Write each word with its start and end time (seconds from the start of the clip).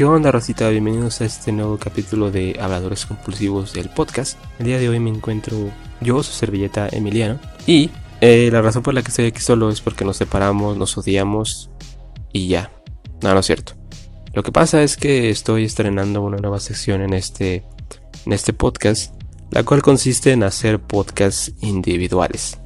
¿Qué 0.00 0.06
onda, 0.06 0.32
Rosita? 0.32 0.70
Bienvenidos 0.70 1.20
a 1.20 1.26
este 1.26 1.52
nuevo 1.52 1.76
capítulo 1.76 2.30
de 2.30 2.56
Habladores 2.58 3.04
Compulsivos 3.04 3.74
del 3.74 3.90
podcast. 3.90 4.38
El 4.58 4.64
día 4.64 4.78
de 4.78 4.88
hoy 4.88 4.98
me 4.98 5.10
encuentro 5.10 5.70
yo, 6.00 6.22
su 6.22 6.32
servilleta 6.32 6.88
Emiliano. 6.90 7.38
Y 7.66 7.90
eh, 8.22 8.48
la 8.50 8.62
razón 8.62 8.82
por 8.82 8.94
la 8.94 9.02
que 9.02 9.08
estoy 9.08 9.26
aquí 9.26 9.42
solo 9.42 9.68
es 9.68 9.82
porque 9.82 10.06
nos 10.06 10.16
separamos, 10.16 10.78
nos 10.78 10.96
odiamos 10.96 11.68
y 12.32 12.48
ya. 12.48 12.72
No, 13.22 13.34
no 13.34 13.40
es 13.40 13.44
cierto. 13.44 13.74
Lo 14.32 14.42
que 14.42 14.52
pasa 14.52 14.82
es 14.82 14.96
que 14.96 15.28
estoy 15.28 15.66
estrenando 15.66 16.22
una 16.22 16.38
nueva 16.38 16.60
sección 16.60 17.02
en 17.02 17.12
este, 17.12 17.62
en 18.24 18.32
este 18.32 18.54
podcast, 18.54 19.14
la 19.50 19.64
cual 19.64 19.82
consiste 19.82 20.32
en 20.32 20.44
hacer 20.44 20.80
podcasts 20.80 21.52
individuales. 21.60 22.58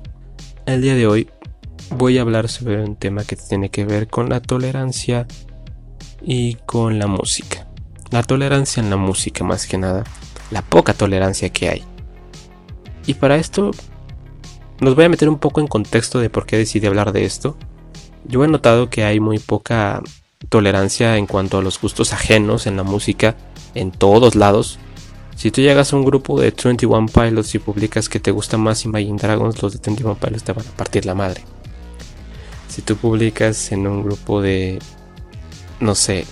El 0.67 0.83
día 0.83 0.95
de 0.95 1.09
hoy 1.09 1.29
voy 1.91 2.19
a 2.19 2.21
hablar 2.21 2.49
sobre 2.49 2.85
un 2.85 2.95
tema 2.95 3.25
que 3.25 3.35
tiene 3.35 3.71
que 3.71 3.85
ver 3.85 4.07
con 4.07 4.29
la 4.29 4.41
tolerancia 4.41 5.27
y 6.25 6.55
con 6.67 6.99
la 6.99 7.07
música. 7.07 7.67
La 8.11 8.23
tolerancia 8.23 8.83
en 8.83 8.91
la 8.91 8.97
música 8.97 9.45
más 9.45 9.67
que 9.67 9.79
nada, 9.79 10.05
la 10.51 10.63
poca 10.63 10.95
tolerancia 10.95 11.51
que 11.51 11.69
hay. 11.69 11.85
Y 13.07 13.15
para 13.15 13.37
esto 13.37 13.71
nos 14.81 14.95
voy 14.95 15.05
a 15.05 15.09
meter 15.09 15.29
un 15.29 15.39
poco 15.39 15.61
en 15.61 15.67
contexto 15.67 16.19
de 16.19 16.31
por 16.31 16.47
qué 16.47 16.57
decidí 16.57 16.87
hablar 16.87 17.13
de 17.13 17.25
esto. 17.25 17.57
Yo 18.27 18.45
he 18.45 18.49
notado 18.49 18.89
que 18.89 19.05
hay 19.05 19.21
muy 19.21 19.39
poca 19.39 20.03
tolerancia 20.49 21.17
en 21.17 21.27
cuanto 21.27 21.59
a 21.59 21.63
los 21.63 21.81
gustos 21.81 22.13
ajenos 22.13 22.67
en 22.67 22.77
la 22.77 22.83
música 22.83 23.37
en 23.75 23.91
todos 23.91 24.35
lados. 24.35 24.79
Si 25.37 25.51
tú 25.51 25.61
llegas 25.61 25.93
a 25.93 25.97
un 25.97 26.05
grupo 26.05 26.41
de 26.41 26.51
21 26.53 27.07
Pilots 27.07 27.55
y 27.55 27.59
publicas 27.59 28.09
que 28.09 28.21
te 28.21 28.31
gusta 28.31 28.57
más 28.57 28.85
Imagine 28.85 29.19
Dragons, 29.19 29.61
los 29.63 29.73
de 29.73 29.81
21 29.85 30.15
Pilots 30.15 30.45
te 30.45 30.53
van 30.53 30.67
a 30.67 30.77
partir 30.77 31.07
la 31.07 31.15
madre. 31.15 31.43
Si 32.69 32.83
tú 32.83 32.97
publicas 32.97 33.73
en 33.73 33.87
un 33.87 34.03
grupo 34.03 34.41
de 34.41 34.79
no 35.81 35.95
sé, 35.95 36.27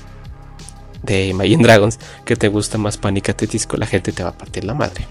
de 1.02 1.26
Imagine 1.26 1.62
Dragons 1.62 1.98
que 2.24 2.36
te 2.36 2.48
gusta 2.48 2.78
más 2.78 2.96
Panic! 2.96 3.30
at 3.30 3.42
la 3.76 3.86
gente 3.86 4.12
te 4.12 4.22
va 4.22 4.30
a 4.30 4.38
partir 4.38 4.64
la 4.64 4.74
madre. 4.74 5.06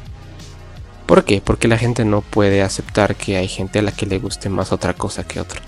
¿Por 1.06 1.26
qué? 1.26 1.42
Porque 1.44 1.68
la 1.68 1.78
gente 1.78 2.06
no 2.06 2.22
puede 2.22 2.62
aceptar 2.62 3.16
que 3.16 3.36
hay 3.36 3.48
gente 3.48 3.80
a 3.80 3.82
la 3.82 3.92
que 3.92 4.06
le 4.06 4.20
guste 4.20 4.50
más 4.50 4.72
otra 4.72 4.94
cosa 4.94 5.26
que 5.26 5.42
otra. 5.42 5.62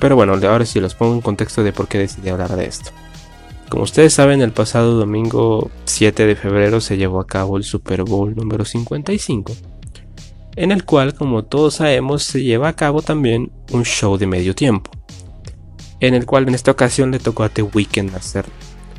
Pero 0.00 0.16
bueno, 0.16 0.32
ahora 0.32 0.66
sí 0.66 0.80
los 0.80 0.94
pongo 0.94 1.14
en 1.14 1.20
contexto 1.20 1.62
de 1.62 1.72
por 1.72 1.86
qué 1.86 1.98
decidí 1.98 2.28
hablar 2.28 2.56
de 2.56 2.64
esto. 2.64 2.90
Como 3.68 3.84
ustedes 3.84 4.12
saben, 4.12 4.42
el 4.42 4.50
pasado 4.50 4.94
domingo 4.94 5.70
7 5.84 6.26
de 6.26 6.34
febrero 6.34 6.80
se 6.80 6.96
llevó 6.96 7.20
a 7.20 7.26
cabo 7.26 7.56
el 7.56 7.64
Super 7.64 8.02
Bowl 8.02 8.34
número 8.34 8.64
55, 8.64 9.52
en 10.56 10.72
el 10.72 10.84
cual, 10.84 11.14
como 11.14 11.44
todos 11.44 11.76
sabemos, 11.76 12.24
se 12.24 12.42
lleva 12.42 12.68
a 12.68 12.76
cabo 12.76 13.00
también 13.00 13.52
un 13.70 13.84
show 13.84 14.18
de 14.18 14.26
medio 14.26 14.54
tiempo 14.54 14.90
en 16.02 16.14
el 16.14 16.26
cual 16.26 16.48
en 16.48 16.54
esta 16.54 16.72
ocasión 16.72 17.12
le 17.12 17.20
tocó 17.20 17.44
a 17.44 17.48
The 17.48 17.62
Weeknd 17.62 18.14
hacer. 18.16 18.44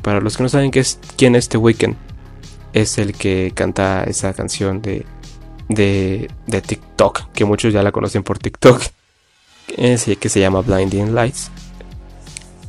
Para 0.02 0.20
los 0.20 0.36
que 0.36 0.42
no 0.42 0.48
saben 0.48 0.72
quién 1.16 1.36
es 1.36 1.48
The 1.50 1.58
Weeknd, 1.58 1.94
es 2.72 2.98
el 2.98 3.12
que 3.12 3.52
canta 3.54 4.04
esa 4.04 4.32
canción 4.32 4.80
de 4.80 5.06
TikTok, 6.48 7.30
que 7.32 7.44
muchos 7.44 7.74
ya 7.74 7.82
la 7.82 7.92
conocen 7.92 8.22
por 8.22 8.38
TikTok, 8.38 8.82
que 9.76 10.28
se 10.28 10.40
llama 10.40 10.62
Blinding 10.62 11.14
Lights. 11.14 11.50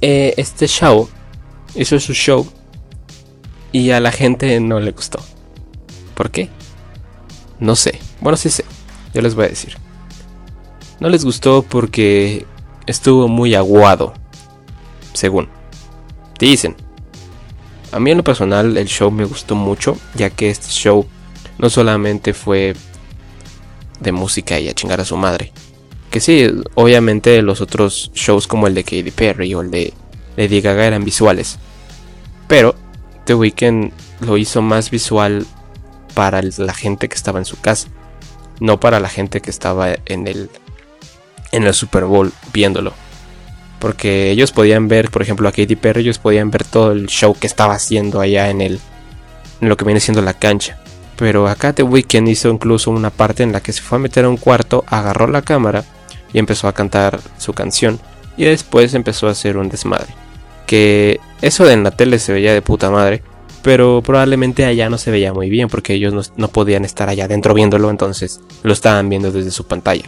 Eh, 0.02 0.34
este 0.36 0.68
show 0.68 1.10
hizo 1.74 1.98
su 2.02 2.14
show 2.14 2.46
y 3.72 3.92
a 3.92 4.02
la 4.02 4.12
gente 4.12 4.60
no 4.60 4.82
le 4.82 4.92
gustó. 4.92 5.20
¿Por 6.14 6.30
qué? 6.30 6.50
No 7.60 7.78
sé. 7.78 8.00
Bueno, 8.20 8.36
sí 8.36 8.50
sé. 8.50 8.66
Yo 9.14 9.22
les 9.22 9.34
voy 9.34 9.46
a 9.46 9.50
decir. 9.50 9.78
No 11.00 11.08
les 11.08 11.24
gustó 11.24 11.64
porque 11.64 12.46
estuvo 12.86 13.30
muy 13.30 13.56
aguado 13.56 14.14
según. 15.16 15.50
Dicen. 16.40 16.76
A 17.92 18.00
mí 18.00 18.12
en 18.12 18.18
lo 18.18 18.24
personal 18.24 18.78
el 18.78 18.88
show 18.88 19.10
me 19.10 19.26
gustó 19.26 19.56
mucho, 19.56 19.98
ya 20.16 20.30
que 20.30 20.50
este 20.50 20.68
show 20.68 21.06
no 21.58 21.70
solamente 21.70 22.34
fue 22.34 22.76
de 24.00 24.12
música 24.12 24.60
y 24.60 24.68
a 24.68 24.74
chingar 24.74 25.00
a 25.00 25.06
su 25.06 25.16
madre. 25.16 25.54
Que 26.10 26.20
sí, 26.20 26.48
obviamente 26.76 27.42
los 27.42 27.62
otros 27.62 28.12
shows 28.14 28.48
como 28.48 28.68
el 28.68 28.74
de 28.74 28.84
Katy 28.84 29.12
Perry 29.12 29.54
o 29.54 29.62
el 29.62 29.72
de 29.72 29.94
Lady 30.36 30.62
Gaga 30.62 30.86
eran 30.86 31.04
visuales. 31.04 31.58
Pero 32.48 32.76
The 33.26 33.36
Weeknd 33.36 33.92
lo 34.22 34.38
hizo 34.38 34.62
más 34.62 34.92
visual 34.92 35.46
para 36.14 36.42
la 36.42 36.74
gente 36.74 37.10
que 37.10 37.16
estaba 37.16 37.40
en 37.40 37.46
su 37.46 37.60
casa. 37.60 37.88
No 38.60 38.80
para 38.80 39.00
la 39.00 39.10
gente 39.10 39.42
que 39.42 39.50
estaba 39.50 39.96
en 40.06 40.28
el, 40.28 40.50
en 41.52 41.64
el 41.64 41.74
Super 41.74 42.06
Bowl 42.06 42.32
viéndolo. 42.54 42.94
Porque 43.86 44.32
ellos 44.32 44.52
podían 44.52 44.88
ver, 44.88 45.12
por 45.12 45.22
ejemplo, 45.22 45.48
a 45.48 45.52
Katy 45.52 45.76
Perry, 45.76 46.02
ellos 46.02 46.18
podían 46.18 46.50
ver 46.50 46.64
todo 46.64 46.92
el 46.92 47.06
show 47.06 47.38
que 47.40 47.46
estaba 47.46 47.76
haciendo 47.76 48.20
allá 48.20 48.50
en 48.50 48.62
el 48.62 48.80
en 49.62 49.70
lo 49.70 49.78
que 49.78 49.86
viene 49.86 50.00
siendo 50.00 50.24
la 50.24 50.34
cancha. 50.34 50.80
Pero 51.18 51.48
acá 51.48 51.72
The 51.72 51.84
Weeknd 51.84 52.28
hizo 52.28 52.50
incluso 52.50 52.90
una 52.90 53.12
parte 53.12 53.44
en 53.44 53.52
la 53.52 53.62
que 53.62 53.74
se 53.74 53.84
fue 53.84 54.00
a 54.00 54.02
meter 54.02 54.26
a 54.26 54.30
un 54.30 54.38
cuarto, 54.38 54.86
agarró 54.88 55.28
la 55.28 55.44
cámara 55.44 55.84
y 56.34 56.40
empezó 56.40 56.68
a 56.68 56.74
cantar 56.74 57.20
su 57.38 57.54
canción. 57.54 58.00
Y 58.38 58.46
después 58.46 58.96
empezó 58.96 59.28
a 59.28 59.34
hacer 59.34 59.56
un 59.56 59.70
desmadre. 59.70 60.16
Que 60.66 61.20
eso 61.44 61.64
de 61.64 61.74
en 61.74 61.84
la 61.84 61.92
tele 61.92 62.18
se 62.18 62.34
veía 62.34 62.56
de 62.56 62.64
puta 62.64 62.90
madre. 62.90 63.22
Pero 63.62 64.02
probablemente 64.04 64.66
allá 64.66 64.90
no 64.90 64.98
se 64.98 65.12
veía 65.12 65.32
muy 65.32 65.52
bien 65.52 65.68
porque 65.70 65.94
ellos 65.94 66.12
no, 66.12 66.24
no 66.38 66.48
podían 66.48 66.86
estar 66.86 67.08
allá 67.08 67.26
adentro 67.26 67.54
viéndolo. 67.54 67.92
Entonces 67.92 68.42
lo 68.64 68.74
estaban 68.74 69.10
viendo 69.10 69.32
desde 69.32 69.52
su 69.52 69.68
pantalla. 69.68 70.06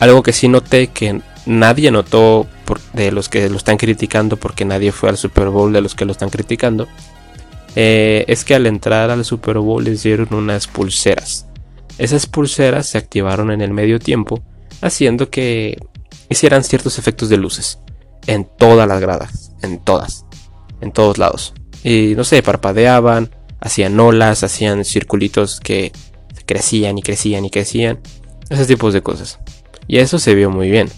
Algo 0.00 0.22
que 0.22 0.32
sí 0.32 0.48
noté 0.48 0.88
que 0.88 1.20
nadie 1.46 1.90
notó 1.90 2.46
de 2.92 3.12
los 3.12 3.28
que 3.28 3.48
lo 3.48 3.56
están 3.56 3.76
criticando, 3.76 4.36
porque 4.36 4.64
nadie 4.64 4.92
fue 4.92 5.08
al 5.08 5.16
Super 5.16 5.48
Bowl 5.48 5.72
de 5.72 5.80
los 5.80 5.94
que 5.94 6.04
lo 6.04 6.12
están 6.12 6.30
criticando, 6.30 6.88
eh, 7.76 8.24
es 8.26 8.44
que 8.44 8.54
al 8.54 8.66
entrar 8.66 9.10
al 9.10 9.24
Super 9.24 9.58
Bowl 9.58 9.84
les 9.84 10.02
dieron 10.02 10.32
unas 10.32 10.66
pulseras. 10.66 11.46
Esas 11.98 12.26
pulseras 12.26 12.86
se 12.86 12.98
activaron 12.98 13.50
en 13.50 13.60
el 13.60 13.72
medio 13.72 13.98
tiempo, 13.98 14.42
haciendo 14.80 15.30
que 15.30 15.78
hicieran 16.28 16.64
ciertos 16.64 16.98
efectos 16.98 17.28
de 17.28 17.36
luces 17.36 17.78
en 18.26 18.48
todas 18.58 18.88
las 18.88 19.00
gradas, 19.00 19.52
en 19.62 19.78
todas, 19.80 20.24
en 20.80 20.92
todos 20.92 21.18
lados. 21.18 21.52
Y 21.84 22.14
no 22.16 22.24
sé, 22.24 22.42
parpadeaban, 22.42 23.30
hacían 23.60 23.98
olas, 24.00 24.44
hacían 24.44 24.84
circulitos 24.84 25.60
que 25.60 25.92
crecían 26.46 26.98
y 26.98 27.02
crecían 27.02 27.44
y 27.44 27.50
crecían, 27.50 28.00
esos 28.48 28.66
tipos 28.66 28.94
de 28.94 29.02
cosas. 29.02 29.38
Y 29.90 29.98
eso 29.98 30.20
se 30.20 30.36
vio 30.36 30.50
muy 30.50 30.70
bien. 30.70 30.88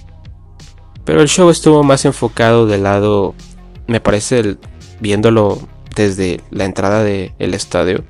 Pero 1.07 1.23
el 1.23 1.29
show 1.29 1.49
estuvo 1.49 1.83
más 1.83 2.05
enfocado 2.05 2.67
del 2.67 2.83
lado, 2.83 3.35
me 3.87 4.01
parece, 4.01 4.59
viéndolo 5.01 5.67
desde 5.97 6.43
la 6.51 6.67
entrada 6.67 7.03
del 7.03 7.55
estadio, 7.55 8.05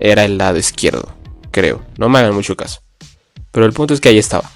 era 0.00 0.24
el 0.24 0.36
lado 0.36 0.58
izquierdo, 0.58 1.14
creo. 1.52 1.80
No 1.96 2.08
me 2.08 2.18
hagan 2.18 2.34
mucho 2.34 2.56
caso. 2.56 2.80
Pero 3.52 3.66
el 3.66 3.72
punto 3.72 3.94
es 3.94 4.00
que 4.00 4.08
ahí 4.08 4.18
estaba. 4.18 4.50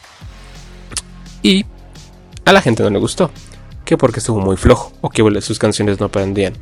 Y 1.41 1.65
a 2.45 2.53
la 2.53 2.61
gente 2.61 2.83
no 2.83 2.91
le 2.91 2.99
gustó. 2.99 3.31
Que 3.85 3.97
porque 3.97 4.19
estuvo 4.19 4.41
muy 4.41 4.57
flojo. 4.57 4.93
O 5.03 5.09
que 5.09 5.23
sus 5.41 5.61
canciones 5.61 6.01
no 6.01 6.07
aprendían. 6.07 6.55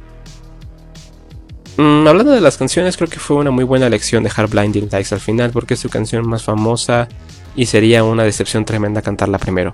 Mm, 1.77 2.07
hablando 2.07 2.33
de 2.33 2.41
las 2.41 2.57
canciones, 2.59 2.97
creo 2.97 3.09
que 3.09 3.19
fue 3.19 3.37
una 3.37 3.51
muy 3.51 3.65
buena 3.65 3.87
elección 3.87 4.23
dejar 4.23 4.49
Blinding 4.49 4.89
Lights 4.91 5.13
al 5.13 5.21
final. 5.21 5.51
Porque 5.51 5.75
es 5.75 5.81
su 5.81 5.89
canción 5.89 6.27
más 6.29 6.43
famosa. 6.43 7.09
Y 7.55 7.67
sería 7.67 8.05
una 8.05 8.25
decepción 8.25 8.65
tremenda 8.65 9.03
cantarla 9.03 9.39
primero. 9.39 9.73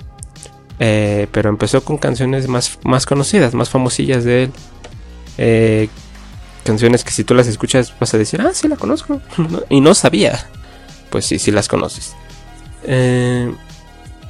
Eh, 0.81 1.27
pero 1.33 1.49
empezó 1.49 1.83
con 1.83 1.99
canciones 1.99 2.49
más, 2.49 2.79
más 2.85 3.07
conocidas, 3.07 3.55
más 3.55 3.71
famosillas 3.71 4.25
de 4.25 4.45
él. 4.45 4.53
Eh, 5.39 5.89
canciones 6.65 7.05
que 7.05 7.13
si 7.13 7.25
tú 7.25 7.35
las 7.35 7.47
escuchas 7.47 7.95
vas 7.99 8.13
a 8.15 8.19
decir, 8.19 8.41
ah, 8.41 8.51
sí 8.53 8.69
la 8.69 8.77
conozco. 8.77 9.21
y 9.69 9.81
no 9.81 9.95
sabía. 9.95 10.47
Pues 11.11 11.25
sí, 11.25 11.39
sí 11.39 11.51
las 11.51 11.69
conoces. 11.69 12.15
Eh, 12.85 13.53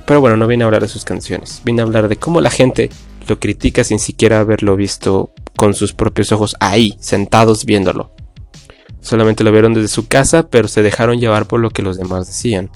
pero 0.07 0.21
bueno, 0.21 0.37
no 0.37 0.47
vine 0.47 0.65
a 0.65 0.67
hablar 0.67 0.83
de 0.83 0.89
sus 0.89 1.05
canciones. 1.05 1.61
Vine 1.65 1.83
a 1.83 1.85
hablar 1.85 2.09
de 2.09 2.17
cómo 2.17 2.41
la 2.41 2.51
gente 2.51 2.91
lo 3.27 3.39
critica 3.39 3.85
sin 3.85 3.99
siquiera 3.99 4.41
haberlo 4.41 4.75
visto 4.77 5.33
con 5.59 5.75
sus 5.75 5.93
propios 5.93 6.31
ojos 6.31 6.55
ahí, 6.61 6.97
sentados 7.01 7.65
viéndolo. 7.65 8.13
Solamente 9.01 9.43
lo 9.43 9.51
vieron 9.51 9.75
desde 9.75 9.89
su 9.89 10.07
casa, 10.07 10.49
pero 10.49 10.69
se 10.69 10.83
dejaron 10.83 11.19
llevar 11.19 11.49
por 11.49 11.59
lo 11.59 11.71
que 11.71 11.83
los 11.83 11.99
demás 11.99 12.29
decían. 12.29 12.71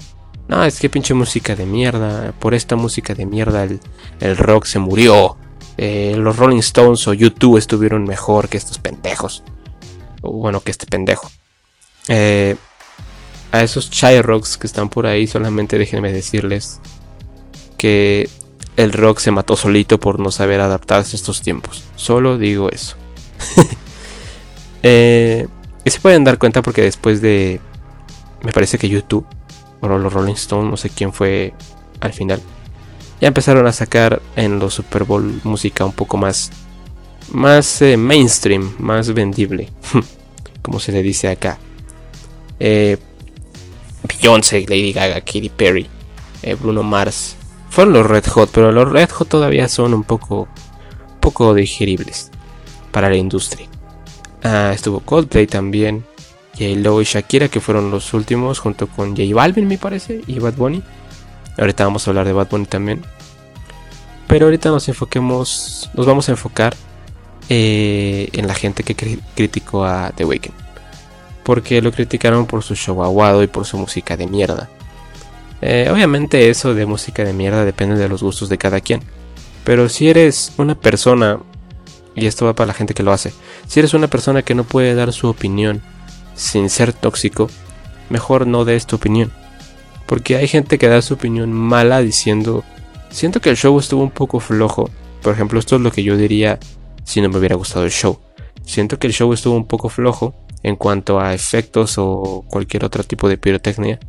No, 0.49 0.65
es 0.65 0.81
que 0.81 0.91
pinche 0.91 1.15
música 1.15 1.55
de 1.55 1.65
mierda. 1.65 2.33
Por 2.41 2.55
esta 2.55 2.75
música 2.75 3.15
de 3.15 3.25
mierda 3.25 3.69
el, 4.19 4.37
rock 4.37 4.65
se 4.65 4.81
murió. 4.81 5.37
Eh, 5.79 6.17
los 6.19 6.37
Rolling 6.37 6.59
Stones 6.59 7.07
o 7.07 7.15
YouTube 7.15 7.57
estuvieron 7.57 8.03
mejor 8.03 8.49
que 8.49 8.57
estos 8.57 8.79
pendejos. 8.79 9.45
O 10.21 10.33
bueno, 10.33 10.61
que 10.61 10.73
este 10.73 10.87
pendejo. 10.87 11.31
Eh, 12.09 12.57
a 13.53 13.63
esos 13.63 13.91
chai 13.91 14.21
rocks 14.23 14.59
que 14.59 14.67
están 14.67 14.89
por 14.89 15.07
ahí, 15.07 15.29
solamente 15.29 15.79
déjenme 15.79 16.13
decirles 16.13 16.81
que 17.79 18.29
el 18.77 18.93
rock 18.93 19.19
se 19.19 19.31
mató 19.31 19.57
solito 19.57 19.99
por 19.99 20.19
no 20.19 20.31
saber 20.31 20.61
adaptarse 20.61 21.17
a 21.17 21.19
estos 21.19 21.43
tiempos. 21.43 21.85
Solo 21.97 22.39
digo 22.39 22.71
eso. 22.71 22.97
eh, 24.83 25.47
y 25.85 25.91
se 25.91 26.01
pueden 26.01 26.25
dar 26.25 26.39
cuenta 26.39 26.63
porque 26.63 26.83
después 26.83 27.21
de... 27.21 27.61
Me 28.43 28.53
parece 28.53 28.79
que 28.79 28.89
YouTube 28.89 29.27
o 29.81 29.89
los 29.89 30.13
Rolling 30.13 30.35
Stones, 30.35 30.71
no 30.71 30.77
sé 30.77 30.91
quién 30.91 31.13
fue 31.13 31.55
al 32.01 32.13
final. 32.13 32.41
Ya 33.21 33.29
empezaron 33.29 33.67
a 33.67 33.73
sacar 33.73 34.21
en 34.37 34.59
los 34.59 34.75
Super 34.75 35.05
Bowl 35.05 35.41
música 35.45 35.85
un 35.85 35.93
poco 35.93 36.17
más 36.17 36.51
más 37.33 37.81
eh, 37.83 37.97
mainstream, 37.97 38.75
más 38.79 39.13
vendible, 39.13 39.69
como 40.63 40.81
se 40.81 40.93
le 40.93 41.03
dice 41.03 41.29
acá. 41.29 41.59
Eh, 42.61 42.97
Beyoncé, 44.09 44.65
Lady 44.69 44.93
Gaga, 44.93 45.21
Katy 45.21 45.49
Perry, 45.49 45.87
eh, 46.43 46.55
Bruno 46.55 46.83
Mars. 46.83 47.37
Fueron 47.73 47.95
los 47.95 48.07
Red 48.07 48.27
Hot, 48.27 48.51
pero 48.53 48.71
los 48.71 48.93
Red 48.93 49.09
Hot 49.13 49.31
todavía 49.31 49.67
son 49.67 49.95
un 49.95 50.05
poco, 50.05 50.47
poco 51.21 51.55
digeribles 51.55 52.31
para 52.91 53.09
la 53.09 53.17
industria. 53.17 53.67
Ah, 54.43 54.73
estuvo 54.75 55.01
Coldplay 55.01 55.47
también, 55.47 56.05
J-Lo 56.53 57.01
y 57.01 57.05
Shakira, 57.05 57.49
que 57.49 57.61
fueron 57.61 57.91
los 57.91 58.13
últimos, 58.13 58.59
junto 58.59 58.89
con 58.89 59.17
J 59.17 59.35
Balvin, 59.35 59.67
me 59.67 59.79
parece, 59.79 60.21
y 60.27 60.39
Bad 60.39 60.53
Bunny. 60.53 60.83
Ahorita 61.57 61.85
vamos 61.85 62.07
a 62.07 62.11
hablar 62.11 62.27
de 62.27 62.35
Bad 62.35 62.51
Bunny 62.51 62.67
también. 62.67 63.03
Pero 64.27 64.45
ahorita 64.45 64.69
nos 64.69 64.87
enfoquemos, 64.89 65.89
nos 65.95 66.05
vamos 66.05 66.29
a 66.29 66.33
enfocar 66.33 66.77
eh, 67.49 68.29
en 68.35 68.49
la 68.49 68.55
gente 68.55 68.83
que 68.83 69.19
criticó 69.35 69.87
a 69.87 70.13
The 70.15 70.27
Weeknd. 70.27 70.53
Porque 71.43 71.81
lo 71.81 71.91
criticaron 71.91 72.45
por 72.45 72.63
su 72.63 72.75
show 72.75 73.03
aguado 73.03 73.43
y 73.43 73.47
por 73.47 73.65
su 73.65 73.79
música 73.79 74.15
de 74.19 74.27
mierda. 74.27 74.69
Eh, 75.63 75.89
obviamente 75.91 76.51
eso 76.51 76.75
de 76.75 76.87
música 76.87 77.25
de 77.25 77.33
mierda 77.33 77.65
depende 77.65 77.97
de 77.97 78.09
los 78.09 78.23
gustos 78.23 78.49
de 78.49 78.59
cada 78.59 78.81
quien. 78.81 79.01
Pero 79.65 79.89
si 79.89 80.11
eres 80.11 80.53
una 80.59 80.75
persona, 80.75 81.39
y 82.15 82.27
esto 82.27 82.45
va 82.45 82.55
para 82.55 82.67
la 82.67 82.75
gente 82.75 82.95
que 82.95 83.03
lo 83.03 83.13
hace, 83.13 83.33
si 83.67 83.79
eres 83.81 83.95
una 83.95 84.09
persona 84.09 84.43
que 84.43 84.55
no 84.55 84.65
puede 84.65 84.95
dar 84.95 85.13
su 85.13 85.29
opinión 85.29 85.81
sin 86.35 86.69
ser 86.69 86.93
tóxico, 86.93 87.49
mejor 88.11 88.47
no 88.47 88.65
des 88.65 88.87
tu 88.87 88.97
opinión. 88.97 89.33
Porque 90.07 90.37
hay 90.37 90.49
gente 90.49 90.79
que 90.79 90.89
da 90.89 91.01
su 91.01 91.15
opinión 91.15 91.53
mala 91.53 92.01
diciendo 92.01 92.65
Siento 93.13 93.41
que 93.41 93.51
el 93.51 93.57
show 93.57 93.79
estuvo 93.79 94.03
un 94.03 94.11
poco 94.11 94.41
flojo. 94.41 94.91
Por 95.23 95.35
ejemplo, 95.35 95.61
esto 95.61 95.77
es 95.77 95.83
lo 95.83 95.93
que 95.93 96.03
yo 96.03 96.17
diría 96.17 96.59
si 97.05 97.21
no 97.21 97.29
me 97.29 97.39
hubiera 97.39 97.57
gustado 97.57 97.85
el 97.85 97.91
show. 97.91 98.19
Siento 98.65 98.99
que 98.99 99.07
el 99.07 99.13
show 99.13 99.33
estuvo 99.33 99.55
un 99.55 99.67
poco 99.67 99.91
flojo 99.91 100.35
en 100.63 100.77
cuanto 100.77 101.21
a 101.21 101.35
efectos 101.35 101.99
o 101.99 102.45
cualquier 102.49 102.85
otro 102.85 103.05
tipo 103.05 103.29
de 103.29 103.37
pirotecnia. 103.37 104.01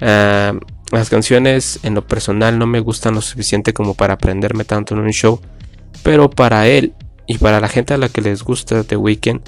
Ah, 0.00 0.54
las 0.90 1.10
canciones 1.10 1.80
en 1.82 1.94
lo 1.94 2.06
personal 2.06 2.58
no 2.58 2.66
me 2.66 2.80
gustan 2.80 3.14
lo 3.14 3.20
suficiente 3.20 3.72
como 3.72 3.94
para 3.94 4.14
aprenderme 4.14 4.64
tanto 4.64 4.94
en 4.94 5.00
un 5.00 5.10
show. 5.10 5.40
Pero 6.02 6.30
para 6.30 6.66
él 6.66 6.94
y 7.26 7.38
para 7.38 7.60
la 7.60 7.68
gente 7.68 7.94
a 7.94 7.98
la 7.98 8.08
que 8.08 8.20
les 8.20 8.42
gusta 8.42 8.84
The 8.84 8.96
Weeknd 8.96 9.40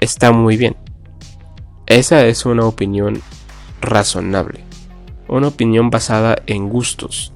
está 0.00 0.32
muy 0.32 0.56
bien. 0.56 0.76
Esa 1.86 2.26
es 2.26 2.46
una 2.46 2.66
opinión 2.66 3.20
razonable. 3.80 4.64
Una 5.28 5.48
opinión 5.48 5.90
basada 5.90 6.36
en 6.46 6.68
gustos. 6.68 7.34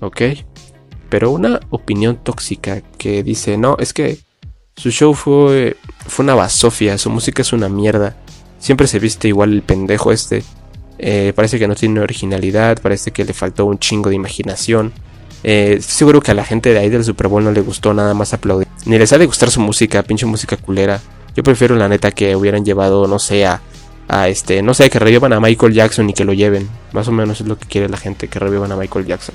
¿ok? 0.00 0.22
Pero 1.08 1.30
una 1.30 1.60
opinión 1.70 2.16
tóxica 2.16 2.82
que 2.98 3.22
dice, 3.22 3.56
no, 3.58 3.76
es 3.78 3.92
que 3.92 4.18
su 4.76 4.90
show 4.90 5.14
fue, 5.14 5.76
fue 6.06 6.24
una 6.24 6.34
basofia, 6.34 6.98
su 6.98 7.10
música 7.10 7.42
es 7.42 7.52
una 7.52 7.68
mierda, 7.68 8.16
siempre 8.58 8.86
se 8.86 8.98
viste 8.98 9.28
igual 9.28 9.52
el 9.52 9.62
pendejo 9.62 10.12
este, 10.12 10.42
eh, 10.98 11.32
parece 11.34 11.58
que 11.58 11.68
no 11.68 11.74
tiene 11.74 12.00
originalidad, 12.00 12.80
parece 12.80 13.10
que 13.10 13.24
le 13.24 13.32
faltó 13.32 13.66
un 13.66 13.78
chingo 13.78 14.10
de 14.10 14.16
imaginación. 14.16 14.92
Eh, 15.42 15.78
seguro 15.80 16.20
que 16.20 16.30
a 16.30 16.34
la 16.34 16.44
gente 16.44 16.72
de 16.72 16.78
ahí 16.78 16.88
del 16.88 17.04
Super 17.04 17.28
Bowl 17.28 17.44
no 17.44 17.52
le 17.52 17.60
gustó 17.60 17.92
nada 17.94 18.14
más 18.14 18.32
aplaudir. 18.32 18.66
Ni 18.84 18.98
les 18.98 19.12
ha 19.12 19.18
de 19.18 19.26
gustar 19.26 19.50
su 19.50 19.60
música, 19.60 20.02
pinche 20.02 20.26
música 20.26 20.56
culera. 20.56 21.00
Yo 21.36 21.42
prefiero 21.42 21.76
la 21.76 21.88
neta 21.88 22.10
que 22.10 22.34
hubieran 22.34 22.64
llevado, 22.64 23.06
no 23.06 23.18
sé, 23.18 23.46
a, 23.46 23.60
este, 24.28 24.62
no 24.62 24.72
sé, 24.74 24.88
que 24.88 24.98
revivan 24.98 25.32
a 25.32 25.40
Michael 25.40 25.74
Jackson 25.74 26.08
y 26.08 26.14
que 26.14 26.24
lo 26.24 26.32
lleven. 26.32 26.68
Más 26.92 27.08
o 27.08 27.12
menos 27.12 27.40
es 27.40 27.46
lo 27.46 27.58
que 27.58 27.66
quiere 27.66 27.88
la 27.88 27.98
gente, 27.98 28.28
que 28.28 28.38
revivan 28.38 28.72
a 28.72 28.76
Michael 28.76 29.06
Jackson. 29.06 29.34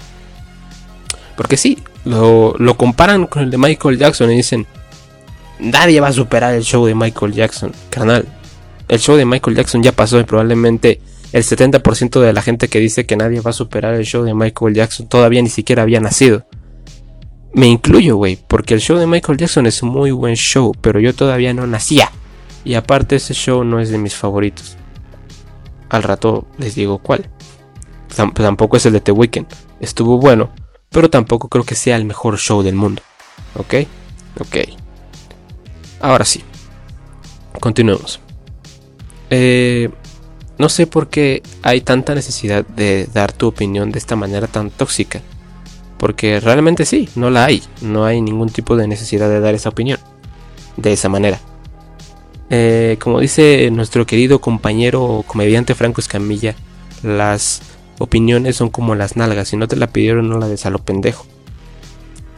Porque 1.35 1.57
sí, 1.57 1.77
lo, 2.05 2.55
comparan 2.77 3.27
con 3.27 3.43
el 3.43 3.51
de 3.51 3.57
Michael 3.57 3.97
Jackson 3.97 4.31
y 4.31 4.37
dicen, 4.37 4.65
nadie 5.59 6.01
va 6.01 6.07
a 6.07 6.13
superar 6.13 6.55
el 6.55 6.63
show 6.63 6.85
de 6.85 6.95
Michael 6.95 7.33
Jackson, 7.33 7.71
carnal. 7.89 8.27
El 8.87 8.99
show 8.99 9.15
de 9.15 9.25
Michael 9.25 9.55
Jackson 9.55 9.83
ya 9.83 9.91
pasó 9.91 10.19
y 10.19 10.23
probablemente 10.23 10.99
el 11.33 11.43
70% 11.43 12.19
de 12.19 12.33
la 12.33 12.41
gente 12.41 12.67
que 12.67 12.79
dice 12.79 13.05
que 13.05 13.15
nadie 13.15 13.39
va 13.39 13.51
a 13.51 13.53
superar 13.53 13.93
el 13.93 14.05
show 14.05 14.23
de 14.23 14.33
Michael 14.33 14.73
Jackson 14.73 15.07
todavía 15.07 15.41
ni 15.41 15.49
siquiera 15.49 15.83
había 15.83 15.99
nacido. 15.99 16.45
Me 17.53 17.67
incluyo, 17.67 18.17
güey, 18.17 18.37
porque 18.47 18.73
el 18.73 18.81
show 18.81 18.97
de 18.97 19.07
Michael 19.07 19.37
Jackson 19.37 19.65
es 19.65 19.81
un 19.83 19.89
muy 19.89 20.11
buen 20.11 20.35
show, 20.35 20.73
pero 20.81 20.99
yo 20.99 21.13
todavía 21.13 21.53
no 21.53 21.67
nacía. 21.67 22.11
Y 22.63 22.75
aparte 22.75 23.15
ese 23.15 23.33
show 23.33 23.63
no 23.63 23.79
es 23.79 23.89
de 23.89 23.97
mis 23.97 24.15
favoritos. 24.15 24.77
Al 25.89 26.03
rato 26.03 26.47
les 26.57 26.75
digo 26.75 26.99
cuál. 26.99 27.29
tampoco 28.33 28.77
es 28.77 28.85
el 28.85 28.93
de 28.93 29.01
The 29.01 29.11
Weeknd. 29.11 29.47
Estuvo 29.79 30.17
bueno, 30.17 30.51
pero 30.89 31.09
tampoco 31.09 31.49
creo 31.49 31.63
que 31.65 31.75
sea 31.75 31.95
el 31.97 32.05
mejor 32.05 32.37
show 32.37 32.61
del 32.61 32.75
mundo. 32.75 33.01
¿Ok? 33.55 33.75
Ok. 34.39 34.57
Ahora 35.99 36.23
sí. 36.23 36.43
Continuemos. 37.59 38.19
Eh, 39.29 39.89
no 40.61 40.69
sé 40.69 40.85
por 40.85 41.09
qué 41.09 41.41
hay 41.63 41.81
tanta 41.81 42.13
necesidad 42.13 42.63
de 42.63 43.09
dar 43.11 43.33
tu 43.33 43.47
opinión 43.47 43.91
de 43.91 43.97
esta 43.97 44.15
manera 44.15 44.45
tan 44.45 44.69
tóxica. 44.69 45.19
Porque 45.97 46.39
realmente 46.39 46.85
sí, 46.85 47.09
no 47.15 47.31
la 47.31 47.45
hay. 47.45 47.63
No 47.81 48.05
hay 48.05 48.21
ningún 48.21 48.49
tipo 48.49 48.77
de 48.77 48.87
necesidad 48.87 49.27
de 49.27 49.39
dar 49.39 49.55
esa 49.55 49.69
opinión. 49.69 49.97
De 50.77 50.93
esa 50.93 51.09
manera. 51.09 51.39
Eh, 52.51 52.97
como 52.99 53.19
dice 53.19 53.71
nuestro 53.71 54.05
querido 54.05 54.39
compañero 54.39 55.23
comediante 55.25 55.73
Franco 55.73 55.99
Escamilla, 55.99 56.53
las 57.01 57.63
opiniones 57.97 58.55
son 58.55 58.69
como 58.69 58.93
las 58.93 59.17
nalgas, 59.17 59.47
si 59.47 59.57
no 59.57 59.67
te 59.67 59.77
la 59.77 59.87
pidieron 59.87 60.29
no 60.29 60.37
la 60.37 60.47
des 60.47 60.67
a 60.67 60.69
lo 60.69 60.77
pendejo. 60.77 61.25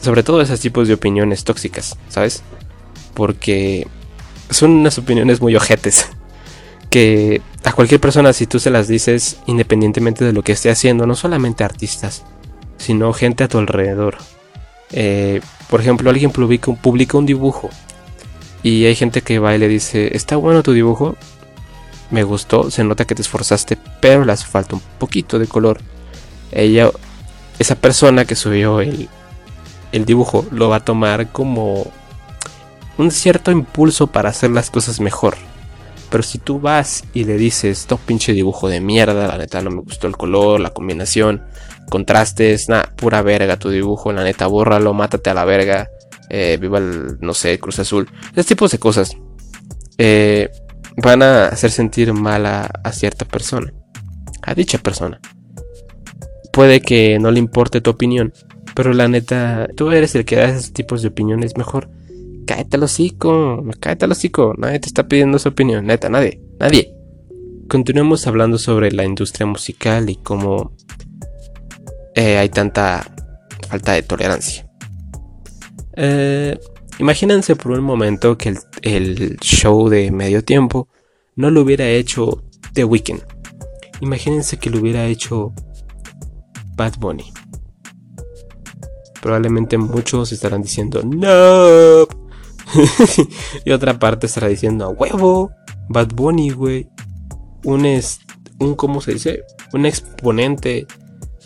Sobre 0.02 0.24
todo 0.24 0.40
esos 0.40 0.62
tipos 0.62 0.88
de 0.88 0.94
opiniones 0.94 1.44
tóxicas, 1.44 1.98
¿sabes? 2.08 2.42
Porque 3.16 3.86
son 4.50 4.72
unas 4.72 4.98
opiniones 4.98 5.42
muy 5.42 5.58
ojetes. 5.58 6.08
Que 6.94 7.42
a 7.64 7.74
cualquier 7.74 8.00
persona 8.00 8.34
si 8.34 8.46
tú 8.46 8.60
se 8.60 8.70
las 8.70 8.88
dices 8.88 9.38
independientemente 9.48 10.24
de 10.24 10.32
lo 10.32 10.44
que 10.44 10.52
esté 10.52 10.70
haciendo, 10.70 11.08
no 11.08 11.16
solamente 11.16 11.64
artistas, 11.64 12.24
sino 12.78 13.14
gente 13.14 13.44
a 13.44 13.48
tu 13.48 13.58
alrededor. 13.58 14.18
Eh, 14.92 15.42
por 15.72 15.82
ejemplo, 15.82 16.12
alguien 16.12 16.30
publica, 16.30 16.72
publica 16.72 17.18
un 17.18 17.26
dibujo 17.26 17.72
y 18.62 18.86
hay 18.86 18.94
gente 18.94 19.24
que 19.24 19.40
va 19.40 19.56
y 19.56 19.58
le 19.58 19.68
dice, 19.70 20.16
está 20.16 20.36
bueno 20.36 20.62
tu 20.62 20.72
dibujo, 20.72 21.16
me 22.12 22.22
gustó, 22.22 22.70
se 22.70 22.84
nota 22.84 23.06
que 23.06 23.16
te 23.16 23.24
esforzaste, 23.24 23.76
pero 24.00 24.24
le 24.24 24.34
hace 24.34 24.46
falta 24.46 24.76
un 24.76 24.82
poquito 25.00 25.40
de 25.40 25.48
color. 25.48 25.82
Ella, 26.52 26.92
esa 27.58 27.74
persona 27.74 28.26
que 28.26 28.36
subió 28.36 28.82
el, 28.82 29.10
el 29.94 30.06
dibujo, 30.06 30.46
lo 30.52 30.70
va 30.70 30.76
a 30.76 30.86
tomar 30.86 31.32
como 31.32 31.92
un 33.00 33.10
cierto 33.10 33.50
impulso 33.50 34.06
para 34.06 34.30
hacer 34.30 34.52
las 34.52 34.70
cosas 34.70 35.00
mejor. 35.00 35.38
Pero 36.14 36.22
si 36.22 36.38
tú 36.38 36.60
vas 36.60 37.06
y 37.16 37.24
le 37.24 37.38
dices, 37.38 37.80
esto 37.80 37.98
pinche 37.98 38.34
dibujo 38.34 38.70
de 38.70 38.80
mierda, 38.80 39.28
la 39.28 39.36
neta 39.36 39.64
no 39.64 39.72
me 39.72 39.82
gustó 39.82 40.06
el 40.06 40.16
color, 40.16 40.60
la 40.60 40.70
combinación, 40.70 41.42
contrastes, 41.90 42.70
nada, 42.70 42.94
pura 42.96 43.24
verga 43.24 43.58
tu 43.58 43.72
dibujo, 43.72 44.14
la 44.14 44.24
neta, 44.24 44.46
bórralo, 44.46 44.94
mátate 44.94 45.32
a 45.32 45.34
la 45.34 45.44
verga, 45.44 45.90
eh, 46.30 46.60
viva 46.62 46.78
el, 46.78 47.18
no 47.20 47.34
sé, 47.34 47.58
Cruz 47.58 47.80
Azul, 47.80 48.08
ese 48.36 48.50
tipo 48.50 48.68
de 48.68 48.78
cosas. 48.78 49.18
Eh, 49.98 50.52
van 50.98 51.24
a 51.24 51.48
hacer 51.48 51.72
sentir 51.72 52.14
mal 52.14 52.46
a, 52.46 52.70
cierta 52.92 53.26
persona, 53.26 53.74
a 54.44 54.54
dicha 54.54 54.78
persona. 54.78 55.20
Puede 56.52 56.82
que 56.82 57.18
no 57.18 57.32
le 57.32 57.40
importe 57.40 57.82
tu 57.82 57.90
opinión, 57.90 58.34
pero 58.76 58.94
la 58.94 59.08
neta, 59.08 59.68
tú 59.76 59.90
eres 59.90 60.14
el 60.14 60.26
que 60.26 60.36
da 60.36 60.44
esos 60.44 60.74
tipos 60.74 61.02
de 61.02 61.08
opiniones 61.08 61.58
mejor. 61.58 61.90
Cáete 62.46 62.78
al 62.78 62.84
hocico, 62.84 63.64
cáete 63.80 64.06
al 64.06 64.12
hocico, 64.12 64.54
nadie 64.58 64.80
te 64.80 64.88
está 64.88 65.08
pidiendo 65.08 65.40
su 65.40 65.50
opinión, 65.50 65.86
neta, 65.86 66.10
nadie, 66.10 66.42
nadie. 66.60 66.94
Continuemos 67.70 68.28
hablando 68.28 68.58
sobre 68.58 68.92
la 68.92 69.06
industria 69.06 69.46
musical 69.46 70.10
y 70.10 70.18
cómo 70.18 70.76
eh, 72.16 72.38
hay 72.38 72.50
tanta 72.50 73.06
falta 73.68 73.94
de 73.94 74.04
tolerancia. 74.04 74.68
Eh, 75.96 76.58
Imagínense 77.00 77.56
por 77.56 77.72
un 77.72 77.84
momento 77.84 78.38
que 78.38 78.56
el, 78.84 79.38
show 79.40 79.90
de 79.90 80.12
medio 80.12 80.44
tiempo 80.44 80.88
no 81.36 81.50
lo 81.50 81.62
hubiera 81.62 81.88
hecho 81.88 82.44
The 82.74 82.84
Weeknd. 82.84 83.22
Imagínense 84.02 84.58
que 84.58 84.70
lo 84.70 84.80
hubiera 84.80 85.06
hecho 85.06 85.54
Bad 86.76 86.98
Bunny. 87.00 87.34
Probablemente 89.22 89.78
muchos 89.78 90.32
estarán 90.32 90.62
diciendo 90.62 91.02
no. 91.04 92.08
y 93.66 93.72
otra 93.72 94.00
parte 94.00 94.28
estará 94.28 94.48
diciendo 94.48 94.86
a 94.86 94.90
huevo. 94.90 95.52
Bad 95.90 96.14
Bunny, 96.14 96.52
güey. 96.52 96.90
Un, 97.64 97.86
es, 97.86 98.20
un, 98.60 98.76
¿cómo 98.76 99.02
se 99.02 99.14
dice? 99.14 99.44
Un 99.74 99.86
exponente 99.86 100.88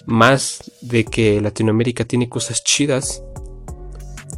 más 0.06 0.72
de 0.82 1.04
que 1.04 1.42
Latinoamérica 1.42 2.06
tiene 2.06 2.30
cosas 2.30 2.64
chidas 2.64 3.24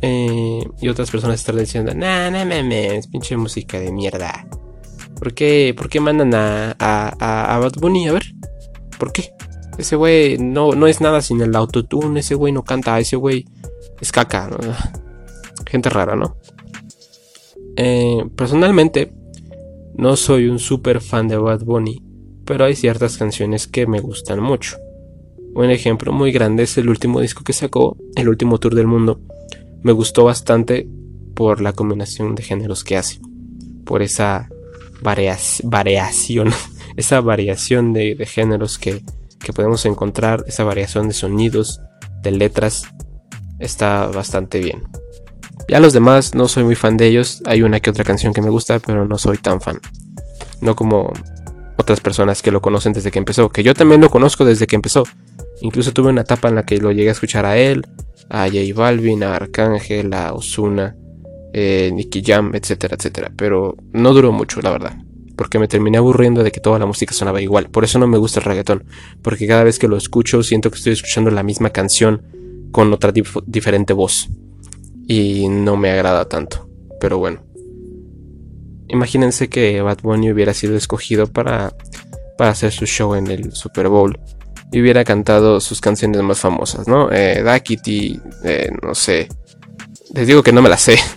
eh, 0.01 0.63
y 0.81 0.87
otras 0.87 1.11
personas 1.11 1.39
están 1.39 1.57
diciendo, 1.57 1.93
nah, 1.93 2.29
nah, 2.29 2.43
es 2.43 3.07
pinche 3.07 3.37
música 3.37 3.79
de 3.79 3.91
mierda. 3.91 4.47
¿Por 5.19 5.33
qué, 5.33 5.73
por 5.75 5.89
qué 5.89 5.99
mandan 5.99 6.33
a, 6.33 6.75
a, 6.79 7.55
a 7.55 7.59
Bad 7.59 7.73
Bunny? 7.79 8.07
A 8.07 8.13
ver, 8.13 8.33
¿por 8.97 9.11
qué? 9.11 9.33
Ese 9.77 9.95
güey 9.95 10.37
no, 10.37 10.71
no 10.73 10.87
es 10.87 11.01
nada 11.01 11.21
sin 11.21 11.41
el 11.41 11.55
autotune, 11.55 12.19
ese 12.19 12.35
güey 12.35 12.51
no 12.53 12.63
canta, 12.63 12.99
ese 12.99 13.15
güey 13.15 13.45
es 13.99 14.11
caca. 14.11 14.49
gente 15.65 15.89
rara, 15.89 16.15
¿no? 16.15 16.37
Eh, 17.81 18.25
personalmente, 18.35 19.13
no 19.95 20.17
soy 20.17 20.49
un 20.49 20.59
super 20.59 20.99
fan 20.99 21.29
de 21.29 21.37
Bad 21.37 21.63
Bunny, 21.63 22.03
pero 22.43 22.65
hay 22.65 22.75
ciertas 22.75 23.17
canciones 23.17 23.67
que 23.67 23.87
me 23.87 24.01
gustan 24.01 24.41
mucho. 24.41 24.75
Un 25.55 25.69
ejemplo 25.69 26.11
muy 26.11 26.33
grande 26.33 26.63
es 26.63 26.77
el 26.77 26.89
último 26.89 27.21
disco 27.21 27.45
que 27.45 27.53
sacó, 27.53 27.95
el 28.17 28.27
último 28.27 28.57
tour 28.57 28.75
del 28.75 28.87
mundo. 28.87 29.21
Me 29.81 29.93
gustó 29.93 30.25
bastante 30.25 30.89
por 31.35 31.61
la 31.61 31.71
combinación 31.71 32.35
de 32.35 32.43
géneros 32.43 32.83
que 32.83 32.97
hace, 32.97 33.21
por 33.85 34.01
esa 34.01 34.49
variación, 35.01 36.49
esa 36.97 37.21
variación 37.21 37.93
de, 37.93 38.25
géneros 38.25 38.77
que, 38.77 39.03
que 39.39 39.53
podemos 39.53 39.85
encontrar, 39.85 40.43
esa 40.49 40.65
variación 40.65 41.07
de 41.07 41.13
sonidos, 41.13 41.79
de 42.23 42.31
letras, 42.31 42.83
está 43.57 44.07
bastante 44.07 44.59
bien. 44.59 44.83
Ya 45.67 45.79
los 45.79 45.93
demás 45.93 46.33
no 46.33 46.47
soy 46.47 46.63
muy 46.63 46.75
fan 46.75 46.97
de 46.97 47.07
ellos, 47.07 47.41
hay 47.45 47.61
una 47.61 47.79
que 47.79 47.89
otra 47.89 48.03
canción 48.03 48.33
que 48.33 48.41
me 48.41 48.49
gusta, 48.49 48.79
pero 48.79 49.05
no 49.05 49.17
soy 49.17 49.37
tan 49.37 49.61
fan. 49.61 49.79
No 50.61 50.75
como 50.75 51.13
otras 51.77 52.01
personas 52.01 52.41
que 52.41 52.51
lo 52.51 52.61
conocen 52.61 52.93
desde 52.93 53.11
que 53.11 53.19
empezó, 53.19 53.49
que 53.49 53.63
yo 53.63 53.73
también 53.73 54.01
lo 54.01 54.09
conozco 54.09 54.45
desde 54.45 54.67
que 54.67 54.75
empezó. 54.75 55.03
Incluso 55.61 55.93
tuve 55.93 56.09
una 56.09 56.21
etapa 56.21 56.49
en 56.49 56.55
la 56.55 56.65
que 56.65 56.77
lo 56.77 56.91
llegué 56.91 57.09
a 57.09 57.13
escuchar 57.13 57.45
a 57.45 57.57
él, 57.57 57.85
a 58.29 58.47
J 58.47 58.59
Balvin, 58.75 59.23
a 59.23 59.35
Arcángel, 59.35 60.13
a 60.13 60.33
Osuna, 60.33 60.95
eh, 61.53 61.91
Nicky 61.93 62.21
Jam, 62.23 62.51
etcétera, 62.53 62.95
etcétera. 62.97 63.31
Pero 63.35 63.75
no 63.91 64.13
duró 64.13 64.31
mucho, 64.31 64.61
la 64.61 64.71
verdad. 64.71 64.97
Porque 65.35 65.57
me 65.57 65.67
terminé 65.67 65.97
aburriendo 65.97 66.43
de 66.43 66.51
que 66.51 66.59
toda 66.59 66.79
la 66.79 66.85
música 66.85 67.13
sonaba 67.13 67.41
igual. 67.41 67.69
Por 67.69 67.83
eso 67.83 67.97
no 67.97 68.07
me 68.07 68.17
gusta 68.17 68.39
el 68.39 68.45
reggaetón. 68.45 68.83
Porque 69.21 69.47
cada 69.47 69.63
vez 69.63 69.79
que 69.79 69.87
lo 69.87 69.97
escucho 69.97 70.43
siento 70.43 70.69
que 70.69 70.77
estoy 70.77 70.93
escuchando 70.93 71.31
la 71.31 71.43
misma 71.43 71.69
canción 71.69 72.23
con 72.71 72.91
otra 72.93 73.11
diferente 73.45 73.93
voz. 73.93 74.29
Y 75.09 75.49
no 75.49 75.75
me 75.75 75.89
agrada 75.89 76.29
tanto. 76.29 76.69
Pero 77.01 77.17
bueno. 77.17 77.43
Imagínense 78.87 79.49
que 79.49 79.81
Bad 79.81 79.99
Bunny 80.03 80.31
hubiera 80.31 80.53
sido 80.53 80.77
escogido 80.77 81.27
para, 81.27 81.73
para 82.37 82.51
hacer 82.51 82.71
su 82.71 82.85
show 82.85 83.15
en 83.15 83.27
el 83.27 83.51
Super 83.53 83.89
Bowl 83.89 84.17
y 84.71 84.81
hubiera 84.81 85.03
cantado 85.03 85.59
sus 85.59 85.81
canciones 85.81 86.21
más 86.21 86.39
famosas, 86.39 86.87
¿no? 86.87 87.09
Eh, 87.11 87.43
Kitty, 87.63 88.19
eh, 88.43 88.69
no 88.83 88.93
sé. 88.93 89.27
Les 90.13 90.27
digo 90.27 90.43
que 90.43 90.51
no 90.51 90.61
me 90.61 90.69
las 90.69 90.81
sé. 90.81 90.97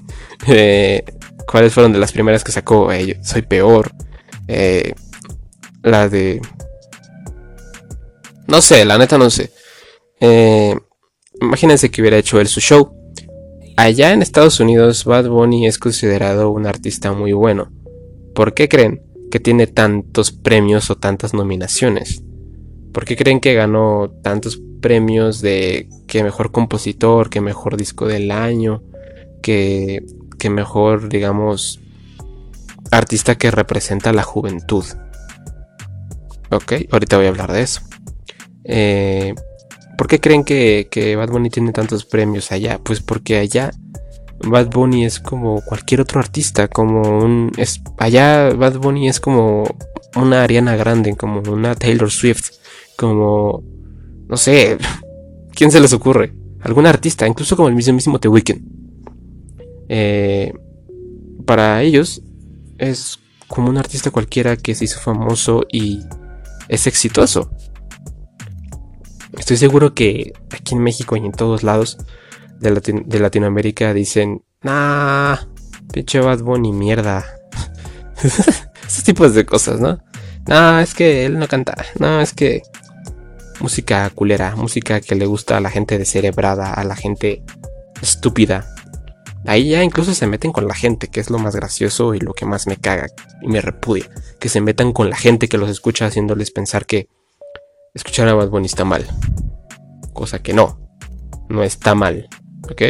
Eh, 0.49 1.05
¿Cuáles 1.47 1.73
fueron 1.73 1.93
de 1.93 2.01
las 2.01 2.11
primeras 2.11 2.43
que 2.43 2.51
sacó? 2.51 2.91
Eh, 2.91 3.21
soy 3.23 3.43
peor. 3.43 3.93
la 5.85 6.09
de... 6.09 6.43
No 8.49 8.61
sé, 8.61 8.85
la 8.85 8.99
neta 8.99 9.19
no 9.19 9.31
sé. 9.31 9.53
imagínense 11.41 11.93
que 11.93 12.01
hubiera 12.01 12.17
hecho 12.17 12.41
él 12.41 12.49
su 12.49 12.59
show. 12.59 13.02
Allá 13.77 14.13
en 14.13 14.23
Estados 14.23 14.61
Unidos, 14.61 15.05
Bad 15.05 15.29
Bunny 15.29 15.67
es 15.67 15.79
considerado 15.79 16.51
un 16.51 16.67
artista 16.67 17.13
muy 17.13 17.33
bueno. 17.33 17.71
¿Por 18.35 18.55
qué 18.55 18.69
creen 18.69 19.03
que 19.31 19.41
tiene 19.41 19.67
tantos 19.67 20.31
premios 20.31 20.91
o 20.91 20.97
tantas 20.97 21.33
nominaciones? 21.33 22.23
¿Por 22.93 23.07
qué 23.07 23.17
creen 23.17 23.41
que 23.41 23.55
ganó 23.55 24.11
tantos 24.23 24.61
premios 24.81 25.41
de 25.41 25.89
que 26.07 26.23
mejor 26.23 26.53
compositor, 26.53 27.31
que 27.31 27.41
mejor 27.41 27.79
disco 27.79 28.07
del 28.07 28.31
año, 28.31 28.83
que, 29.43 30.05
que 30.39 30.51
mejor, 30.51 31.09
digamos, 31.09 31.81
artista 32.91 33.37
que 33.37 33.51
representa 33.51 34.13
la 34.13 34.23
juventud? 34.23 34.85
Ok, 36.51 36.75
ahorita 36.91 37.17
voy 37.17 37.27
a 37.27 37.31
hablar 37.31 37.53
de 37.53 37.63
eso. 37.63 37.81
Eh, 38.65 39.35
¿Por 40.03 40.09
qué 40.09 40.19
creen 40.19 40.43
que, 40.43 40.89
que, 40.91 41.15
Bad 41.15 41.29
Bunny 41.29 41.49
tiene 41.49 41.71
tantos 41.71 42.05
premios 42.05 42.51
allá? 42.51 42.81
Pues 42.83 43.01
porque 43.01 43.37
allá 43.37 43.71
Bad 44.45 44.69
Bunny 44.69 45.05
es 45.05 45.21
como 45.21 45.63
cualquier 45.63 46.01
otro 46.01 46.19
artista, 46.19 46.67
como 46.67 47.21
un... 47.25 47.53
Es, 47.57 47.81
allá 47.99 48.53
Bad 48.53 48.79
Bunny 48.79 49.09
es 49.09 49.21
como 49.21 49.63
una 50.17 50.43
Ariana 50.43 50.75
Grande, 50.75 51.15
como 51.15 51.41
una 51.49 51.77
Taylor 51.77 52.11
Swift 52.11 52.51
como, 52.97 53.63
no 54.27 54.37
sé, 54.37 54.77
¿quién 55.55 55.71
se 55.71 55.79
les 55.79 55.93
ocurre? 55.93 56.33
Algún 56.63 56.87
artista, 56.87 57.29
incluso 57.29 57.55
como 57.55 57.69
el 57.69 57.77
mismo 57.77 58.19
The 58.19 58.27
Weeknd. 58.27 58.61
Eh, 59.89 60.53
para 61.47 61.81
ellos 61.81 62.23
es 62.77 63.21
como 63.47 63.71
un 63.71 63.79
artista 63.79 64.11
cualquiera 64.11 64.57
que 64.57 64.75
se 64.75 64.87
hizo 64.87 64.99
famoso 64.99 65.65
y 65.71 66.01
es 66.67 66.89
exitoso. 66.89 67.53
Estoy 69.43 69.57
seguro 69.57 69.93
que 69.93 70.35
aquí 70.53 70.77
en 70.77 70.85
México 70.85 71.17
y 71.17 71.27
en 71.27 71.33
todos 71.33 71.65
lados 71.65 71.99
de, 72.61 73.19
Latinoamérica 73.19 73.93
dicen, 73.93 74.45
nah, 74.63 75.37
pinche 75.93 76.21
Bad 76.21 76.45
Bunny, 76.45 76.71
mierda. 76.71 77.27
Esos 78.23 79.03
tipos 79.03 79.35
de 79.35 79.45
cosas, 79.45 79.81
¿no? 79.81 79.99
No, 80.47 80.79
es 80.79 80.95
que 80.95 81.27
él 81.27 81.41
no 81.41 81.49
canta. 81.49 81.75
No, 81.99 82.21
es 82.21 82.33
que 82.33 82.63
música 83.59 84.09
culera, 84.11 84.55
música 84.55 85.01
que 85.01 85.17
le 85.17 85.27
gusta 85.27 85.57
a 85.57 85.61
la 85.61 85.71
gente 85.71 85.99
descerebrada, 85.99 86.73
a 86.73 86.85
la 86.85 86.95
gente 86.95 87.43
estúpida. 88.01 88.73
Ahí 89.45 89.71
ya 89.71 89.83
incluso 89.83 90.15
se 90.15 90.29
meten 90.29 90.53
con 90.53 90.69
la 90.69 90.75
gente, 90.77 91.09
que 91.09 91.19
es 91.19 91.31
lo 91.31 91.41
más 91.41 91.57
gracioso 91.57 92.15
y 92.15 92.21
lo 92.21 92.33
que 92.33 92.47
más 92.47 92.69
me 92.69 92.77
caga 92.77 93.09
y 93.41 93.49
me 93.49 93.61
repudia. 93.61 94.09
Que 94.39 94.49
se 94.49 94.61
metan 94.61 94.93
con 94.93 95.11
la 95.11 95.17
gente 95.17 95.49
que 95.49 95.59
los 95.59 95.69
escucha 95.69 96.07
haciéndoles 96.07 96.53
pensar 96.53 96.87
que 96.87 97.09
escuchar 97.95 98.29
a 98.29 98.35
Bad 98.35 98.51
Bunny 98.51 98.67
está 98.67 98.85
mal. 98.85 99.07
Cosa 100.13 100.43
que 100.43 100.53
no, 100.53 100.79
no 101.49 101.63
está 101.63 101.95
mal. 101.95 102.29
¿Ok? 102.71 102.83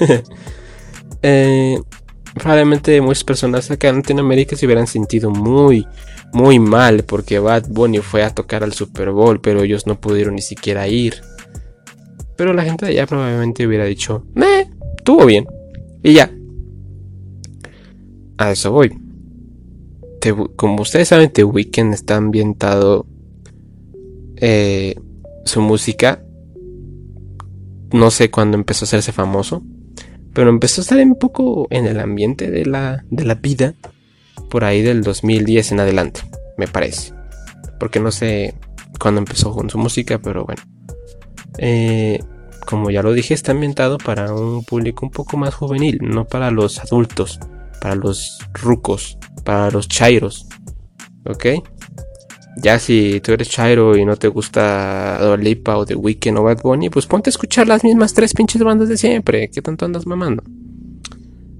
eh, 1.22 1.80
probablemente 2.34 3.00
muchas 3.00 3.24
personas 3.24 3.70
acá 3.70 3.88
en 3.88 3.96
Latinoamérica 3.96 4.56
se 4.56 4.66
hubieran 4.66 4.86
sentido 4.86 5.30
muy, 5.30 5.86
muy 6.32 6.58
mal 6.58 7.04
porque 7.04 7.38
Bad 7.38 7.68
Bunny 7.68 7.98
fue 7.98 8.22
a 8.24 8.34
tocar 8.34 8.64
al 8.64 8.72
Super 8.72 9.10
Bowl, 9.10 9.40
pero 9.40 9.62
ellos 9.62 9.86
no 9.86 10.00
pudieron 10.00 10.34
ni 10.34 10.42
siquiera 10.42 10.88
ir. 10.88 11.22
Pero 12.36 12.52
la 12.52 12.64
gente 12.64 12.86
de 12.86 12.92
allá 12.92 13.06
probablemente 13.06 13.66
hubiera 13.66 13.84
dicho, 13.84 14.26
¡Meh! 14.34 14.68
Estuvo 14.96 15.26
bien. 15.26 15.46
Y 16.02 16.14
ya. 16.14 16.30
A 18.38 18.50
eso 18.50 18.72
voy. 18.72 18.92
como 20.56 20.82
ustedes 20.82 21.08
saben, 21.08 21.30
The 21.30 21.44
Weeknd 21.44 21.92
está 21.92 22.16
ambientado. 22.16 23.06
Eh, 24.46 24.94
su 25.46 25.62
música. 25.62 26.22
No 27.92 28.10
sé 28.10 28.30
cuándo 28.30 28.58
empezó 28.58 28.84
a 28.84 28.88
hacerse 28.88 29.10
famoso. 29.10 29.62
Pero 30.34 30.50
empezó 30.50 30.80
a 30.80 30.82
estar 30.82 30.98
un 30.98 31.16
poco 31.16 31.66
en 31.70 31.86
el 31.86 31.98
ambiente 31.98 32.50
de 32.50 32.66
la, 32.66 33.06
de 33.08 33.24
la 33.24 33.36
vida 33.36 33.74
por 34.50 34.64
ahí 34.64 34.82
del 34.82 35.02
2010 35.02 35.72
en 35.72 35.80
adelante, 35.80 36.20
me 36.58 36.68
parece. 36.68 37.14
Porque 37.80 38.00
no 38.00 38.10
sé 38.10 38.54
cuándo 39.00 39.20
empezó 39.20 39.52
con 39.52 39.70
su 39.70 39.78
música, 39.78 40.18
pero 40.18 40.44
bueno. 40.44 40.62
Eh, 41.56 42.18
como 42.66 42.90
ya 42.90 43.02
lo 43.02 43.14
dije, 43.14 43.32
está 43.32 43.52
ambientado 43.52 43.96
para 43.96 44.34
un 44.34 44.62
público 44.62 45.06
un 45.06 45.12
poco 45.12 45.38
más 45.38 45.54
juvenil, 45.54 46.00
no 46.02 46.26
para 46.26 46.50
los 46.50 46.80
adultos, 46.80 47.40
para 47.80 47.94
los 47.94 48.40
rucos, 48.52 49.16
para 49.42 49.70
los 49.70 49.88
chairos. 49.88 50.48
¿Ok? 51.24 51.46
Ya 52.56 52.78
si 52.78 53.20
tú 53.20 53.32
eres 53.32 53.48
chairo 53.48 53.96
y 53.96 54.04
no 54.04 54.16
te 54.16 54.28
gusta 54.28 55.18
Dolipa 55.20 55.76
o 55.76 55.84
The 55.84 55.96
Weeknd 55.96 56.38
o 56.38 56.44
Bad 56.44 56.62
Bunny, 56.62 56.88
pues 56.88 57.06
ponte 57.06 57.28
a 57.28 57.32
escuchar 57.32 57.66
las 57.66 57.82
mismas 57.82 58.14
tres 58.14 58.32
pinches 58.32 58.62
bandas 58.62 58.88
de 58.88 58.96
siempre. 58.96 59.50
¿Qué 59.52 59.60
tanto 59.60 59.84
andas 59.84 60.06
mamando? 60.06 60.44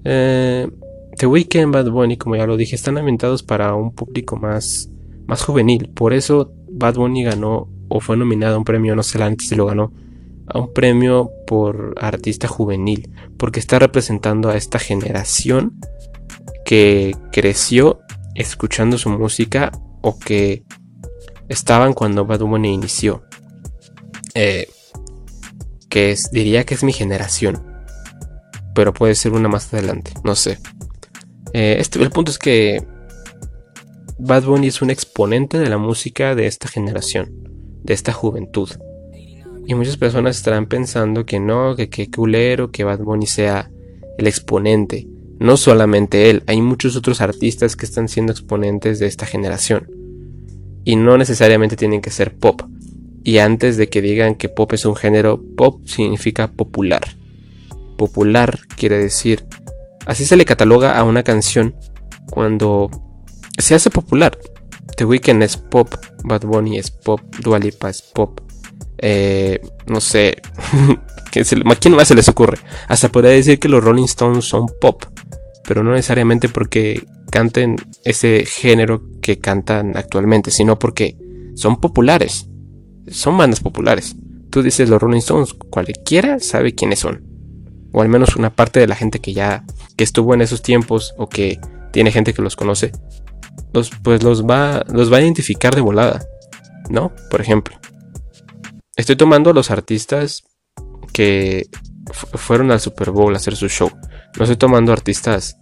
Eh, 0.05 0.69
The 1.17 1.27
Weeknd, 1.27 1.73
Bad 1.73 1.91
Bunny, 1.91 2.17
como 2.17 2.37
ya 2.37 2.47
lo 2.47 2.57
dije, 2.57 2.77
están 2.77 2.97
ambientados 2.99 3.43
para 3.43 3.75
un 3.75 3.93
público 3.93 4.37
más, 4.37 4.89
más 5.27 5.43
juvenil. 5.43 5.91
Por 5.95 6.13
eso 6.13 6.53
Bad 6.71 6.95
Bunny 6.95 7.25
ganó 7.25 7.69
o 7.89 8.01
fue 8.01 8.17
nominado 8.17 8.55
a 8.55 8.59
un 8.59 8.65
premio, 8.65 8.95
no 8.95 9.03
sé 9.03 9.23
antes 9.23 9.49
si 9.49 9.57
lo 9.57 9.67
ganó, 9.67 9.93
a 10.47 10.59
un 10.59 10.73
premio 10.73 11.31
por 11.47 11.95
artista 12.01 12.47
juvenil. 12.47 13.11
Porque 13.37 13.59
está 13.61 13.79
representando 13.79 14.49
a 14.49 14.57
esta 14.57 14.79
generación 14.79 15.79
que 16.65 17.17
creció 17.33 18.01
escuchando 18.35 18.99
su 18.99 19.11
música 19.11 19.73
o 20.03 20.19
que 20.19 20.65
estaban 21.49 21.93
cuando 21.93 22.27
Bad 22.27 22.41
Bunny 22.41 22.73
inició. 22.73 23.25
Eh, 24.35 24.69
que 25.89 26.17
diría 26.33 26.65
que 26.65 26.75
es 26.75 26.83
mi 26.83 26.93
generación. 26.93 27.63
Pero 28.75 28.93
puede 28.93 29.15
ser 29.15 29.33
una 29.33 29.49
más 29.49 29.73
adelante, 29.73 30.13
no 30.25 30.35
sé. 30.35 30.59
Eh, 31.53 31.77
este, 31.79 32.03
el 32.03 32.11
punto 32.11 32.33
es 32.33 32.39
que 32.39 32.85
Bad 34.19 34.43
Bunny 34.43 34.67
es 34.67 34.83
un 34.83 34.91
exponente 34.91 35.59
de 35.59 35.69
la 35.69 35.79
música 35.79 36.35
de 36.35 36.49
esta 36.49 36.67
generación, 36.67 37.31
de 37.85 37.95
esta 37.95 38.13
juventud. 38.13 38.71
Y 39.67 39.75
muchas 39.75 39.97
personas 39.97 40.37
estarán 40.37 40.67
pensando 40.67 41.25
que 41.25 41.39
no, 41.39 41.77
que 41.77 41.89
qué 41.89 42.11
culero 42.11 42.73
que 42.73 42.83
Bad 42.83 42.99
Bunny 42.99 43.27
sea 43.27 43.71
el 44.19 44.27
exponente. 44.27 45.07
No 45.39 45.57
solamente 45.57 46.29
él, 46.29 46.43
hay 46.49 46.61
muchos 46.61 46.97
otros 46.97 47.21
artistas 47.21 47.77
que 47.77 47.87
están 47.87 48.09
siendo 48.09 48.33
exponentes 48.33 48.99
de 48.99 49.07
esta 49.07 49.27
generación. 49.27 50.04
Y 50.85 50.97
no 50.97 51.17
necesariamente 51.17 51.77
tienen 51.77 52.01
que 52.01 52.11
ser 52.11 52.37
pop. 52.37 52.63
Y 53.23 53.39
antes 53.39 53.77
de 53.77 53.89
que 53.89 54.03
digan 54.03 54.35
que 54.35 54.49
pop 54.49 54.73
es 54.75 54.85
un 54.85 54.97
género, 54.97 55.43
pop 55.57 55.87
significa 55.87 56.49
popular 56.49 57.03
popular 57.97 58.59
quiere 58.77 58.99
decir. 58.99 59.47
Así 60.07 60.25
se 60.25 60.37
le 60.37 60.45
cataloga 60.45 60.99
a 60.99 61.05
una 61.05 61.23
canción 61.23 61.75
cuando 62.31 62.91
se 63.59 63.75
hace 63.75 63.91
popular. 63.91 64.39
The 64.97 65.07
Weeknd 65.07 65.43
es 65.43 65.57
pop, 65.57 65.93
Bad 66.25 66.43
Bunny 66.43 66.79
es 66.79 66.91
pop, 66.91 67.21
Dua 67.41 67.59
Lipa 67.59 67.91
es 67.91 68.03
pop. 68.03 68.41
Eh, 68.99 69.61
no 69.87 70.01
sé, 70.01 70.41
¿a 71.67 71.75
quién 71.77 71.95
más 71.95 72.09
se 72.09 72.15
les 72.15 72.29
ocurre? 72.29 72.59
Hasta 72.89 73.09
podría 73.09 73.33
decir 73.33 73.59
que 73.59 73.69
los 73.69 73.83
Rolling 73.83 74.05
Stones 74.05 74.45
son 74.45 74.67
pop, 74.81 75.05
pero 75.67 75.83
no 75.83 75.93
necesariamente 75.93 76.49
porque 76.49 77.07
canten 77.31 77.77
ese 78.05 78.45
género 78.47 79.03
que 79.21 79.39
cantan 79.39 79.97
actualmente, 79.97 80.51
sino 80.51 80.79
porque 80.79 81.17
son 81.55 81.81
populares. 81.81 82.49
Son 83.09 83.37
bandas 83.37 83.61
populares. 83.61 84.17
Tú 84.51 84.63
dices 84.63 84.89
los 84.89 85.01
Rolling 85.01 85.19
Stones, 85.19 85.55
cualquiera 85.55 86.39
sabe 86.39 86.75
quiénes 86.75 87.01
son. 87.01 87.25
O 87.93 88.03
al 88.03 88.09
menos 88.09 88.37
una 88.37 88.51
parte 88.51 88.81
de 88.81 88.87
la 88.87 88.97
gente 88.97 89.21
que 89.21 89.33
ya 89.33 89.65
que 89.97 90.05
estuvo 90.05 90.35
en 90.35 90.43
esos 90.43 90.63
tiempos 90.63 91.15
o 91.17 91.29
que 91.29 91.61
tiene 91.93 92.11
gente 92.11 92.35
que 92.35 92.43
los 92.43 92.57
conoce, 92.57 92.93
los, 93.73 93.91
pues 94.03 94.23
los 94.23 94.45
va, 94.45 94.85
los 94.89 95.13
va 95.13 95.19
a 95.19 95.23
identificar 95.23 95.75
de 95.75 95.81
volada, 95.81 96.25
¿no? 96.91 97.13
Por 97.31 97.41
ejemplo, 97.41 97.77
estoy 98.97 99.17
tomando 99.17 99.51
a 99.51 99.55
los 99.55 99.71
artistas 99.71 100.45
que 101.13 101.67
fueron 102.13 102.71
al 102.71 102.81
Super 102.81 103.11
Bowl 103.11 103.33
a 103.35 103.37
hacer 103.37 103.57
su 103.57 103.69
show. 103.69 103.91
No 104.37 104.45
estoy 104.45 104.57
tomando 104.57 104.93
artistas 104.93 105.57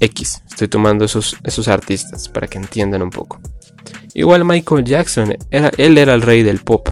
X, 0.00 0.42
estoy 0.48 0.68
tomando 0.68 1.04
esos, 1.04 1.36
esos 1.44 1.68
artistas 1.68 2.28
para 2.28 2.46
que 2.46 2.58
entiendan 2.58 3.02
un 3.02 3.10
poco. 3.10 3.40
Igual 4.14 4.44
Michael 4.44 4.84
Jackson, 4.84 5.36
era, 5.50 5.70
él 5.76 5.98
era 5.98 6.14
el 6.14 6.22
rey 6.22 6.42
del 6.42 6.60
pop, 6.60 6.88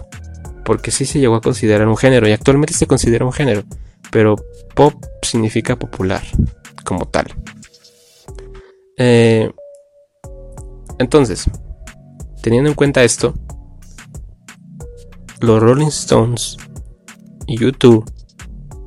porque 0.63 0.91
sí 0.91 1.05
se 1.05 1.19
llegó 1.19 1.35
a 1.35 1.41
considerar 1.41 1.87
un 1.87 1.97
género 1.97 2.27
y 2.27 2.31
actualmente 2.31 2.73
se 2.73 2.87
considera 2.87 3.25
un 3.25 3.33
género, 3.33 3.63
pero 4.11 4.35
pop 4.75 4.93
significa 5.21 5.77
popular 5.77 6.23
como 6.83 7.05
tal. 7.05 7.33
Eh, 8.97 9.51
entonces, 10.99 11.49
teniendo 12.41 12.69
en 12.69 12.75
cuenta 12.75 13.03
esto, 13.03 13.33
los 15.39 15.61
Rolling 15.61 15.87
Stones, 15.87 16.57
YouTube 17.47 18.05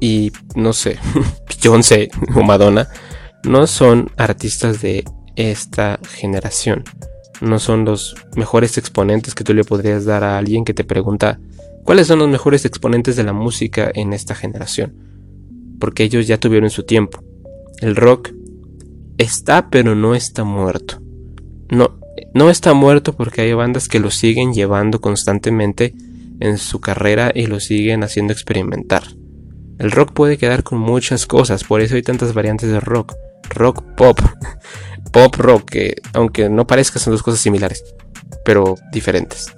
y 0.00 0.30
no 0.54 0.72
sé, 0.72 0.98
Beyoncé 1.62 2.10
o 2.34 2.42
Madonna 2.42 2.88
no 3.44 3.66
son 3.66 4.10
artistas 4.16 4.82
de 4.82 5.04
esta 5.36 5.98
generación. 6.08 6.84
No 7.40 7.58
son 7.58 7.84
los 7.84 8.14
mejores 8.36 8.78
exponentes 8.78 9.34
que 9.34 9.44
tú 9.44 9.54
le 9.54 9.64
podrías 9.64 10.04
dar 10.04 10.24
a 10.24 10.38
alguien 10.38 10.64
que 10.64 10.74
te 10.74 10.84
pregunta 10.84 11.40
cuáles 11.84 12.06
son 12.06 12.20
los 12.20 12.28
mejores 12.28 12.64
exponentes 12.64 13.16
de 13.16 13.24
la 13.24 13.32
música 13.32 13.90
en 13.94 14.12
esta 14.12 14.34
generación. 14.34 14.94
Porque 15.80 16.04
ellos 16.04 16.26
ya 16.26 16.38
tuvieron 16.38 16.70
su 16.70 16.84
tiempo. 16.84 17.22
El 17.80 17.96
rock 17.96 18.30
está 19.18 19.70
pero 19.70 19.94
no 19.94 20.14
está 20.14 20.44
muerto. 20.44 21.00
No, 21.68 21.98
no 22.34 22.50
está 22.50 22.74
muerto 22.74 23.12
porque 23.14 23.40
hay 23.40 23.52
bandas 23.54 23.88
que 23.88 24.00
lo 24.00 24.10
siguen 24.10 24.52
llevando 24.52 25.00
constantemente 25.00 25.94
en 26.40 26.58
su 26.58 26.80
carrera 26.80 27.32
y 27.34 27.46
lo 27.46 27.60
siguen 27.60 28.04
haciendo 28.04 28.32
experimentar. 28.32 29.02
El 29.82 29.90
rock 29.90 30.12
puede 30.12 30.38
quedar 30.38 30.62
con 30.62 30.78
muchas 30.78 31.26
cosas, 31.26 31.64
por 31.64 31.80
eso 31.80 31.96
hay 31.96 32.02
tantas 32.02 32.34
variantes 32.34 32.70
de 32.70 32.78
rock. 32.78 33.16
Rock 33.50 33.82
pop, 33.96 34.16
pop 35.12 35.34
rock, 35.34 35.70
que 35.70 35.96
aunque 36.12 36.48
no 36.48 36.68
parezca 36.68 37.00
son 37.00 37.14
dos 37.14 37.24
cosas 37.24 37.40
similares, 37.40 37.84
pero 38.44 38.76
diferentes. 38.92 39.52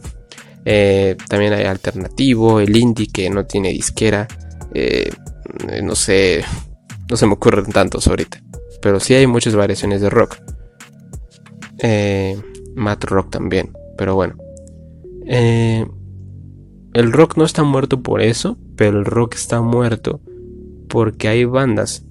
Eh, 0.64 1.14
también 1.28 1.52
hay 1.52 1.64
alternativo, 1.64 2.58
el 2.58 2.74
indie 2.74 3.08
que 3.12 3.28
no 3.28 3.44
tiene 3.44 3.68
disquera, 3.68 4.26
eh, 4.72 5.10
no 5.82 5.94
sé, 5.94 6.42
no 7.10 7.18
se 7.18 7.26
me 7.26 7.34
ocurren 7.34 7.70
tantos 7.70 8.08
ahorita, 8.08 8.42
pero 8.80 9.00
sí 9.00 9.12
hay 9.12 9.26
muchas 9.26 9.54
variaciones 9.54 10.00
de 10.00 10.08
rock. 10.08 10.38
Eh, 11.80 12.40
Rock 12.74 13.30
también. 13.30 13.72
Pero 13.98 14.14
bueno. 14.14 14.36
Eh, 15.26 15.86
el 16.94 17.12
rock 17.12 17.36
no 17.36 17.44
está 17.44 17.62
muerto 17.62 18.02
por 18.02 18.22
eso, 18.22 18.56
pero 18.76 18.98
el 18.98 19.04
rock 19.04 19.34
está 19.34 19.60
muerto 19.60 20.20
porque 20.88 21.28
hay 21.28 21.44
bandas 21.44 22.04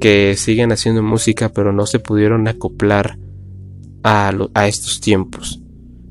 que 0.00 0.34
siguen 0.36 0.72
haciendo 0.72 1.02
música 1.02 1.50
pero 1.50 1.72
no 1.72 1.86
se 1.86 1.98
pudieron 1.98 2.48
acoplar 2.48 3.18
a, 4.02 4.32
a 4.54 4.68
estos 4.68 5.00
tiempos. 5.00 5.60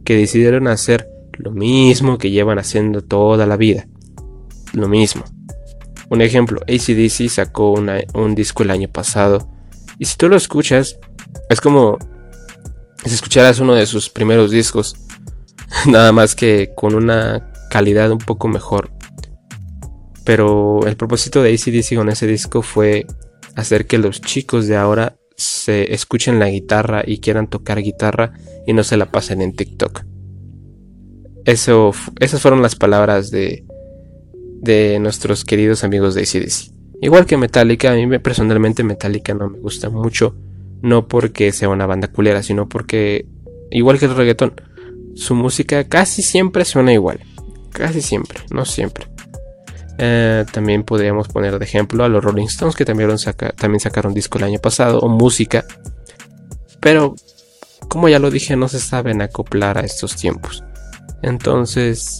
Que 0.03 0.15
decidieron 0.15 0.67
hacer 0.67 1.07
lo 1.37 1.51
mismo 1.51 2.17
que 2.17 2.31
llevan 2.31 2.59
haciendo 2.59 3.01
toda 3.01 3.45
la 3.45 3.57
vida. 3.57 3.87
Lo 4.73 4.87
mismo. 4.87 5.23
Un 6.09 6.21
ejemplo, 6.21 6.59
ACDC 6.63 7.29
sacó 7.29 7.73
un 7.73 8.35
disco 8.35 8.63
el 8.63 8.71
año 8.71 8.89
pasado. 8.89 9.49
Y 9.97 10.05
si 10.05 10.17
tú 10.17 10.27
lo 10.27 10.35
escuchas, 10.35 10.97
es 11.49 11.61
como 11.61 11.97
si 13.05 13.13
escucharas 13.13 13.59
uno 13.59 13.75
de 13.75 13.85
sus 13.85 14.09
primeros 14.09 14.51
discos, 14.51 14.95
nada 15.87 16.11
más 16.11 16.35
que 16.35 16.71
con 16.75 16.95
una 16.95 17.51
calidad 17.69 18.11
un 18.11 18.17
poco 18.17 18.47
mejor. 18.47 18.91
Pero 20.31 20.79
el 20.87 20.95
propósito 20.95 21.43
de 21.43 21.53
ACDC 21.53 21.97
con 21.97 22.07
ese 22.07 22.25
disco 22.25 22.61
fue 22.61 23.05
hacer 23.57 23.85
que 23.85 23.97
los 23.97 24.21
chicos 24.21 24.65
de 24.65 24.77
ahora 24.77 25.17
se 25.35 25.93
escuchen 25.93 26.39
la 26.39 26.49
guitarra 26.49 27.03
y 27.05 27.19
quieran 27.19 27.49
tocar 27.49 27.81
guitarra 27.81 28.31
y 28.65 28.71
no 28.71 28.85
se 28.85 28.95
la 28.95 29.11
pasen 29.11 29.41
en 29.41 29.53
TikTok. 29.53 30.05
Eso, 31.43 31.91
esas 32.21 32.41
fueron 32.41 32.61
las 32.61 32.77
palabras 32.77 33.29
de, 33.29 33.65
nuestros 35.01 35.43
queridos 35.43 35.83
amigos 35.83 36.15
de 36.15 36.21
ACDC. 36.21 36.71
Igual 37.01 37.25
que 37.25 37.35
Metallica, 37.35 37.91
a 37.91 37.95
mí 37.95 38.17
personalmente 38.19 38.85
Metallica 38.85 39.33
no 39.33 39.49
me 39.49 39.59
gusta 39.59 39.89
mucho 39.89 40.37
no 40.81 41.09
porque 41.09 41.51
sea 41.51 41.67
una 41.67 41.87
banda 41.87 42.07
culera, 42.07 42.41
sino 42.41 42.69
porque, 42.69 43.25
igual 43.69 43.99
que 43.99 44.05
el 44.05 44.15
reggaetón, 44.15 44.53
su 45.13 45.35
música 45.35 45.89
casi 45.89 46.21
siempre 46.21 46.63
suena 46.63 46.93
igual. 46.93 47.19
Casi 47.73 48.01
siempre, 48.01 48.39
no 48.49 48.63
siempre. 48.63 49.10
Eh, 50.03 50.45
también 50.51 50.83
podríamos 50.83 51.27
poner 51.27 51.59
de 51.59 51.63
ejemplo 51.63 52.03
a 52.03 52.09
los 52.09 52.23
Rolling 52.23 52.47
Stones 52.47 52.75
que 52.75 52.85
también, 52.85 53.09
también 53.55 53.79
sacaron 53.79 54.13
disco 54.13 54.39
el 54.39 54.45
año 54.45 54.59
pasado 54.59 54.99
o 54.99 55.07
música. 55.07 55.63
Pero, 56.79 57.15
como 57.87 58.09
ya 58.09 58.19
lo 58.19 58.31
dije, 58.31 58.55
no 58.55 58.67
se 58.67 58.79
saben 58.79 59.21
acoplar 59.21 59.77
a 59.77 59.81
estos 59.81 60.15
tiempos. 60.15 60.63
Entonces, 61.21 62.19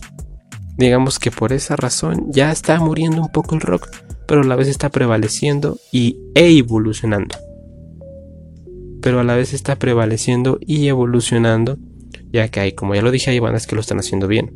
digamos 0.78 1.18
que 1.18 1.32
por 1.32 1.54
esa 1.54 1.76
razón 1.76 2.28
ya 2.30 2.52
está 2.52 2.80
muriendo 2.80 3.22
un 3.22 3.32
poco 3.32 3.56
el 3.56 3.62
rock, 3.62 3.90
pero 4.28 4.42
a 4.42 4.46
la 4.46 4.56
vez 4.56 4.68
está 4.68 4.90
prevaleciendo 4.90 5.80
y 5.92 6.18
e 6.36 6.58
evolucionando 6.58 7.36
pero 9.02 9.20
a 9.20 9.24
la 9.24 9.36
vez 9.36 9.54
está 9.54 9.76
prevaleciendo 9.78 10.60
y 10.62 10.88
evolucionando, 10.88 11.78
ya 12.32 12.48
que 12.50 12.60
hay, 12.60 12.72
como 12.74 12.96
ya 12.96 13.02
lo 13.02 13.12
dije, 13.12 13.32
hay 13.32 13.40
bandas 13.40 13.68
que 13.68 13.76
lo 13.76 13.82
están 13.82 14.00
haciendo 14.00 14.28
bien. 14.28 14.54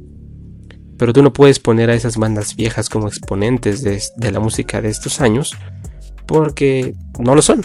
Pero 0.98 1.14
tú 1.14 1.22
no 1.22 1.34
puedes 1.34 1.60
poner 1.60 1.90
a 1.90 1.94
esas 1.94 2.18
bandas 2.18 2.56
viejas 2.56 2.90
como 2.90 3.08
exponentes 3.08 3.84
de, 3.84 4.32
la 4.32 4.40
música 4.40 4.82
de 4.82 4.90
estos 4.90 5.22
años, 5.22 5.56
porque 6.26 6.96
no 7.20 7.36
lo 7.36 7.42
son. 7.42 7.64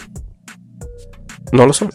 No 1.51 1.65
lo 1.65 1.73
son. 1.73 1.91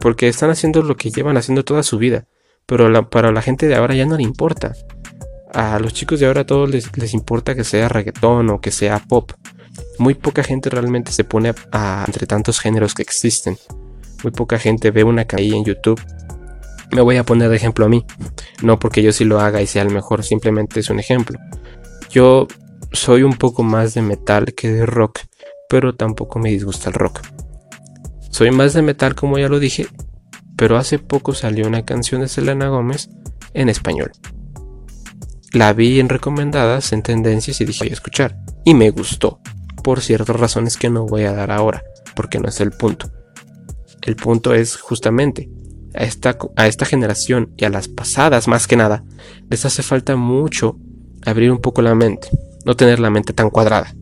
Porque 0.00 0.28
están 0.28 0.50
haciendo 0.50 0.82
lo 0.82 0.96
que 0.96 1.10
llevan 1.10 1.36
haciendo 1.36 1.64
toda 1.64 1.82
su 1.82 1.98
vida. 1.98 2.26
Pero 2.66 3.10
para 3.10 3.32
la 3.32 3.42
gente 3.42 3.66
de 3.66 3.74
ahora 3.74 3.94
ya 3.94 4.06
no 4.06 4.16
le 4.16 4.22
importa. 4.22 4.74
A 5.52 5.78
los 5.78 5.92
chicos 5.92 6.20
de 6.20 6.26
ahora 6.26 6.42
a 6.42 6.46
todos 6.46 6.70
les, 6.70 7.14
importa 7.14 7.54
que 7.54 7.64
sea 7.64 7.88
reggaetón 7.88 8.50
o 8.50 8.60
que 8.60 8.70
sea 8.70 8.98
pop. 8.98 9.32
Muy 9.98 10.14
poca 10.14 10.42
gente 10.42 10.70
realmente 10.70 11.12
se 11.12 11.24
pone 11.24 11.54
a 11.72 12.04
entre 12.06 12.26
tantos 12.26 12.60
géneros 12.60 12.94
que 12.94 13.02
existen 13.02 13.56
muy 14.24 14.32
poca 14.32 14.58
gente 14.58 14.90
ve 14.90 15.04
una 15.04 15.26
caída 15.26 15.56
en 15.56 15.64
YouTube. 15.64 16.00
Me 16.94 17.02
voy 17.02 17.16
a 17.16 17.24
poner 17.24 17.50
de 17.50 17.56
ejemplo 17.56 17.84
a 17.84 17.88
mí, 17.88 18.06
no 18.62 18.78
porque 18.78 19.02
yo 19.02 19.10
sí 19.10 19.24
lo 19.24 19.40
haga 19.40 19.60
y 19.60 19.66
sea 19.66 19.82
el 19.82 19.90
mejor, 19.90 20.22
simplemente 20.22 20.78
es 20.78 20.90
un 20.90 21.00
ejemplo. 21.00 21.40
Yo 22.08 22.46
soy 22.92 23.24
un 23.24 23.32
poco 23.32 23.64
más 23.64 23.94
de 23.94 24.02
metal 24.02 24.54
que 24.54 24.70
de 24.70 24.86
rock, 24.86 25.18
pero 25.68 25.96
tampoco 25.96 26.38
me 26.38 26.50
disgusta 26.50 26.90
el 26.90 26.94
rock. 26.94 27.20
Soy 28.30 28.52
más 28.52 28.74
de 28.74 28.82
metal 28.82 29.16
como 29.16 29.40
ya 29.40 29.48
lo 29.48 29.58
dije, 29.58 29.88
pero 30.56 30.76
hace 30.76 31.00
poco 31.00 31.34
salió 31.34 31.66
una 31.66 31.84
canción 31.84 32.20
de 32.20 32.28
Selena 32.28 32.68
Gómez 32.68 33.10
en 33.54 33.68
español. 33.68 34.12
La 35.52 35.72
vi 35.72 35.98
en 35.98 36.08
recomendadas, 36.08 36.92
en 36.92 37.02
tendencias 37.02 37.60
y 37.60 37.64
dije 37.64 37.84
voy 37.84 37.90
a 37.90 37.94
escuchar. 37.94 38.36
Y 38.64 38.74
me 38.74 38.90
gustó, 38.90 39.40
por 39.82 40.00
ciertas 40.00 40.36
razones 40.36 40.76
que 40.76 40.90
no 40.90 41.06
voy 41.06 41.24
a 41.24 41.32
dar 41.32 41.50
ahora, 41.50 41.82
porque 42.14 42.38
no 42.38 42.48
es 42.48 42.60
el 42.60 42.70
punto. 42.70 43.10
El 44.02 44.14
punto 44.14 44.54
es 44.54 44.76
justamente, 44.76 45.50
a 45.94 46.04
esta, 46.04 46.36
a 46.56 46.66
esta 46.66 46.84
generación 46.84 47.52
y 47.56 47.64
a 47.64 47.70
las 47.70 47.88
pasadas 47.88 48.48
más 48.48 48.66
que 48.66 48.76
nada, 48.76 49.04
les 49.50 49.64
hace 49.64 49.82
falta 49.82 50.16
mucho 50.16 50.76
abrir 51.24 51.50
un 51.50 51.58
poco 51.58 51.82
la 51.82 51.94
mente, 51.94 52.28
no 52.64 52.76
tener 52.76 53.00
la 53.00 53.10
mente 53.10 53.32
tan 53.32 53.50
cuadrada. 53.50 53.94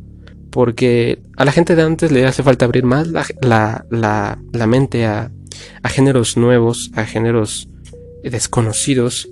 Porque 0.50 1.22
a 1.36 1.44
la 1.44 1.52
gente 1.52 1.74
de 1.74 1.82
antes 1.82 2.12
le 2.12 2.26
hace 2.26 2.42
falta 2.42 2.66
abrir 2.66 2.84
más 2.84 3.08
la, 3.08 3.86
la, 3.90 4.66
mente 4.66 5.06
a, 5.06 5.30
a 5.82 5.88
géneros 5.88 6.36
nuevos, 6.36 6.90
a 6.94 7.06
géneros 7.06 7.68
desconocidos, 8.22 9.30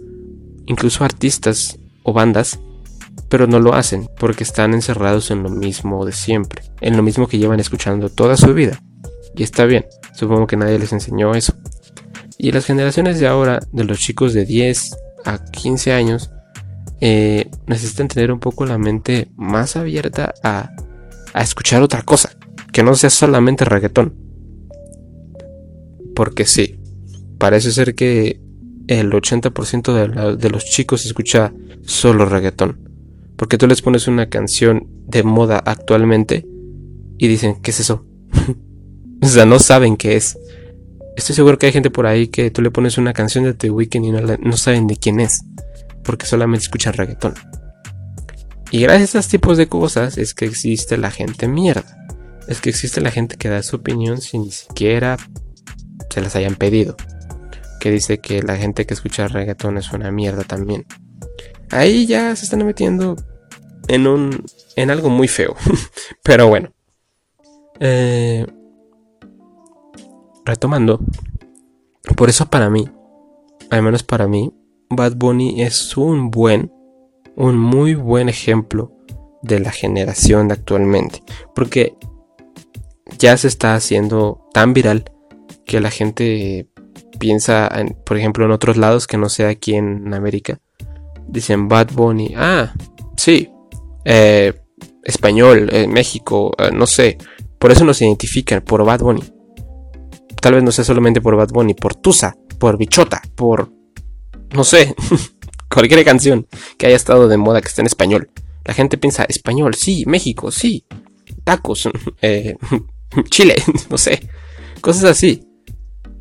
incluso 0.67 1.05
artistas 1.05 1.79
o 2.03 2.13
bandas 2.13 2.59
pero 3.31 3.47
no 3.47 3.61
lo 3.61 3.75
hacen 3.75 4.11
porque 4.19 4.43
están 4.43 4.75
encerrados 4.75 5.31
en 5.31 5.43
lo 5.43 5.49
mismo 5.49 6.05
de 6.05 6.13
siempre, 6.13 6.63
en 6.81 6.97
lo 6.97 7.03
mismo 7.03 7.29
que 7.29 7.39
llevan 7.39 7.61
escuchando 7.61 8.09
toda 8.09 8.37
su 8.37 8.53
vida. 8.53 8.83
Y 9.37 9.45
está 9.45 9.65
bien, 9.65 9.87
supongo 10.15 10.49
que 10.49 10.57
nadie 10.57 10.79
les 10.79 10.93
enseñó 10.93 11.33
eso. 11.35 11.55
Y 12.43 12.53
las 12.53 12.65
generaciones 12.65 13.21
de 13.21 13.27
ahora, 13.27 13.61
de 13.71 13.85
los 13.85 13.99
chicos 13.99 14.33
de 14.33 14.47
10 14.47 14.97
a 15.27 15.45
15 15.45 15.93
años, 15.93 16.31
eh, 17.03 17.51
necesitan 17.67 18.09
tener 18.09 18.33
un 18.33 18.41
poco 18.41 18.65
la 18.65 18.79
mente 18.79 19.29
más 19.37 19.77
abierta 19.77 20.33
a, 20.43 20.71
escuchar 21.35 21.83
otra 21.83 22.01
cosa, 22.01 22.31
que 22.73 22.83
no 22.83 22.95
sea 22.95 23.11
solamente 23.11 23.67
reggaetón. 23.67 24.15
Porque 26.15 26.47
sí, 26.47 26.81
parece 27.37 27.73
ser 27.73 27.95
que 27.95 28.41
el 28.89 29.11
80% 29.11 29.93
de, 29.93 30.37
de 30.39 30.49
los 30.49 30.65
chicos 30.65 31.05
escucha 31.05 31.53
solo 31.83 32.25
reggaetón. 32.25 32.89
Porque 33.37 33.59
tú 33.59 33.67
les 33.67 33.83
pones 33.83 34.09
una 34.09 34.31
canción 34.31 34.89
de 35.07 35.25
moda 35.25 35.59
actualmente 35.63 36.47
y 37.19 37.29
dicen, 37.29 37.61
¿qué 37.61 37.71
es 37.71 37.81
eso? 37.81 38.07
o 39.21 39.27
sea, 39.27 39.45
no 39.45 39.59
saben 39.59 39.99
qué 39.99 40.17
es. 40.17 40.39
Estoy 41.17 41.35
seguro 41.35 41.59
que 41.59 41.67
hay 41.67 41.73
gente 41.73 41.91
por 41.91 42.07
ahí 42.07 42.29
que 42.29 42.51
tú 42.51 42.63
le 42.63 42.71
pones 42.71 42.99
una 42.99 43.13
canción 43.13 43.45
de 43.45 43.55
The 43.55 43.71
Weeknd 43.71 44.05
y 44.05 44.13
no, 44.13 44.57
saben 44.57 44.87
de 44.87 44.97
quién 44.97 45.21
es. 45.21 45.43
Porque 46.03 46.27
solamente 46.27 46.65
escuchan 46.65 46.95
reggaetón. 46.95 47.35
Y 48.71 48.81
gracias 48.81 49.15
a 49.15 49.19
estos 49.19 49.31
tipos 49.31 49.59
de 49.59 49.69
cosas 49.69 50.17
es 50.17 50.35
que 50.35 50.45
existe 50.45 50.97
la 50.97 51.11
gente 51.11 51.49
mierda. 51.49 51.85
Es 52.49 52.61
que 52.61 52.71
existe 52.71 53.01
la 53.01 53.11
gente 53.11 53.37
que 53.37 53.49
da 53.49 53.63
su 53.63 53.77
opinión 53.77 54.21
sin 54.21 54.43
ni 54.43 54.53
siquiera 54.53 55.17
se 56.09 56.21
las 56.21 56.37
hayan 56.37 56.55
pedido. 56.55 56.97
Que 57.81 57.91
dice 57.91 58.19
que 58.19 58.43
la 58.43 58.57
gente 58.57 58.87
que 58.87 58.95
escucha 58.95 59.29
reggaetón 59.29 59.79
es 59.79 59.93
una 59.93 60.11
mierda 60.11 60.45
también. 60.45 60.87
Ahí 61.71 62.07
ya 62.07 62.35
se 62.37 62.45
están 62.45 62.65
metiendo 62.65 63.17
en 63.89 64.07
un. 64.07 64.45
en 64.77 64.91
algo 64.91 65.11
muy 65.11 65.29
feo. 65.29 65.57
Pero 66.23 66.49
bueno. 66.49 66.73
Eh, 67.81 68.47
retomando. 70.51 71.01
Por 72.17 72.29
eso 72.29 72.47
para 72.47 72.69
mí. 72.71 72.89
Al 73.71 73.83
menos 73.83 74.03
para 74.03 74.27
mí. 74.27 74.53
Bad 74.91 75.17
Bunny 75.17 75.63
es 75.63 75.97
un 75.97 76.31
buen. 76.31 76.73
Un 77.37 77.59
muy 77.59 77.95
buen 77.95 78.29
ejemplo 78.29 78.93
de 79.43 79.61
la 79.61 79.71
generación 79.71 80.49
de 80.49 80.55
actualmente. 80.55 81.23
Porque 81.55 81.97
ya 83.19 83.37
se 83.37 83.49
está 83.49 83.75
haciendo 83.75 84.49
tan 84.53 84.75
viral 84.75 85.05
que 85.65 85.81
la 85.81 85.91
gente 85.91 86.69
piensa, 87.19 87.69
en, 87.69 87.97
por 88.05 88.17
ejemplo, 88.17 88.45
en 88.45 88.51
otros 88.51 88.77
lados 88.77 89.07
que 89.07 89.17
no 89.17 89.29
sea 89.29 89.49
aquí 89.49 89.75
en 89.75 90.13
América. 90.13 90.59
Dicen 91.29 91.69
Bad 91.69 91.93
Bunny. 91.93 92.35
Ah, 92.37 92.75
sí, 93.17 93.51
eh, 94.05 94.53
español, 95.05 95.69
eh, 95.73 95.87
México, 95.87 96.53
eh, 96.59 96.71
no 96.73 96.87
sé. 96.87 97.19
Por 97.59 97.71
eso 97.71 97.85
nos 97.85 98.01
identifican, 98.03 98.63
por 98.63 98.85
Bad 98.85 99.01
Bunny. 99.01 99.23
Tal 100.41 100.55
vez 100.55 100.63
no 100.63 100.73
sea 100.73 100.85
solamente 100.85 101.21
por 101.21 101.37
Bad 101.37 101.51
Bunny, 101.51 101.75
por 101.75 101.95
Tusa, 101.95 102.35
por 102.59 102.79
Bichota, 102.79 103.23
por... 103.35 103.73
No 104.55 104.65
sé, 104.65 104.95
cualquier 105.69 106.05
canción 106.05 106.47
que 106.77 106.87
haya 106.87 106.97
estado 106.97 107.29
de 107.29 107.37
moda 107.37 107.61
que 107.61 107.69
esté 107.69 107.83
en 107.83 107.87
español. 107.87 108.31
La 108.65 108.75
gente 108.75 108.99
piensa, 108.99 109.25
español, 109.25 109.75
sí, 109.75 110.05
México, 110.07 110.51
sí, 110.51 110.85
tacos, 111.45 111.89
Chile, 113.31 113.57
no 113.89 113.99
sé, 113.99 114.29
cosas 114.81 115.05
así. 115.05 115.47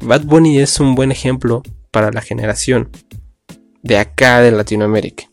Bad 0.02 0.24
Bunny 0.24 0.60
es 0.60 0.80
un 0.80 0.96
buen 0.96 1.12
ejemplo 1.12 1.62
para 1.92 2.12
la 2.12 2.22
generación 2.22 2.90
de 3.84 3.98
acá 3.98 4.40
de 4.42 4.52
Latinoamérica. 4.52 5.26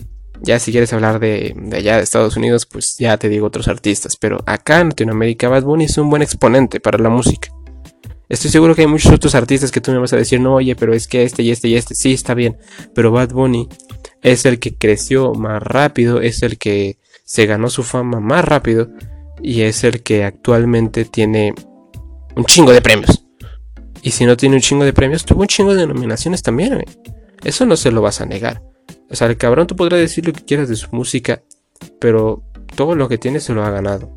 Ya 0.42 0.58
si 0.58 0.70
quieres 0.70 0.92
hablar 0.92 1.18
de, 1.18 1.54
allá 1.72 1.96
de 1.96 2.02
Estados 2.02 2.36
Unidos, 2.36 2.66
pues 2.66 2.96
ya 2.98 3.16
te 3.16 3.28
digo 3.28 3.46
otros 3.46 3.68
artistas. 3.68 4.16
Pero 4.16 4.42
acá 4.46 4.80
en 4.80 4.88
Latinoamérica, 4.88 5.48
Bad 5.48 5.62
Bunny 5.62 5.84
es 5.84 5.96
un 5.98 6.10
buen 6.10 6.22
exponente 6.22 6.80
para 6.80 6.98
la 6.98 7.08
música. 7.08 7.48
Estoy 8.28 8.50
seguro 8.50 8.74
que 8.74 8.82
hay 8.82 8.86
muchos 8.86 9.12
otros 9.12 9.34
artistas 9.34 9.70
que 9.70 9.80
tú 9.80 9.92
me 9.92 9.98
vas 9.98 10.12
a 10.12 10.16
decir, 10.16 10.40
no, 10.40 10.54
oye, 10.54 10.74
pero 10.74 10.92
es 10.92 11.06
que 11.06 11.22
este 11.22 11.42
y 11.42 11.50
este 11.50 11.68
y 11.68 11.76
este, 11.76 11.94
sí, 11.94 12.12
está 12.12 12.34
bien. 12.34 12.58
Pero 12.94 13.12
Bad 13.12 13.30
Bunny 13.30 13.68
es 14.22 14.44
el 14.46 14.58
que 14.58 14.76
creció 14.76 15.32
más 15.34 15.62
rápido, 15.62 16.20
es 16.20 16.42
el 16.42 16.58
que 16.58 16.98
se 17.24 17.46
ganó 17.46 17.70
su 17.70 17.82
fama 17.82 18.20
más 18.20 18.44
rápido 18.44 18.88
y 19.42 19.62
es 19.62 19.84
el 19.84 20.02
que 20.02 20.24
actualmente 20.24 21.04
tiene 21.04 21.54
un 22.34 22.44
chingo 22.44 22.72
de 22.72 22.82
premios. 22.82 23.24
Y 24.02 24.10
si 24.10 24.24
no 24.24 24.36
tiene 24.36 24.56
un 24.56 24.62
chingo 24.62 24.84
de 24.84 24.92
premios, 24.92 25.24
tuvo 25.24 25.42
un 25.42 25.48
chingo 25.48 25.74
de 25.74 25.86
nominaciones 25.86 26.42
también, 26.42 26.84
Eso 27.44 27.66
no 27.66 27.76
se 27.76 27.90
lo 27.90 28.02
vas 28.02 28.20
a 28.20 28.26
negar. 28.26 28.62
O 29.10 29.16
sea, 29.16 29.28
el 29.28 29.36
cabrón 29.36 29.66
tú 29.66 29.76
podrás 29.76 30.00
decir 30.00 30.26
lo 30.26 30.32
que 30.32 30.44
quieras 30.44 30.68
de 30.68 30.76
su 30.76 30.88
música, 30.90 31.42
pero 32.00 32.42
todo 32.74 32.94
lo 32.94 33.08
que 33.08 33.18
tiene 33.18 33.40
se 33.40 33.52
lo 33.52 33.64
ha 33.64 33.70
ganado. 33.70 34.16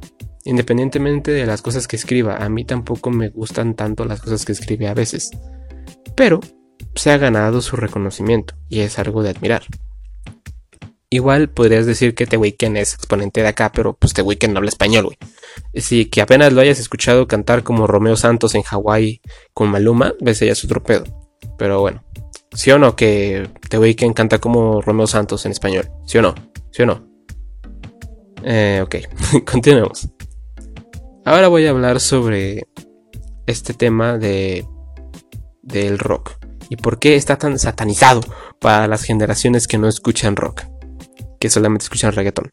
Independientemente 0.49 1.29
de 1.29 1.45
las 1.45 1.61
cosas 1.61 1.87
que 1.87 1.95
escriba, 1.95 2.37
a 2.37 2.49
mí 2.49 2.65
tampoco 2.65 3.11
me 3.11 3.29
gustan 3.29 3.75
tanto 3.75 4.03
las 4.05 4.19
cosas 4.19 4.45
que 4.45 4.51
escribe 4.51 4.87
a 4.87 4.95
veces. 4.95 5.29
Pero 6.15 6.39
se 6.95 7.11
ha 7.11 7.19
ganado 7.19 7.61
su 7.61 7.75
reconocimiento 7.75 8.55
y 8.67 8.79
es 8.79 8.97
algo 8.97 9.21
de 9.21 9.29
admirar. 9.29 9.61
Igual 11.11 11.49
podrías 11.49 11.85
decir 11.85 12.15
que 12.15 12.25
The 12.25 12.37
Weeknd 12.37 12.77
es 12.77 12.95
exponente 12.95 13.43
de 13.43 13.47
acá, 13.47 13.71
pero 13.71 13.93
pues 13.93 14.15
The 14.15 14.23
Weeknd 14.23 14.53
no 14.53 14.57
habla 14.57 14.69
español, 14.69 15.05
güey. 15.05 15.17
Si 15.75 16.05
que 16.05 16.21
apenas 16.21 16.51
lo 16.51 16.61
hayas 16.61 16.79
escuchado 16.79 17.27
cantar 17.27 17.61
como 17.61 17.85
Romeo 17.85 18.15
Santos 18.15 18.55
en 18.55 18.63
Hawái 18.63 19.21
con 19.53 19.69
Maluma, 19.69 20.15
ves 20.19 20.39
ya 20.39 20.55
su 20.55 20.67
tropedo. 20.67 21.03
Pero 21.59 21.79
bueno, 21.81 22.03
¿Sí 22.53 22.71
o 22.71 22.79
no 22.79 22.95
que 22.95 23.47
The 23.69 23.77
Weeknd 23.77 24.15
canta 24.15 24.39
como 24.39 24.81
Romeo 24.81 25.05
Santos 25.05 25.45
en 25.45 25.51
español? 25.51 25.91
¿Sí 26.07 26.17
o 26.17 26.23
no? 26.23 26.33
¿Sí 26.71 26.81
o 26.81 26.87
no? 26.87 27.07
Eh, 28.43 28.81
ok, 28.83 28.95
continuemos. 29.45 30.09
Ahora 31.25 31.47
voy 31.49 31.65
a 31.67 31.71
hablar 31.71 31.99
sobre 31.99 32.67
este 33.45 33.73
tema 33.73 34.17
de 34.17 34.65
del 35.61 35.99
rock 35.99 36.31
y 36.69 36.77
por 36.77 36.97
qué 36.97 37.15
está 37.15 37.37
tan 37.37 37.59
satanizado 37.59 38.21
para 38.59 38.87
las 38.87 39.03
generaciones 39.03 39.67
que 39.67 39.77
no 39.77 39.87
escuchan 39.87 40.35
rock, 40.35 40.63
que 41.39 41.49
solamente 41.49 41.83
escuchan 41.83 42.13
reggaeton. 42.13 42.51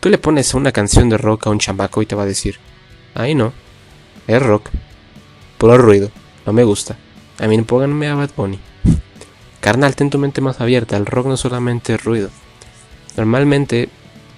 Tú 0.00 0.10
le 0.10 0.18
pones 0.18 0.54
una 0.54 0.70
canción 0.70 1.08
de 1.08 1.16
rock 1.16 1.46
a 1.46 1.50
un 1.50 1.58
chamaco 1.58 2.02
y 2.02 2.06
te 2.06 2.14
va 2.14 2.24
a 2.24 2.26
decir, 2.26 2.56
ay 3.14 3.34
no, 3.34 3.52
es 4.26 4.42
rock, 4.42 4.68
puro 5.56 5.78
ruido, 5.78 6.10
no 6.44 6.52
me 6.52 6.64
gusta. 6.64 6.98
A 7.38 7.46
mí 7.46 7.60
pónganme 7.62 8.08
a 8.08 8.14
Bad 8.14 8.30
Bunny. 8.36 8.60
Carnal, 9.60 9.96
ten 9.96 10.10
tu 10.10 10.18
mente 10.18 10.40
más 10.40 10.60
abierta, 10.60 10.96
el 10.96 11.06
rock 11.06 11.26
no 11.26 11.36
solamente 11.36 11.94
es 11.94 12.04
ruido. 12.04 12.28
Normalmente 13.16 13.88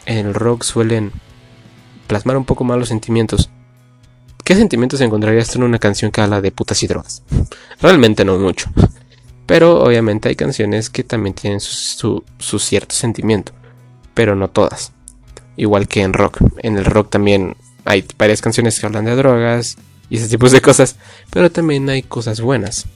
en 0.07 0.27
el 0.27 0.35
rock 0.35 0.63
suelen 0.63 1.13
plasmar 2.07 2.37
un 2.37 2.45
poco 2.45 2.65
más 2.65 2.79
los 2.79 2.89
sentimientos. 2.89 3.51
¿Qué 4.45 4.55
sentimientos 4.55 5.01
encontrarías 5.01 5.55
en 5.57 5.63
una 5.63 5.79
canción 5.79 6.11
que 6.11 6.21
habla 6.21 6.41
de 6.41 6.53
putas 6.53 6.83
y 6.83 6.87
drogas? 6.87 7.23
Realmente 7.81 8.25
no 8.25 8.39
mucho. 8.39 8.71
Pero 9.47 9.83
obviamente 9.83 10.29
hay 10.29 10.37
canciones 10.37 10.91
que 10.91 11.05
también 11.05 11.35
tienen 11.35 11.61
su, 11.61 12.23
cierto 12.39 12.95
sentimiento. 12.95 13.53
Pero 14.15 14.37
no 14.37 14.49
todas. 14.49 14.93
Igual 15.57 15.89
que 15.89 16.03
en 16.03 16.13
rock. 16.13 16.39
En 16.59 16.77
el 16.77 16.85
rock 16.85 17.11
también 17.11 17.57
hay 17.85 18.05
varias 18.19 18.41
canciones 18.41 18.79
que 18.79 18.87
hablan 18.87 19.05
de 19.05 19.17
drogas 19.17 19.77
y 20.09 20.17
ese 20.17 20.29
tipo 20.29 20.49
de 20.49 20.61
cosas. 20.61 20.97
Pero 21.31 21.51
también 21.51 21.89
hay 21.89 22.03
cosas 22.03 22.41
buenas. 22.41 22.87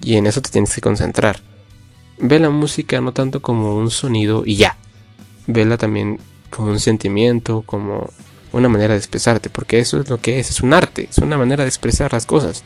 Y 0.00 0.16
en 0.16 0.26
eso 0.26 0.40
te 0.40 0.50
tienes 0.50 0.74
que 0.74 0.80
concentrar 0.80 1.40
ve 2.18 2.38
la 2.38 2.50
música 2.50 3.00
no 3.00 3.12
tanto 3.12 3.42
como 3.42 3.76
un 3.76 3.90
sonido 3.90 4.42
y 4.44 4.56
ya. 4.56 4.76
Vela 5.46 5.76
también 5.76 6.18
como 6.50 6.70
un 6.70 6.80
sentimiento, 6.80 7.62
como 7.62 8.10
una 8.56 8.68
manera 8.68 8.94
de 8.94 8.98
expresarte, 8.98 9.50
porque 9.50 9.78
eso 9.78 10.00
es 10.00 10.08
lo 10.08 10.18
que 10.18 10.38
es, 10.38 10.50
es 10.50 10.60
un 10.60 10.72
arte, 10.72 11.08
es 11.10 11.18
una 11.18 11.36
manera 11.36 11.64
de 11.64 11.68
expresar 11.68 12.12
las 12.12 12.26
cosas. 12.26 12.64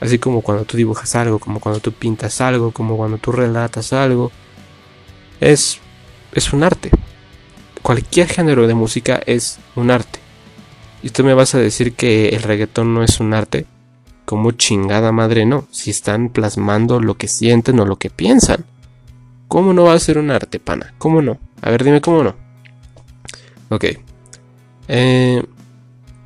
Así 0.00 0.18
como 0.18 0.42
cuando 0.42 0.64
tú 0.64 0.76
dibujas 0.76 1.14
algo, 1.14 1.38
como 1.38 1.60
cuando 1.60 1.80
tú 1.80 1.92
pintas 1.92 2.40
algo, 2.40 2.72
como 2.72 2.96
cuando 2.96 3.18
tú 3.18 3.32
relatas 3.32 3.92
algo. 3.92 4.30
Es, 5.40 5.80
es 6.32 6.52
un 6.52 6.62
arte. 6.62 6.90
Cualquier 7.82 8.28
género 8.28 8.66
de 8.66 8.74
música 8.74 9.20
es 9.24 9.58
un 9.76 9.90
arte. 9.90 10.18
Y 11.02 11.10
tú 11.10 11.24
me 11.24 11.34
vas 11.34 11.54
a 11.54 11.58
decir 11.58 11.94
que 11.94 12.30
el 12.30 12.42
reggaetón 12.42 12.94
no 12.94 13.02
es 13.02 13.20
un 13.20 13.34
arte. 13.34 13.66
Como 14.24 14.52
chingada 14.52 15.12
madre 15.12 15.44
no? 15.44 15.66
Si 15.70 15.90
están 15.90 16.30
plasmando 16.30 17.00
lo 17.00 17.16
que 17.16 17.28
sienten 17.28 17.78
o 17.80 17.84
lo 17.84 17.96
que 17.96 18.10
piensan. 18.10 18.64
¿Cómo 19.48 19.72
no 19.72 19.84
va 19.84 19.94
a 19.94 19.98
ser 19.98 20.18
un 20.18 20.30
arte, 20.30 20.58
pana? 20.60 20.94
¿Cómo 20.98 21.22
no? 21.22 21.38
A 21.60 21.70
ver, 21.70 21.84
dime 21.84 22.00
cómo 22.00 22.24
no. 22.24 22.34
Ok. 23.68 23.84
Eh, 24.88 25.42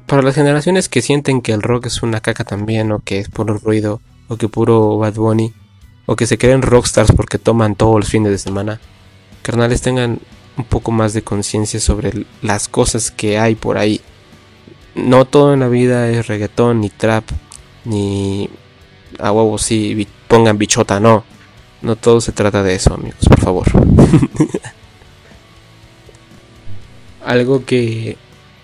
para 0.06 0.22
las 0.22 0.34
generaciones 0.34 0.88
que 0.88 1.02
sienten 1.02 1.42
que 1.42 1.52
el 1.52 1.62
rock 1.62 1.86
es 1.86 2.02
una 2.02 2.20
caca 2.20 2.44
también, 2.44 2.92
o 2.92 3.00
que 3.00 3.18
es 3.18 3.28
puro 3.28 3.58
ruido, 3.58 4.00
o 4.28 4.36
que 4.36 4.48
puro 4.48 4.98
Bad 4.98 5.14
Bunny, 5.14 5.52
o 6.06 6.16
que 6.16 6.26
se 6.26 6.38
creen 6.38 6.62
rockstars 6.62 7.12
porque 7.12 7.38
toman 7.38 7.74
todos 7.74 8.00
los 8.00 8.08
fines 8.08 8.30
de 8.32 8.38
semana, 8.38 8.80
carnales 9.42 9.82
tengan 9.82 10.20
un 10.56 10.64
poco 10.64 10.90
más 10.90 11.12
de 11.12 11.22
conciencia 11.22 11.78
sobre 11.80 12.26
las 12.42 12.68
cosas 12.68 13.10
que 13.10 13.38
hay 13.38 13.54
por 13.54 13.78
ahí. 13.78 14.00
No 14.94 15.24
todo 15.24 15.54
en 15.54 15.60
la 15.60 15.68
vida 15.68 16.08
es 16.08 16.26
reggaetón 16.26 16.80
ni 16.80 16.90
trap 16.90 17.24
ni 17.84 18.50
a 19.18 19.30
huevo 19.30 19.58
si 19.58 20.06
pongan 20.26 20.58
bichota, 20.58 20.98
no. 20.98 21.24
No 21.80 21.94
todo 21.94 22.20
se 22.20 22.32
trata 22.32 22.62
de 22.64 22.74
eso, 22.74 22.94
amigos, 22.94 23.20
por 23.28 23.40
favor. 23.40 23.66
algo 27.28 27.64
que 27.64 28.16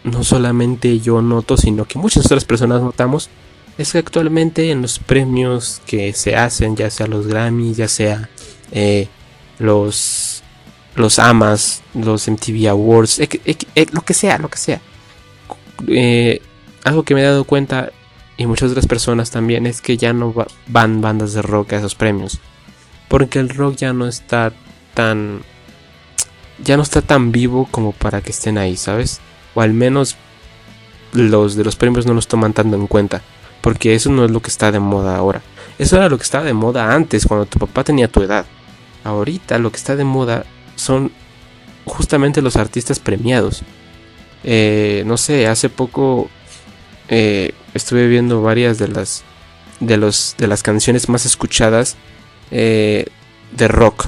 no 0.05 0.23
solamente 0.23 1.01
yo 1.01 1.23
noto, 1.23 1.57
sino 1.57 1.87
que 1.87 1.99
muchas 1.99 2.27
otras 2.27 2.45
personas 2.45 2.83
notamos, 2.83 3.31
es 3.79 3.93
que 3.93 3.99
actualmente 3.99 4.71
en 4.71 4.83
los 4.83 4.99
premios 4.99 5.83
que 5.87 6.13
se 6.13 6.37
hacen, 6.37 6.77
ya 6.77 6.91
sea 6.91 7.07
los 7.07 7.27
Grammy, 7.27 7.75
ya 7.75 7.89
sea 7.89 8.29
eh, 8.71 9.09
los 9.59 10.43
los 10.95 11.19
AMAs, 11.19 11.83
los 11.95 12.29
MTV 12.29 12.69
Awards, 12.69 13.21
lo 13.93 14.03
que 14.03 14.15
sea, 14.15 14.39
lo 14.39 14.49
que 14.49 14.59
sea. 14.59 14.81
Eh, 15.89 16.41
algo 16.85 17.03
que 17.03 17.15
me 17.15 17.23
he 17.23 17.25
dado 17.25 17.45
cuenta 17.45 17.91
y 18.37 18.47
muchas 18.47 18.71
otras 18.71 18.87
personas 18.87 19.31
también 19.31 19.67
es 19.67 19.81
que 19.81 19.97
ya 19.97 20.13
no 20.13 20.33
van 20.69 21.01
bandas 21.01 21.33
de 21.33 21.43
rock 21.43 21.73
a 21.73 21.79
esos 21.79 21.95
premios. 21.95 22.39
Porque 23.09 23.39
el 23.39 23.49
rock 23.49 23.77
ya 23.77 23.93
no 23.93 24.07
está 24.07 24.53
tan 24.95 25.43
ya 26.63 26.77
no 26.77 26.85
está 26.85 27.03
tan 27.03 27.33
vivo 27.33 27.67
como 27.71 27.93
para 27.93 28.21
que 28.21 28.31
estén 28.31 28.59
ahí, 28.59 28.77
¿sabes? 28.77 29.21
O 29.55 29.61
al 29.61 29.73
menos 29.73 30.17
los 31.13 31.55
de 31.55 31.65
los 31.65 31.77
premios 31.77 32.07
no 32.07 32.15
los 32.15 32.29
toman 32.29 32.53
tanto 32.53 32.77
en 32.77 32.87
cuenta. 32.87 33.23
Porque 33.61 33.95
eso 33.95 34.11
no 34.11 34.25
es 34.25 34.31
lo 34.31 34.43
que 34.43 34.51
está 34.51 34.73
de 34.73 34.81
moda 34.81 35.17
ahora. 35.17 35.43
Eso 35.79 35.97
era 35.97 36.09
lo 36.09 36.19
que 36.19 36.25
estaba 36.25 36.45
de 36.45 36.53
moda 36.53 36.95
antes, 36.95 37.27
cuando 37.27 37.47
tu 37.47 37.59
papá 37.59 37.85
tenía 37.85 38.09
tu 38.09 38.23
edad. 38.23 38.45
Ahorita 39.05 39.59
lo 39.59 39.71
que 39.71 39.77
está 39.77 39.97
de 39.97 40.05
moda 40.05 40.45
son 40.77 41.13
justamente 41.85 42.43
los 42.43 42.57
artistas 42.57 42.99
premiados. 42.99 43.63
Eh, 44.45 45.03
no 45.07 45.17
sé, 45.17 45.47
hace 45.47 45.71
poco 45.71 46.29
eh, 47.09 47.53
estuve 47.73 48.09
viendo 48.09 48.43
varias 48.43 48.79
de 48.79 48.89
las 48.89 49.25
de 49.81 49.97
los 49.97 50.35
de 50.39 50.47
las 50.47 50.63
canciones 50.63 51.09
más 51.09 51.27
escuchadas 51.27 51.97
eh, 52.51 53.07
de 53.53 53.69
rock. 53.69 54.07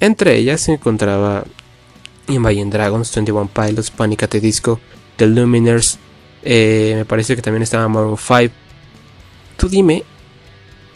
Entre 0.00 0.36
ellas 0.36 0.60
se 0.60 0.74
encontraba 0.74 1.44
Imagine 2.28 2.70
Dragons, 2.70 3.10
21 3.10 3.48
Pilots, 3.48 3.90
Panic 3.90 4.22
at 4.22 4.28
the 4.28 4.40
Disco, 4.40 4.80
The 5.16 5.26
Luminers, 5.26 5.98
me 6.44 7.04
parece 7.06 7.34
que 7.34 7.42
también 7.42 7.62
estaba 7.62 7.88
Maroon 7.88 8.16
5. 8.16 8.54
Tú 9.56 9.68
dime 9.68 10.04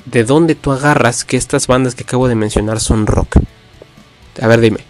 de 0.04 0.24
dónde 0.24 0.54
tú 0.54 0.72
agarras 0.72 1.24
que 1.24 1.36
estas 1.36 1.66
bandas 1.66 1.94
que 1.94 2.04
acabo 2.04 2.28
de 2.28 2.34
mencionar 2.34 2.80
son 2.80 3.06
rock. 3.06 3.38
A 4.40 4.46
ver, 4.46 4.60
dime. 4.60 4.80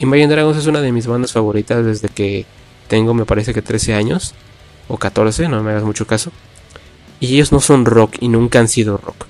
Imagine 0.00 0.28
Dragons 0.28 0.56
es 0.56 0.66
una 0.66 0.80
de 0.80 0.90
mis 0.92 1.06
bandas 1.06 1.32
favoritas 1.32 1.84
desde 1.84 2.08
que 2.08 2.46
tengo, 2.88 3.14
me 3.14 3.24
parece 3.24 3.54
que 3.54 3.62
13 3.62 3.94
años. 3.94 4.34
O 4.88 4.96
14, 4.96 5.48
no 5.48 5.62
me 5.62 5.70
hagas 5.70 5.84
mucho 5.84 6.06
caso. 6.06 6.32
Y 7.20 7.34
ellos 7.34 7.52
no 7.52 7.60
son 7.60 7.84
rock 7.84 8.16
y 8.20 8.28
nunca 8.28 8.58
han 8.58 8.68
sido 8.68 8.96
rock. 8.96 9.26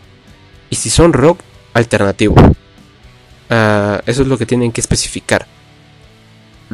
Y 0.71 0.77
si 0.77 0.89
son 0.89 1.13
rock, 1.13 1.41
alternativo. 1.75 2.37
Ah, 3.51 4.03
eso 4.07 4.23
es 4.23 4.29
lo 4.29 4.39
que 4.39 4.47
tienen 4.47 4.73
que 4.73 4.81
especificar. 4.81 5.47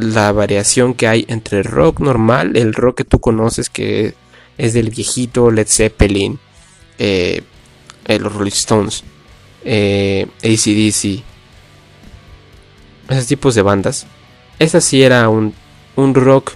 La 0.00 0.32
variación 0.32 0.94
que 0.94 1.08
hay 1.08 1.24
entre 1.28 1.62
rock 1.62 2.00
normal, 2.00 2.56
el 2.56 2.74
rock 2.74 2.98
que 2.98 3.04
tú 3.04 3.18
conoces 3.18 3.68
que 3.68 4.14
es 4.58 4.74
del 4.74 4.90
viejito 4.90 5.50
Led 5.50 5.66
Zeppelin, 5.68 6.38
eh, 6.98 7.42
eh, 8.06 8.18
los 8.18 8.34
Rolling 8.34 8.50
Stones, 8.50 9.04
eh, 9.64 10.26
ACDC, 10.38 11.22
esos 13.08 13.26
tipos 13.26 13.54
de 13.54 13.62
bandas, 13.62 14.06
esa 14.58 14.80
sí 14.80 15.02
era 15.02 15.28
un, 15.28 15.54
un 15.96 16.14
rock 16.14 16.52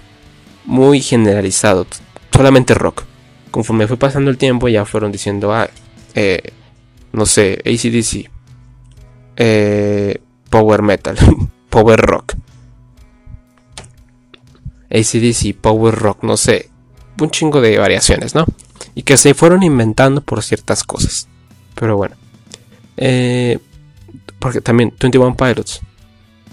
muy 0.65 1.01
generalizado, 1.01 1.87
solamente 2.35 2.75
rock. 2.75 3.05
Conforme 3.51 3.87
fue 3.87 3.97
pasando 3.97 4.31
el 4.31 4.39
tiempo 4.39 4.69
ya 4.69 4.85
fueron 4.85 5.13
diciendo, 5.13 5.53
ah, 5.53 5.69
eh, 6.15 6.53
no 7.13 7.27
sé, 7.27 7.63
ACDC, 7.65 8.31
Power 10.51 10.83
Metal, 10.83 11.17
Power 11.71 12.01
Rock. 12.01 12.35
ACDC, 14.93 15.55
Power 15.61 15.95
Rock, 15.95 16.23
no 16.23 16.37
sé, 16.37 16.71
un 17.21 17.31
chingo 17.31 17.61
de 17.61 17.79
variaciones, 17.79 18.35
¿no? 18.35 18.45
Y 18.95 19.03
que 19.03 19.17
se 19.17 19.35
fueron 19.35 19.63
inventando 19.63 20.21
por 20.21 20.43
ciertas 20.43 20.85
cosas. 20.85 21.29
Pero 21.75 21.97
bueno. 21.97 22.17
Eh, 22.97 23.59
porque 24.39 24.61
también 24.61 24.93
21 25.01 25.37
Pilots 25.37 25.81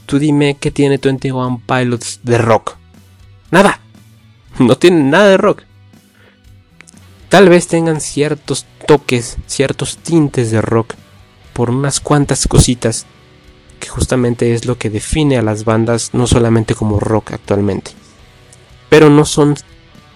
Tú 0.06 0.18
dime 0.18 0.58
qué 0.60 0.72
tiene 0.72 0.98
21 0.98 1.62
Pilots 1.68 2.22
de 2.24 2.38
rock. 2.38 2.78
Nada. 3.52 3.80
No 4.60 4.76
tienen 4.76 5.10
nada 5.10 5.30
de 5.30 5.38
rock. 5.38 5.64
Tal 7.30 7.48
vez 7.48 7.68
tengan 7.68 8.02
ciertos 8.02 8.66
toques, 8.88 9.38
ciertos 9.46 9.98
tintes 9.98 10.52
de 10.52 10.62
rock 10.62 10.96
por 11.54 11.70
unas 11.70 12.00
cuantas 12.02 12.48
cositas 12.48 13.06
que 13.80 13.88
justamente 13.88 14.54
es 14.54 14.66
lo 14.66 14.78
que 14.78 14.90
define 14.90 15.38
a 15.38 15.44
las 15.44 15.64
bandas 15.64 16.14
no 16.14 16.28
solamente 16.28 16.76
como 16.76 17.00
rock 17.00 17.34
actualmente. 17.34 17.92
Pero 18.90 19.10
no 19.10 19.26
son 19.26 19.56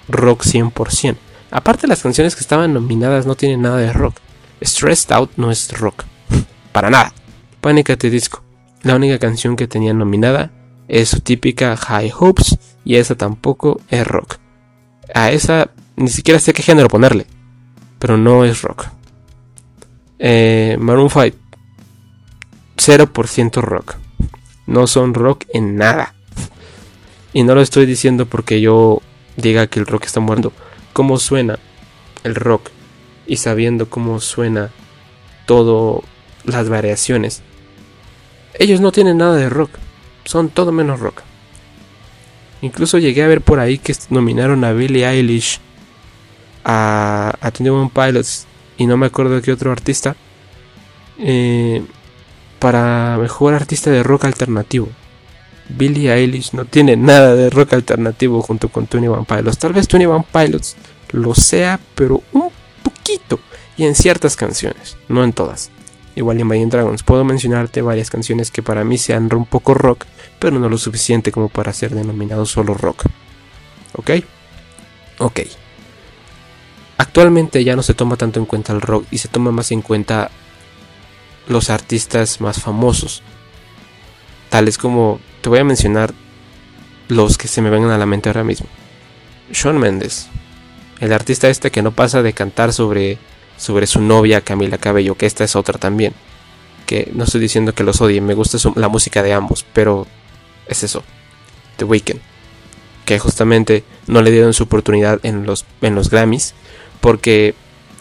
rock 0.07 0.43
100%. 0.43 1.15
Aparte 1.51 1.87
las 1.87 2.01
canciones 2.01 2.35
que 2.35 2.41
estaban 2.41 2.73
nominadas 2.73 3.25
no 3.25 3.35
tienen 3.35 3.61
nada 3.61 3.77
de 3.77 3.93
rock. 3.93 4.15
Stressed 4.61 5.11
Out 5.13 5.31
no 5.37 5.51
es 5.51 5.71
rock. 5.77 6.03
Para 6.71 6.89
nada. 6.89 7.13
Panic 7.61 7.91
at 7.91 7.99
Disco. 7.99 8.43
La 8.81 8.95
única 8.95 9.19
canción 9.19 9.55
que 9.55 9.67
tenía 9.67 9.93
nominada 9.93 10.51
es 10.87 11.09
su 11.09 11.21
típica 11.21 11.77
High 11.77 12.11
Hopes 12.19 12.57
y 12.83 12.95
esa 12.95 13.15
tampoco 13.15 13.79
es 13.89 14.05
rock. 14.05 14.37
A 15.13 15.31
esa 15.31 15.69
ni 15.95 16.09
siquiera 16.09 16.39
sé 16.39 16.53
qué 16.53 16.63
género 16.63 16.87
ponerle, 16.87 17.27
pero 17.99 18.17
no 18.17 18.43
es 18.43 18.61
rock. 18.61 18.87
Eh, 20.19 20.77
Maroon 20.79 21.09
5, 21.09 21.37
0% 22.77 23.61
rock. 23.61 23.95
No 24.65 24.87
son 24.87 25.13
rock 25.13 25.45
en 25.53 25.75
nada. 25.75 26.15
Y 27.33 27.43
no 27.43 27.55
lo 27.55 27.61
estoy 27.61 27.85
diciendo 27.85 28.25
porque 28.25 28.61
yo 28.61 29.01
diga 29.35 29.67
que 29.67 29.79
el 29.79 29.87
rock 29.87 30.05
está 30.05 30.19
muerto. 30.19 30.53
Cómo 30.93 31.17
suena 31.17 31.59
el 32.23 32.35
rock 32.35 32.69
y 33.25 33.37
sabiendo 33.37 33.89
cómo 33.89 34.19
suena 34.19 34.69
todo 35.45 36.03
las 36.45 36.69
variaciones 36.69 37.41
ellos 38.59 38.81
no 38.81 38.91
tienen 38.91 39.17
nada 39.17 39.35
de 39.35 39.49
rock, 39.49 39.71
son 40.25 40.49
todo 40.49 40.71
menos 40.71 40.99
rock. 40.99 41.21
Incluso 42.61 42.97
llegué 42.97 43.23
a 43.23 43.27
ver 43.27 43.41
por 43.41 43.59
ahí 43.59 43.77
que 43.77 43.95
nominaron 44.09 44.63
a 44.63 44.73
Billie 44.73 45.07
Eilish, 45.07 45.59
a, 46.63 47.33
a 47.41 47.49
21 47.49 47.89
Pilots 47.89 48.45
y 48.77 48.85
no 48.85 48.95
me 48.95 49.07
acuerdo 49.07 49.41
qué 49.41 49.51
otro 49.51 49.71
artista, 49.71 50.15
eh, 51.19 51.83
para 52.59 53.17
mejor 53.19 53.53
artista 53.53 53.89
de 53.89 54.03
rock 54.03 54.25
alternativo. 54.25 54.89
Billie 55.69 56.11
Eilish 56.13 56.53
no 56.53 56.65
tiene 56.65 56.95
nada 56.95 57.35
de 57.35 57.49
rock 57.49 57.73
alternativo 57.73 58.41
junto 58.41 58.69
con 58.69 58.87
21 58.91 59.25
Pilots. 59.25 59.57
Tal 59.57 59.73
vez 59.73 59.87
21 59.87 60.25
Pilots 60.31 60.75
lo 61.11 61.33
sea, 61.35 61.79
pero 61.95 62.21
un 62.33 62.49
poquito. 62.83 63.39
Y 63.77 63.85
en 63.85 63.95
ciertas 63.95 64.35
canciones, 64.35 64.97
no 65.07 65.23
en 65.23 65.33
todas 65.33 65.71
igual 66.15 66.37
en 66.37 66.41
Imagine 66.41 66.69
Dragons. 66.69 67.03
Puedo 67.03 67.23
mencionarte 67.23 67.81
varias 67.81 68.09
canciones 68.09 68.51
que 68.51 68.63
para 68.63 68.83
mí 68.83 68.97
sean 68.97 69.33
un 69.33 69.45
poco 69.45 69.73
rock, 69.73 70.05
pero 70.39 70.59
no 70.59 70.69
lo 70.69 70.77
suficiente 70.77 71.31
como 71.31 71.49
para 71.49 71.73
ser 71.73 71.93
denominado 71.93 72.45
solo 72.45 72.73
rock. 72.73 73.05
¿Ok? 73.93 74.11
Ok. 75.19 75.41
Actualmente 76.97 77.63
ya 77.63 77.75
no 77.75 77.83
se 77.83 77.93
toma 77.93 78.17
tanto 78.17 78.39
en 78.39 78.45
cuenta 78.45 78.73
el 78.73 78.81
rock 78.81 79.05
y 79.11 79.17
se 79.17 79.27
toma 79.27 79.51
más 79.51 79.71
en 79.71 79.81
cuenta 79.81 80.31
los 81.47 81.69
artistas 81.69 82.39
más 82.41 82.61
famosos. 82.61 83.23
Tales 84.49 84.77
como, 84.77 85.19
te 85.43 85.49
voy 85.49 85.59
a 85.59 85.65
mencionar 85.65 86.13
los 87.09 87.37
que 87.37 87.49
se 87.49 87.61
me 87.61 87.69
vengan 87.69 87.91
a 87.91 87.97
la 87.97 88.05
mente 88.05 88.29
ahora 88.29 88.45
mismo. 88.45 88.65
Shawn 89.51 89.77
Mendes, 89.77 90.29
el 91.01 91.11
artista 91.11 91.49
este 91.49 91.69
que 91.69 91.81
no 91.81 91.91
pasa 91.91 92.23
de 92.23 92.31
cantar 92.31 92.71
sobre 92.71 93.19
sobre 93.57 93.85
su 93.85 94.01
novia 94.01 94.39
Camila 94.39 94.77
Cabello, 94.77 95.15
que 95.15 95.25
esta 95.25 95.43
es 95.43 95.57
otra 95.57 95.77
también. 95.77 96.13
Que 96.85 97.11
no 97.13 97.25
estoy 97.25 97.41
diciendo 97.41 97.73
que 97.73 97.83
los 97.83 97.99
odie, 97.99 98.21
me 98.21 98.33
gusta 98.33 98.57
la 98.75 98.87
música 98.87 99.21
de 99.21 99.33
ambos, 99.33 99.65
pero 99.73 100.07
es 100.65 100.83
eso. 100.83 101.03
The 101.75 101.83
Weeknd. 101.83 102.21
Que 103.05 103.19
justamente 103.19 103.83
no 104.07 104.21
le 104.21 104.31
dieron 104.31 104.53
su 104.53 104.63
oportunidad 104.63 105.19
en 105.23 105.45
los, 105.45 105.65
en 105.81 105.93
los 105.93 106.09
Grammys, 106.09 106.53
porque 107.01 107.53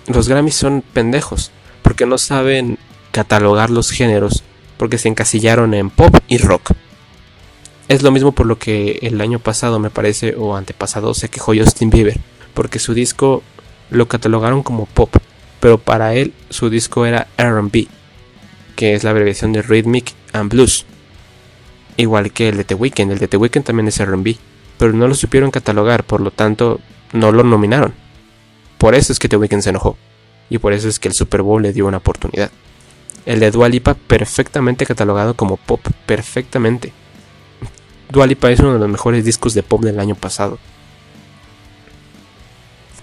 los 0.07 0.29
Grammys 0.29 0.55
son 0.55 0.83
pendejos, 0.93 1.51
porque 1.83 2.07
no 2.07 2.19
saben 2.19 2.79
catalogar 3.11 3.71
los 3.71 3.91
géneros, 3.91 4.45
porque 4.77 4.99
se 4.99 5.09
encasillaron 5.09 5.75
en 5.75 5.91
pop 5.91 6.17
y 6.29 6.39
rock. 6.39 6.73
Es 7.89 8.03
lo 8.03 8.11
mismo 8.11 8.33
por 8.33 8.47
lo 8.47 8.59
que 8.59 9.01
el 9.03 9.21
año 9.21 9.39
pasado 9.39 9.79
me 9.79 9.91
parece, 9.91 10.35
o 10.37 10.57
antepasado, 10.57 11.15
se 11.15 11.29
quejó 11.29 11.53
Justin 11.55 11.91
Bieber, 11.91 12.19
porque 12.55 12.79
su 12.79 12.95
disco 12.95 13.43
lo 13.91 14.09
catalogaron 14.09 14.63
como 14.63 14.87
pop, 14.87 15.15
pero 15.61 15.79
para 15.79 16.15
él 16.15 16.33
su 16.49 16.71
disco 16.71 17.07
era 17.07 17.29
RB, 17.39 17.87
que 18.77 18.95
es 18.95 19.05
la 19.05 19.11
abreviación 19.11 19.53
de 19.53 19.63
Rhythmic 19.63 20.13
and 20.33 20.51
Blues. 20.51 20.87
Igual 21.97 22.33
que 22.33 22.49
el 22.49 22.57
de 22.57 22.65
The 22.65 22.75
Weeknd, 22.75 23.13
el 23.13 23.19
de 23.19 23.29
The 23.29 23.37
Weeknd 23.37 23.65
también 23.65 23.89
es 23.89 24.03
RB, 24.03 24.37
pero 24.79 24.93
no 24.93 25.07
lo 25.07 25.15
supieron 25.15 25.51
catalogar, 25.51 26.05
por 26.05 26.21
lo 26.21 26.31
tanto 26.31 26.81
no 27.13 27.33
lo 27.33 27.45
nominaron. 27.45 27.93
Por 28.79 28.95
eso 28.95 29.13
es 29.13 29.19
que 29.19 29.29
The 29.29 29.37
Weeknd 29.37 29.63
se 29.63 29.71
enojó, 29.71 29.97
y 30.49 30.59
por 30.59 30.73
eso 30.73 30.89
es 30.89 30.99
que 30.99 31.09
el 31.09 31.15
Super 31.15 31.43
Bowl 31.43 31.63
le 31.63 31.73
dio 31.73 31.87
una 31.87 31.99
oportunidad. 31.99 32.51
El 33.27 33.41
de 33.41 33.51
Dua 33.51 33.69
Lipa 33.69 33.95
perfectamente 33.95 34.87
catalogado 34.87 35.35
como 35.35 35.57
pop, 35.57 35.81
perfectamente. 36.07 36.93
Dua 38.13 38.27
Lipa 38.27 38.51
es 38.51 38.61
uno 38.61 38.75
de 38.75 38.79
los 38.79 38.91
mejores 38.91 39.25
discos 39.25 39.55
de 39.55 39.63
pop 39.63 39.83
del 39.83 39.99
año 39.99 40.15
pasado. 40.15 40.59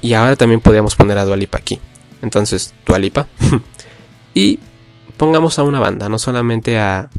Y 0.02 0.14
ahora 0.14 0.36
también 0.36 0.62
podríamos 0.62 0.96
poner 0.96 1.18
a 1.18 1.26
Dua 1.26 1.36
Lipa 1.36 1.58
aquí. 1.58 1.80
Entonces, 2.22 2.76
Dua 2.86 3.00
Lipa. 3.00 3.28
y 4.36 4.60
pongamos 5.18 5.58
a 5.58 5.64
una 5.64 5.80
banda, 5.80 6.10
no 6.10 6.20
solamente 6.20 6.78
a, 6.78 7.10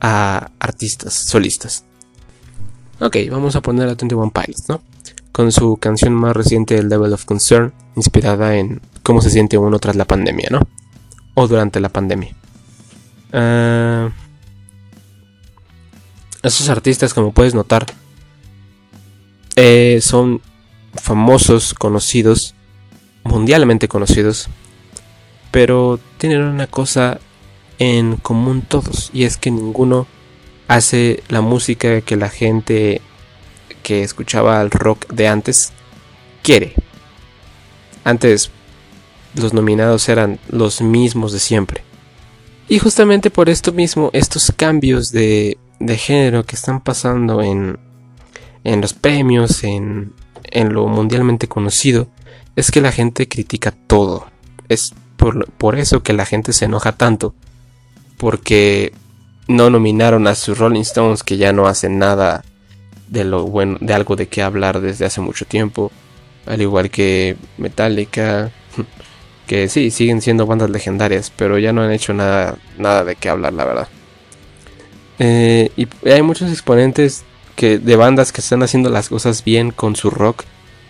a 0.00 0.50
artistas, 0.58 1.14
solistas. 1.14 1.84
Ok, 2.98 3.16
vamos 3.30 3.54
a 3.54 3.62
poner 3.62 3.84
a 3.84 3.94
21 3.94 4.32
Pilots, 4.32 4.68
¿no? 4.68 4.82
Con 5.30 5.52
su 5.52 5.76
canción 5.76 6.12
más 6.12 6.36
reciente, 6.36 6.76
El 6.76 6.88
Level 6.88 7.12
of 7.12 7.24
Concern, 7.24 7.72
inspirada 7.94 8.56
en 8.56 8.82
cómo 9.04 9.22
se 9.22 9.30
siente 9.30 9.56
uno 9.56 9.78
tras 9.78 9.94
la 9.94 10.06
pandemia, 10.06 10.48
¿no? 10.50 10.66
O 11.34 11.46
durante 11.46 11.78
la 11.78 11.88
pandemia. 11.88 12.34
Uh, 13.32 14.10
esos 16.42 16.68
artistas, 16.68 17.14
como 17.14 17.32
puedes 17.32 17.54
notar, 17.54 17.86
eh, 19.56 20.00
son 20.02 20.40
famosos, 20.94 21.74
conocidos, 21.74 22.54
mundialmente 23.24 23.88
conocidos, 23.88 24.48
pero 25.50 26.00
tienen 26.18 26.42
una 26.42 26.66
cosa 26.66 27.20
en 27.78 28.16
común 28.16 28.62
todos, 28.62 29.10
y 29.12 29.24
es 29.24 29.36
que 29.36 29.50
ninguno 29.50 30.06
hace 30.68 31.22
la 31.28 31.40
música 31.40 32.00
que 32.00 32.16
la 32.16 32.28
gente 32.28 33.00
que 33.82 34.02
escuchaba 34.02 34.60
el 34.60 34.70
rock 34.70 35.08
de 35.08 35.28
antes 35.28 35.72
quiere. 36.42 36.74
Antes 38.04 38.50
los 39.34 39.52
nominados 39.52 40.08
eran 40.08 40.38
los 40.48 40.80
mismos 40.80 41.32
de 41.32 41.38
siempre. 41.40 41.82
Y 42.68 42.78
justamente 42.78 43.30
por 43.30 43.48
esto 43.48 43.72
mismo, 43.72 44.10
estos 44.12 44.52
cambios 44.56 45.10
de, 45.10 45.58
de 45.80 45.96
género 45.96 46.44
que 46.44 46.54
están 46.54 46.80
pasando 46.80 47.42
en, 47.42 47.78
en 48.62 48.80
los 48.80 48.92
premios, 48.94 49.64
en, 49.64 50.12
en 50.44 50.72
lo 50.72 50.86
mundialmente 50.86 51.48
conocido, 51.48 52.08
es 52.54 52.70
que 52.70 52.80
la 52.80 52.92
gente 52.92 53.28
critica 53.28 53.72
todo. 53.72 54.26
Es 54.68 54.94
por, 55.16 55.78
eso 55.78 56.02
que 56.02 56.12
la 56.12 56.26
gente 56.26 56.52
se 56.52 56.66
enoja 56.66 56.92
tanto. 56.92 57.34
Porque 58.16 58.92
no 59.48 59.70
nominaron 59.70 60.26
a 60.26 60.34
sus 60.34 60.58
Rolling 60.58 60.82
Stones 60.82 61.22
que 61.22 61.36
ya 61.36 61.52
no 61.52 61.66
hacen 61.66 61.98
nada 61.98 62.44
de 63.08 63.24
lo 63.24 63.44
bueno, 63.44 63.78
de 63.80 63.94
algo 63.94 64.14
de 64.14 64.28
qué 64.28 64.42
hablar 64.42 64.80
desde 64.80 65.06
hace 65.06 65.20
mucho 65.20 65.44
tiempo. 65.46 65.90
Al 66.46 66.60
igual 66.60 66.90
que 66.90 67.36
Metallica, 67.58 68.50
que 69.46 69.68
sí, 69.68 69.90
siguen 69.90 70.20
siendo 70.20 70.46
bandas 70.46 70.70
legendarias, 70.70 71.32
pero 71.34 71.58
ya 71.58 71.72
no 71.72 71.82
han 71.82 71.92
hecho 71.92 72.12
nada, 72.14 72.56
nada 72.78 73.04
de 73.04 73.16
qué 73.16 73.28
hablar, 73.28 73.52
la 73.52 73.64
verdad. 73.64 73.88
Eh, 75.20 75.70
y 75.76 75.86
hay 76.08 76.22
muchos 76.22 76.50
exponentes 76.50 77.22
que, 77.54 77.78
de 77.78 77.94
bandas 77.94 78.32
que 78.32 78.40
están 78.40 78.64
haciendo 78.64 78.90
las 78.90 79.08
cosas 79.08 79.44
bien 79.44 79.70
con 79.70 79.94
su 79.94 80.10
rock, 80.10 80.42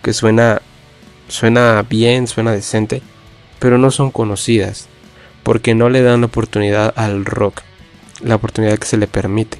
que 0.02 0.14
suena, 0.14 0.62
suena 1.28 1.84
bien, 1.86 2.26
suena 2.26 2.52
decente 2.52 3.02
pero 3.60 3.78
no 3.78 3.92
son 3.92 4.10
conocidas, 4.10 4.88
porque 5.44 5.76
no 5.76 5.88
le 5.88 6.02
dan 6.02 6.22
la 6.22 6.26
oportunidad 6.26 6.92
al 6.96 7.24
rock, 7.24 7.60
la 8.24 8.34
oportunidad 8.34 8.78
que 8.78 8.86
se 8.86 8.96
le 8.96 9.06
permite. 9.06 9.58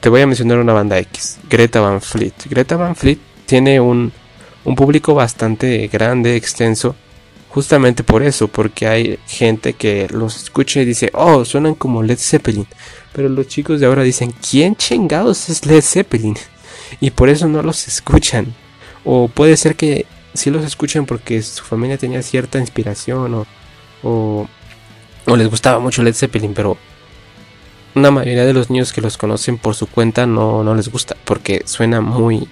Te 0.00 0.08
voy 0.08 0.22
a 0.22 0.26
mencionar 0.26 0.58
una 0.58 0.72
banda 0.72 0.98
X, 0.98 1.38
Greta 1.50 1.80
Van 1.80 2.00
Fleet. 2.00 2.32
Greta 2.48 2.76
Van 2.76 2.94
Fleet 2.94 3.18
tiene 3.46 3.80
un, 3.80 4.12
un 4.64 4.76
público 4.76 5.14
bastante 5.14 5.88
grande, 5.88 6.36
extenso, 6.36 6.94
justamente 7.54 8.02
por 8.02 8.24
eso, 8.24 8.48
porque 8.48 8.88
hay 8.88 9.20
gente 9.28 9.74
que 9.74 10.08
los 10.10 10.42
escucha 10.42 10.80
y 10.80 10.84
dice, 10.84 11.10
oh, 11.14 11.44
suenan 11.44 11.76
como 11.76 12.02
Led 12.02 12.18
Zeppelin. 12.18 12.66
Pero 13.12 13.28
los 13.28 13.46
chicos 13.46 13.78
de 13.78 13.86
ahora 13.86 14.02
dicen, 14.02 14.34
¿quién 14.50 14.74
chingados 14.74 15.48
es 15.48 15.64
Led 15.64 15.80
Zeppelin? 15.80 16.36
Y 16.98 17.12
por 17.12 17.28
eso 17.28 17.46
no 17.46 17.62
los 17.62 17.86
escuchan. 17.86 18.52
O 19.04 19.28
puede 19.28 19.56
ser 19.56 19.76
que 19.76 20.04
si 20.34 20.50
los 20.50 20.64
escuchan 20.64 21.06
porque 21.06 21.42
su 21.42 21.62
familia 21.62 21.96
tenía 21.96 22.22
cierta 22.22 22.58
inspiración 22.58 23.34
o, 23.34 23.46
o, 24.02 25.36
les 25.36 25.48
gustaba 25.48 25.78
mucho 25.78 26.02
Led 26.02 26.14
Zeppelin, 26.14 26.54
pero 26.54 26.76
una 27.94 28.10
mayoría 28.10 28.44
de 28.44 28.52
los 28.52 28.68
niños 28.68 28.92
que 28.92 29.00
los 29.00 29.16
conocen 29.16 29.58
por 29.58 29.76
su 29.76 29.86
cuenta 29.86 30.26
no, 30.26 30.64
no 30.64 30.74
les 30.74 30.88
gusta 30.88 31.16
porque 31.24 31.62
suena 31.66 32.00
muy, 32.00 32.48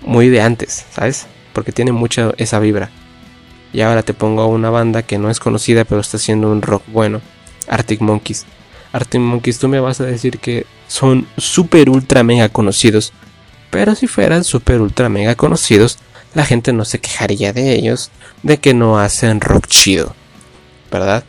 muy 0.00 0.30
de 0.30 0.40
antes, 0.40 0.86
¿sabes? 0.92 1.26
Porque 1.52 1.72
tiene 1.72 1.92
mucha 1.92 2.32
esa 2.38 2.58
vibra. 2.58 2.90
Y 3.72 3.82
ahora 3.82 4.02
te 4.02 4.14
pongo 4.14 4.42
a 4.42 4.46
una 4.46 4.70
banda 4.70 5.02
que 5.02 5.18
no 5.18 5.30
es 5.30 5.38
conocida 5.38 5.84
pero 5.84 6.00
está 6.00 6.16
haciendo 6.16 6.50
un 6.50 6.62
rock 6.62 6.82
bueno, 6.88 7.20
Arctic 7.68 8.00
Monkeys. 8.00 8.46
Arctic 8.92 9.20
Monkeys, 9.20 9.58
tú 9.58 9.68
me 9.68 9.80
vas 9.80 10.00
a 10.00 10.04
decir 10.04 10.38
que 10.38 10.66
son 10.88 11.26
super 11.36 11.88
ultra 11.88 12.22
mega 12.22 12.48
conocidos. 12.48 13.12
Pero 13.70 13.94
si 13.94 14.08
fueran 14.08 14.42
super 14.42 14.80
ultra 14.80 15.08
mega 15.08 15.36
conocidos, 15.36 15.98
la 16.34 16.44
gente 16.44 16.72
no 16.72 16.84
se 16.84 16.98
quejaría 16.98 17.52
de 17.52 17.74
ellos 17.74 18.10
de 18.42 18.58
que 18.58 18.74
no 18.74 18.98
hacen 18.98 19.40
rock 19.40 19.66
chido, 19.66 20.14
¿verdad? 20.90 21.24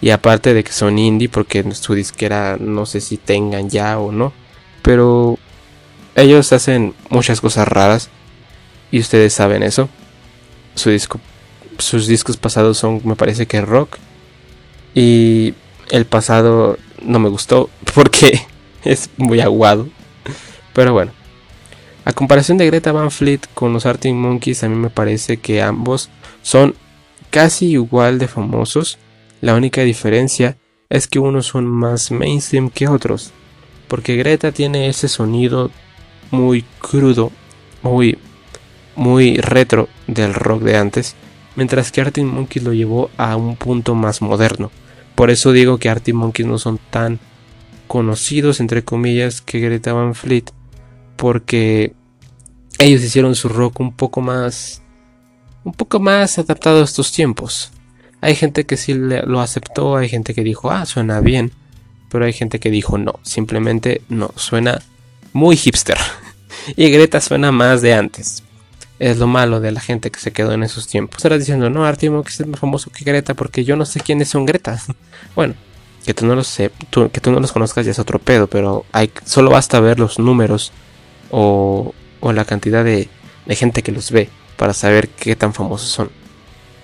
Y 0.00 0.10
aparte 0.10 0.54
de 0.54 0.62
que 0.62 0.72
son 0.72 0.98
indie, 0.98 1.28
porque 1.28 1.64
su 1.74 1.94
disquera 1.94 2.56
no 2.60 2.86
sé 2.86 3.00
si 3.00 3.16
tengan 3.16 3.70
ya 3.70 3.98
o 3.98 4.12
no, 4.12 4.32
pero 4.82 5.38
ellos 6.14 6.52
hacen 6.52 6.94
muchas 7.08 7.40
cosas 7.40 7.66
raras 7.66 8.10
y 8.90 9.00
ustedes 9.00 9.32
saben 9.32 9.62
eso. 9.62 9.88
Su 10.74 10.90
disco, 10.90 11.20
sus 11.78 12.06
discos 12.06 12.36
pasados 12.36 12.78
son, 12.78 13.00
me 13.04 13.16
parece 13.16 13.46
que 13.46 13.60
rock 13.60 13.98
y 14.94 15.54
el 15.90 16.06
pasado 16.06 16.78
no 17.02 17.18
me 17.18 17.28
gustó 17.28 17.70
porque 17.94 18.40
es 18.84 19.10
muy 19.16 19.40
aguado, 19.40 19.88
pero 20.72 20.92
bueno. 20.92 21.12
A 22.06 22.12
comparación 22.12 22.58
de 22.58 22.66
Greta 22.66 22.92
Van 22.92 23.10
Fleet 23.10 23.40
con 23.54 23.72
los 23.72 23.86
Arctic 23.86 24.12
Monkeys, 24.12 24.62
a 24.62 24.68
mí 24.68 24.76
me 24.76 24.90
parece 24.90 25.38
que 25.38 25.62
ambos 25.62 26.10
son 26.42 26.74
casi 27.30 27.70
igual 27.70 28.18
de 28.18 28.28
famosos. 28.28 28.98
La 29.40 29.54
única 29.54 29.80
diferencia 29.80 30.58
es 30.90 31.08
que 31.08 31.18
unos 31.18 31.46
son 31.46 31.66
más 31.66 32.10
mainstream 32.10 32.68
que 32.68 32.88
otros. 32.88 33.32
Porque 33.88 34.16
Greta 34.16 34.52
tiene 34.52 34.88
ese 34.88 35.08
sonido 35.08 35.70
muy 36.30 36.62
crudo, 36.78 37.32
muy, 37.82 38.18
muy 38.96 39.36
retro 39.36 39.88
del 40.06 40.34
rock 40.34 40.62
de 40.62 40.76
antes. 40.76 41.16
Mientras 41.56 41.92
que 41.92 42.00
Arctic 42.00 42.24
Monkeys 42.24 42.64
lo 42.64 42.72
llevó 42.72 43.10
a 43.16 43.36
un 43.36 43.56
punto 43.56 43.94
más 43.94 44.22
moderno. 44.22 44.70
Por 45.14 45.30
eso 45.30 45.52
digo 45.52 45.78
que 45.78 45.88
Arctic 45.88 46.14
Monkeys 46.14 46.48
no 46.48 46.58
son 46.58 46.78
tan 46.90 47.20
conocidos, 47.86 48.60
entre 48.60 48.84
comillas, 48.84 49.40
que 49.40 49.60
Greta 49.60 49.92
Van 49.92 50.14
Fleet 50.14 50.50
porque 51.16 51.94
ellos 52.78 53.02
hicieron 53.02 53.34
su 53.34 53.48
rock 53.48 53.80
un 53.80 53.92
poco 53.92 54.20
más 54.20 54.82
un 55.64 55.72
poco 55.72 55.98
más 55.98 56.38
adaptado 56.38 56.82
a 56.82 56.84
estos 56.84 57.12
tiempos. 57.12 57.70
Hay 58.20 58.34
gente 58.34 58.64
que 58.66 58.76
sí 58.76 58.94
lo 58.94 59.40
aceptó, 59.40 59.96
hay 59.96 60.08
gente 60.08 60.34
que 60.34 60.44
dijo, 60.44 60.70
"Ah, 60.70 60.84
suena 60.84 61.20
bien", 61.20 61.52
pero 62.10 62.26
hay 62.26 62.32
gente 62.32 62.60
que 62.60 62.70
dijo, 62.70 62.98
"No, 62.98 63.18
simplemente 63.22 64.02
no, 64.08 64.30
suena 64.36 64.82
muy 65.32 65.56
hipster." 65.56 65.96
y 66.76 66.90
Greta 66.90 67.20
suena 67.20 67.50
más 67.52 67.80
de 67.80 67.94
antes. 67.94 68.43
Es 68.98 69.18
lo 69.18 69.26
malo 69.26 69.60
de 69.60 69.72
la 69.72 69.80
gente 69.80 70.10
que 70.10 70.20
se 70.20 70.32
quedó 70.32 70.52
en 70.52 70.62
esos 70.62 70.86
tiempos. 70.86 71.18
Estarás 71.18 71.40
diciendo, 71.40 71.68
no, 71.68 71.84
Artimo, 71.84 72.22
que 72.22 72.30
es 72.30 72.46
más 72.46 72.60
famoso 72.60 72.90
que 72.90 73.04
Greta 73.04 73.34
porque 73.34 73.64
yo 73.64 73.76
no 73.76 73.84
sé 73.84 74.00
quiénes 74.00 74.28
son 74.28 74.46
Greta. 74.46 74.80
bueno, 75.34 75.54
que 76.04 76.14
tú 76.14 76.26
no 76.26 76.34
los 76.34 76.46
sé, 76.46 76.70
que 76.90 77.20
tú 77.20 77.32
no 77.32 77.40
los 77.40 77.52
conozcas 77.52 77.86
ya 77.86 77.92
es 77.92 77.98
otro 77.98 78.18
pedo, 78.18 78.46
pero 78.46 78.84
hay, 78.92 79.10
solo 79.24 79.50
basta 79.50 79.80
ver 79.80 79.98
los 79.98 80.18
números 80.18 80.72
o, 81.30 81.94
la 82.22 82.44
cantidad 82.44 82.84
de, 82.84 83.08
gente 83.48 83.82
que 83.82 83.92
los 83.92 84.10
ve 84.10 84.28
para 84.56 84.72
saber 84.72 85.08
qué 85.08 85.36
tan 85.36 85.52
famosos 85.52 85.88
son. 85.88 86.10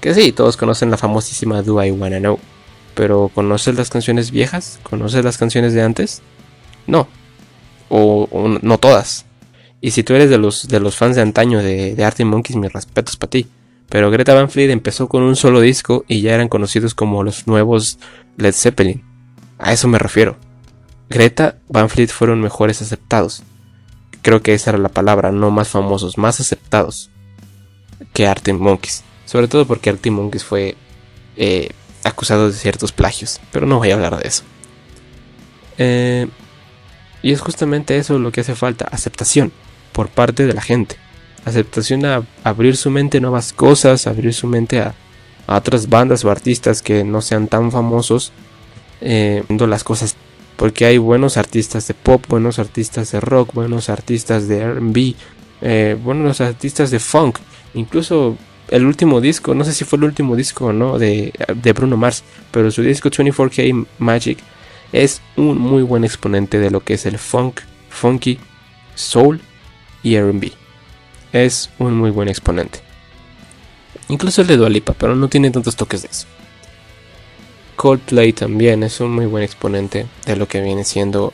Que 0.01 0.15
sí, 0.15 0.33
todos 0.33 0.57
conocen 0.57 0.91
la 0.91 0.97
famosísima 0.97 1.63
Do 1.63 1.83
I 1.83 1.91
Wanna 1.91 2.19
Know. 2.19 2.39
Pero 2.95 3.31
¿conoces 3.35 3.77
las 3.77 3.91
canciones 3.91 4.31
viejas? 4.31 4.81
¿Conoces 4.83 5.25
las 5.25 5.39
canciones 5.39 5.73
de 5.75 5.83
antes? 5.83 6.23
No. 6.87 7.07
O, 7.89 8.59
no 8.63 8.79
todas. 8.79 9.27
Y 9.81 9.93
si 9.93 10.03
tú 10.03 10.15
eres 10.15 10.31
de 10.31 10.39
los, 10.39 10.69
de 10.69 10.81
los 10.81 10.97
fans 10.97 11.17
de 11.17 11.23
antaño 11.23 11.63
de, 11.63 11.95
de 11.95 12.05
Arctic 12.05 12.27
Monkeys, 12.27 12.57
mis 12.57 12.73
respetos 12.73 13.17
para 13.17 13.31
ti. 13.31 13.47
Pero 13.89 14.11
Greta 14.11 14.35
Van 14.35 14.51
Fleet 14.51 14.71
empezó 14.71 15.09
con 15.09 15.23
un 15.23 15.37
solo 15.37 15.61
disco 15.61 16.05
y 16.07 16.21
ya 16.21 16.35
eran 16.35 16.49
conocidos 16.49 16.95
como 16.95 17.25
los 17.25 17.47
nuevos 17.47 17.99
Led 18.37 18.55
Zeppelin. 18.55 19.03
A 19.59 19.73
eso 19.73 19.89
me 19.89 19.99
refiero. 19.99 20.37
Greta 21.09 21.57
Van 21.69 21.89
Fleet 21.89 22.09
fueron 22.09 22.41
mejores 22.41 22.83
aceptados 22.83 23.43
creo 24.23 24.43
que 24.43 24.55
esa 24.55 24.71
era 24.71 24.79
la 24.79 24.89
palabra, 24.89 25.33
no 25.33 25.51
más 25.51 25.69
famosos, 25.69 26.19
más 26.19 26.41
aceptados 26.41 27.11
que 28.13 28.27
Arctic 28.27 28.57
Monkeys. 28.57 29.05
Sobre 29.25 29.49
todo 29.49 29.67
porque 29.67 29.91
Arctic 29.91 30.13
Monkeys 30.13 30.45
fue 30.45 30.77
eh, 31.37 31.71
acusado 32.05 32.49
de 32.49 32.57
ciertos 32.57 32.93
plagios, 32.93 33.41
pero 33.53 33.67
no 33.67 33.79
voy 33.79 33.91
a 33.91 33.95
hablar 33.95 34.21
de 34.21 34.29
eso. 34.29 34.45
Eh, 35.79 36.29
y 37.23 37.33
es 37.33 37.41
justamente 37.41 37.97
eso 37.97 38.19
lo 38.19 38.33
que 38.33 38.41
hace 38.41 38.55
falta, 38.55 38.87
aceptación 38.87 39.53
por 40.01 40.09
parte 40.09 40.47
de 40.47 40.55
la 40.55 40.63
gente. 40.63 40.97
Aceptación 41.45 42.07
a 42.07 42.23
abrir 42.43 42.79
su 42.79 42.89
mente 42.89 43.19
a 43.19 43.21
nuevas 43.21 43.53
cosas, 43.53 44.07
abrir 44.07 44.33
su 44.33 44.47
mente 44.47 44.81
a, 44.81 44.95
otras 45.47 45.91
bandas 45.91 46.25
o 46.25 46.31
artistas 46.31 46.81
que 46.81 47.05
no 47.05 47.21
sean 47.21 47.49
tan 47.49 47.71
famosos, 47.71 48.33
eh, 49.03 49.45
las 49.51 49.85
cosas 49.85 50.17
Porque 50.57 50.87
hay 50.87 50.97
buenos 50.97 51.37
artistas 51.37 51.87
de 51.87 51.93
pop, 51.93 52.25
buenos 52.31 52.59
artistas 52.59 53.13
de 53.13 53.21
rock, 53.21 53.53
buenos 53.53 53.91
artistas 53.91 54.49
de 54.49 54.65
RB, 54.73 55.17
eh, 55.61 55.99
buenos 56.03 56.41
artistas 56.41 56.91
de 56.91 56.99
funk. 56.99 57.37
Incluso 57.75 58.39
el 58.69 58.87
último 58.87 59.21
disco, 59.21 59.55
no 59.55 59.65
sé 59.65 59.75
si 59.75 59.85
fue 59.85 59.99
el 59.99 60.05
último 60.05 60.35
disco 60.35 60.67
o 60.67 60.73
no 60.73 60.99
de, 60.99 61.35
de 61.63 61.73
Bruno 61.75 61.99
Mars, 61.99 62.25
pero 62.51 62.71
su 62.71 62.81
disco 62.81 63.11
24K 63.11 63.87
Magic 63.99 64.39
es 64.93 65.21
un 65.37 65.59
muy 65.59 65.83
buen 65.83 66.05
exponente 66.05 66.59
de 66.59 66.71
lo 66.71 66.81
que 66.81 66.95
es 66.95 67.05
el 67.05 67.19
funk, 67.19 67.61
funky, 67.91 68.39
soul 68.95 69.43
y 70.03 70.19
RB. 70.19 70.53
Es 71.33 71.71
un 71.79 71.95
muy 71.95 72.11
buen 72.11 72.29
exponente. 72.29 72.81
Incluso 74.09 74.43
el 74.43 74.49
de 74.49 74.57
Dualipa, 74.57 74.93
pero 74.95 75.15
no 75.15 75.29
tiene 75.29 75.51
tantos 75.51 75.77
toques 75.77 76.03
de 76.03 76.09
eso. 76.09 76.27
Coldplay 77.77 78.33
también 78.33 78.83
es 78.83 79.01
un 79.01 79.13
muy 79.13 79.27
buen 79.27 79.43
exponente 79.43 80.07
de 80.27 80.37
lo 80.37 80.47
que 80.49 80.61
viene 80.61 80.85
siendo 80.85 81.33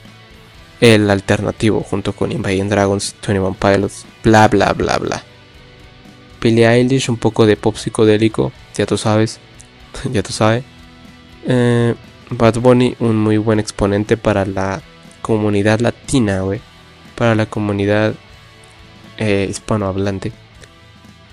el 0.80 1.10
alternativo 1.10 1.80
junto 1.80 2.12
con 2.12 2.32
Invading 2.32 2.68
Dragons, 2.68 3.14
21 3.26 3.54
Pilots, 3.54 4.04
bla 4.22 4.46
bla 4.48 4.72
bla 4.72 4.98
bla. 4.98 5.22
Billie 6.40 6.68
Eilish, 6.68 7.08
un 7.08 7.16
poco 7.16 7.46
de 7.46 7.56
pop 7.56 7.76
psicodélico, 7.76 8.52
ya 8.76 8.86
tú 8.86 8.96
sabes, 8.96 9.40
ya 10.12 10.22
tú 10.22 10.32
sabes. 10.32 10.64
Eh, 11.48 11.94
Bad 12.30 12.58
Bunny, 12.60 12.94
un 13.00 13.16
muy 13.16 13.38
buen 13.38 13.58
exponente 13.58 14.16
para 14.16 14.44
la 14.44 14.82
comunidad 15.22 15.80
latina, 15.80 16.40
güey. 16.40 16.60
Para 17.14 17.34
la 17.34 17.46
comunidad 17.46 18.14
eh, 19.18 19.46
hispanohablante. 19.48 20.32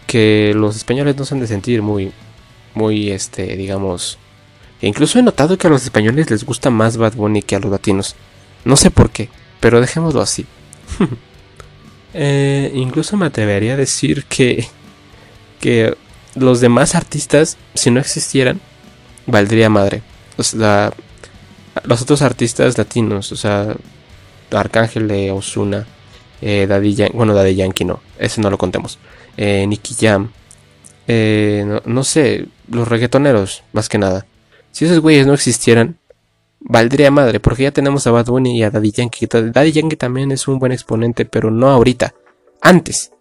Que 0.07 0.53
los 0.55 0.75
españoles 0.75 1.15
no 1.17 1.25
se 1.25 1.33
han 1.33 1.41
de 1.41 1.47
sentir 1.47 1.81
muy, 1.81 2.11
muy, 2.75 3.11
este, 3.11 3.55
digamos, 3.55 4.17
e 4.83 4.87
incluso 4.87 5.17
he 5.17 5.23
notado 5.23 5.57
que 5.57 5.67
a 5.67 5.69
los 5.69 5.83
españoles 5.83 6.29
les 6.29 6.43
gusta 6.43 6.69
más 6.69 6.97
Bad 6.97 7.13
Bunny 7.13 7.41
que 7.41 7.55
a 7.55 7.59
los 7.59 7.71
latinos. 7.71 8.17
No 8.65 8.75
sé 8.75 8.91
por 8.91 9.11
qué, 9.11 9.29
pero 9.61 9.79
dejémoslo 9.79 10.21
así. 10.21 10.45
Eh, 12.15 12.69
incluso 12.75 13.17
me 13.17 13.25
atrevería 13.25 13.73
a 13.73 13.75
decir 13.75 14.25
que, 14.25 14.67
que 15.59 15.97
los 16.35 16.61
demás 16.61 16.93
artistas, 16.93 17.57
si 17.73 17.89
no 17.89 17.99
existieran, 17.99 18.61
valdría 19.25 19.67
madre. 19.67 20.03
Los 20.37 22.01
otros 22.03 22.21
artistas 22.21 22.77
latinos, 22.77 23.31
o 23.31 23.35
sea, 23.35 23.75
Arcángel 24.51 25.07
de 25.07 25.31
Osuna, 25.31 25.87
eh, 26.45 26.67
Daddy 26.67 26.93
Yankee, 26.93 27.15
bueno, 27.15 27.33
Daddy 27.33 27.55
Yankee 27.55 27.85
no, 27.85 28.01
ese 28.19 28.41
no 28.41 28.49
lo 28.49 28.57
contemos. 28.57 28.99
Eh, 29.37 29.65
Nicky 29.65 29.95
Jam, 29.95 30.29
no, 31.07 31.81
no, 31.85 32.03
sé, 32.03 32.47
los 32.69 32.85
reggaetoneros, 32.85 33.63
más 33.71 33.87
que 33.87 33.97
nada. 33.97 34.25
Si 34.71 34.83
esos 34.83 34.99
güeyes 34.99 35.25
no 35.25 35.33
existieran, 35.33 35.97
valdría 36.59 37.11
madre, 37.11 37.39
porque 37.39 37.63
ya 37.63 37.71
tenemos 37.71 38.05
a 38.07 38.11
Bad 38.11 38.25
Bunny 38.25 38.57
y 38.57 38.63
a 38.63 38.71
Daddy 38.71 38.91
Yankee. 38.91 39.27
Daddy 39.27 39.71
Yankee 39.71 39.95
también 39.95 40.31
es 40.33 40.47
un 40.49 40.59
buen 40.59 40.73
exponente, 40.73 41.23
pero 41.23 41.49
no 41.49 41.69
ahorita, 41.69 42.13
antes. 42.61 43.11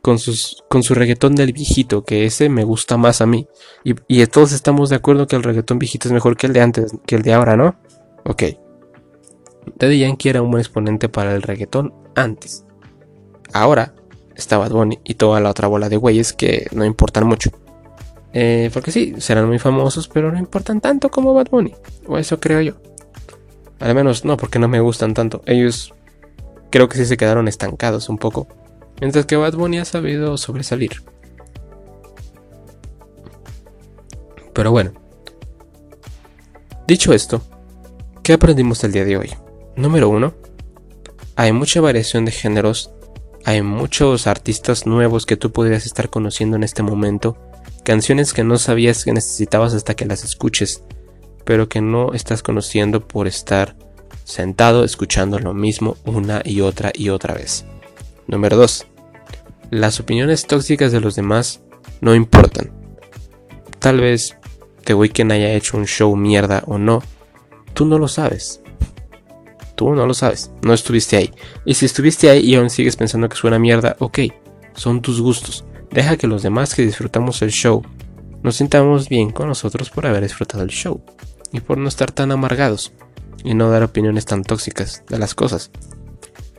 Con, 0.00 0.20
sus, 0.20 0.62
con 0.68 0.84
su 0.84 0.94
reggaetón 0.94 1.34
del 1.34 1.52
viejito, 1.52 2.04
que 2.04 2.24
ese 2.24 2.48
me 2.48 2.62
gusta 2.62 2.96
más 2.96 3.20
a 3.20 3.26
mí. 3.26 3.48
Y, 3.82 3.96
y 4.06 4.24
todos 4.26 4.52
estamos 4.52 4.90
de 4.90 4.96
acuerdo 4.96 5.26
que 5.26 5.34
el 5.34 5.42
reggaetón 5.42 5.80
viejito 5.80 6.06
es 6.06 6.12
mejor 6.12 6.36
que 6.36 6.46
el 6.46 6.52
de 6.52 6.60
antes, 6.60 6.92
que 7.04 7.16
el 7.16 7.22
de 7.22 7.32
ahora, 7.32 7.56
¿no? 7.56 7.74
Ok. 8.24 8.44
Daddy 9.74 9.98
Yankee 9.98 10.28
era 10.28 10.40
un 10.40 10.52
buen 10.52 10.60
exponente 10.60 11.08
para 11.08 11.34
el 11.34 11.42
reggaetón 11.42 11.92
antes. 12.14 12.64
Ahora 13.52 13.94
está 14.36 14.58
Bad 14.58 14.70
Bunny 14.70 14.98
y 15.04 15.14
toda 15.14 15.40
la 15.40 15.50
otra 15.50 15.68
bola 15.68 15.88
de 15.88 15.96
güeyes 15.96 16.32
que 16.32 16.66
no 16.72 16.84
importan 16.84 17.26
mucho. 17.26 17.50
Eh, 18.32 18.70
porque 18.72 18.92
sí, 18.92 19.14
serán 19.18 19.48
muy 19.48 19.58
famosos, 19.58 20.08
pero 20.08 20.30
no 20.30 20.38
importan 20.38 20.80
tanto 20.80 21.10
como 21.10 21.34
Bad 21.34 21.48
Bunny. 21.50 21.74
O 22.06 22.18
eso 22.18 22.38
creo 22.38 22.60
yo. 22.60 22.74
Al 23.80 23.94
menos 23.94 24.24
no, 24.24 24.36
porque 24.36 24.58
no 24.58 24.68
me 24.68 24.80
gustan 24.80 25.14
tanto. 25.14 25.42
Ellos 25.46 25.94
creo 26.70 26.88
que 26.88 26.98
sí 26.98 27.06
se 27.06 27.16
quedaron 27.16 27.48
estancados 27.48 28.08
un 28.08 28.18
poco. 28.18 28.48
Mientras 29.00 29.26
que 29.26 29.36
Bad 29.36 29.54
Bunny 29.54 29.78
ha 29.78 29.84
sabido 29.84 30.36
sobresalir. 30.36 31.02
Pero 34.52 34.72
bueno. 34.72 34.92
Dicho 36.86 37.12
esto, 37.12 37.42
¿qué 38.22 38.32
aprendimos 38.32 38.82
el 38.82 38.92
día 38.92 39.04
de 39.04 39.16
hoy? 39.16 39.30
Número 39.76 40.08
uno, 40.08 40.34
hay 41.36 41.52
mucha 41.52 41.80
variación 41.80 42.24
de 42.24 42.32
géneros. 42.32 42.90
Hay 43.44 43.62
muchos 43.62 44.26
artistas 44.26 44.86
nuevos 44.86 45.26
que 45.26 45.36
tú 45.36 45.52
podrías 45.52 45.86
estar 45.86 46.10
conociendo 46.10 46.56
en 46.56 46.64
este 46.64 46.82
momento 46.82 47.36
canciones 47.84 48.32
que 48.32 48.44
no 48.44 48.58
sabías 48.58 49.04
que 49.04 49.12
necesitabas 49.12 49.72
hasta 49.74 49.94
que 49.94 50.04
las 50.04 50.24
escuches, 50.24 50.82
pero 51.44 51.68
que 51.68 51.80
no 51.80 52.12
estás 52.12 52.42
conociendo 52.42 53.06
por 53.06 53.26
estar 53.26 53.76
sentado 54.24 54.84
escuchando 54.84 55.38
lo 55.38 55.54
mismo 55.54 55.96
una 56.04 56.42
y 56.44 56.60
otra 56.60 56.92
y 56.94 57.08
otra 57.08 57.32
vez. 57.32 57.64
Número 58.26 58.56
2. 58.56 58.86
Las 59.70 60.00
opiniones 60.00 60.46
tóxicas 60.46 60.92
de 60.92 61.00
los 61.00 61.14
demás 61.14 61.62
no 62.02 62.14
importan. 62.14 62.70
Tal 63.78 64.00
vez 64.00 64.36
The 64.84 64.94
Weeknd 64.94 65.32
haya 65.32 65.52
hecho 65.52 65.78
un 65.78 65.86
show 65.86 66.14
mierda 66.14 66.62
o 66.66 66.78
no, 66.78 67.02
tú 67.72 67.86
no 67.86 67.98
lo 67.98 68.08
sabes. 68.08 68.60
Tú 69.78 69.94
no 69.94 70.08
lo 70.08 70.12
sabes, 70.12 70.50
no 70.62 70.74
estuviste 70.74 71.16
ahí. 71.16 71.30
Y 71.64 71.74
si 71.74 71.86
estuviste 71.86 72.28
ahí 72.28 72.40
y 72.40 72.56
aún 72.56 72.68
sigues 72.68 72.96
pensando 72.96 73.28
que 73.28 73.36
suena 73.36 73.60
mierda, 73.60 73.94
ok, 74.00 74.18
son 74.74 75.00
tus 75.00 75.20
gustos. 75.20 75.64
Deja 75.92 76.16
que 76.16 76.26
los 76.26 76.42
demás 76.42 76.74
que 76.74 76.82
disfrutamos 76.82 77.42
el 77.42 77.52
show 77.52 77.84
nos 78.42 78.56
sintamos 78.56 79.08
bien 79.08 79.30
con 79.30 79.46
nosotros 79.46 79.90
por 79.90 80.04
haber 80.04 80.24
disfrutado 80.24 80.64
el 80.64 80.70
show 80.70 81.00
y 81.52 81.60
por 81.60 81.78
no 81.78 81.86
estar 81.86 82.10
tan 82.10 82.32
amargados 82.32 82.92
y 83.44 83.54
no 83.54 83.70
dar 83.70 83.84
opiniones 83.84 84.24
tan 84.24 84.42
tóxicas 84.42 85.04
de 85.08 85.16
las 85.20 85.36
cosas. 85.36 85.70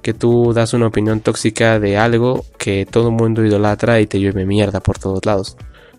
Que 0.02 0.14
tú 0.14 0.54
das 0.54 0.74
una 0.74 0.88
opinión 0.88 1.20
tóxica 1.20 1.78
de 1.78 1.98
algo 1.98 2.46
que 2.58 2.86
todo 2.86 3.12
mundo 3.12 3.46
idolatra 3.46 4.00
y 4.00 4.08
te 4.08 4.22
llueve 4.22 4.46
mierda 4.46 4.80
por 4.80 4.98
todos 4.98 5.26
lados. 5.26 5.58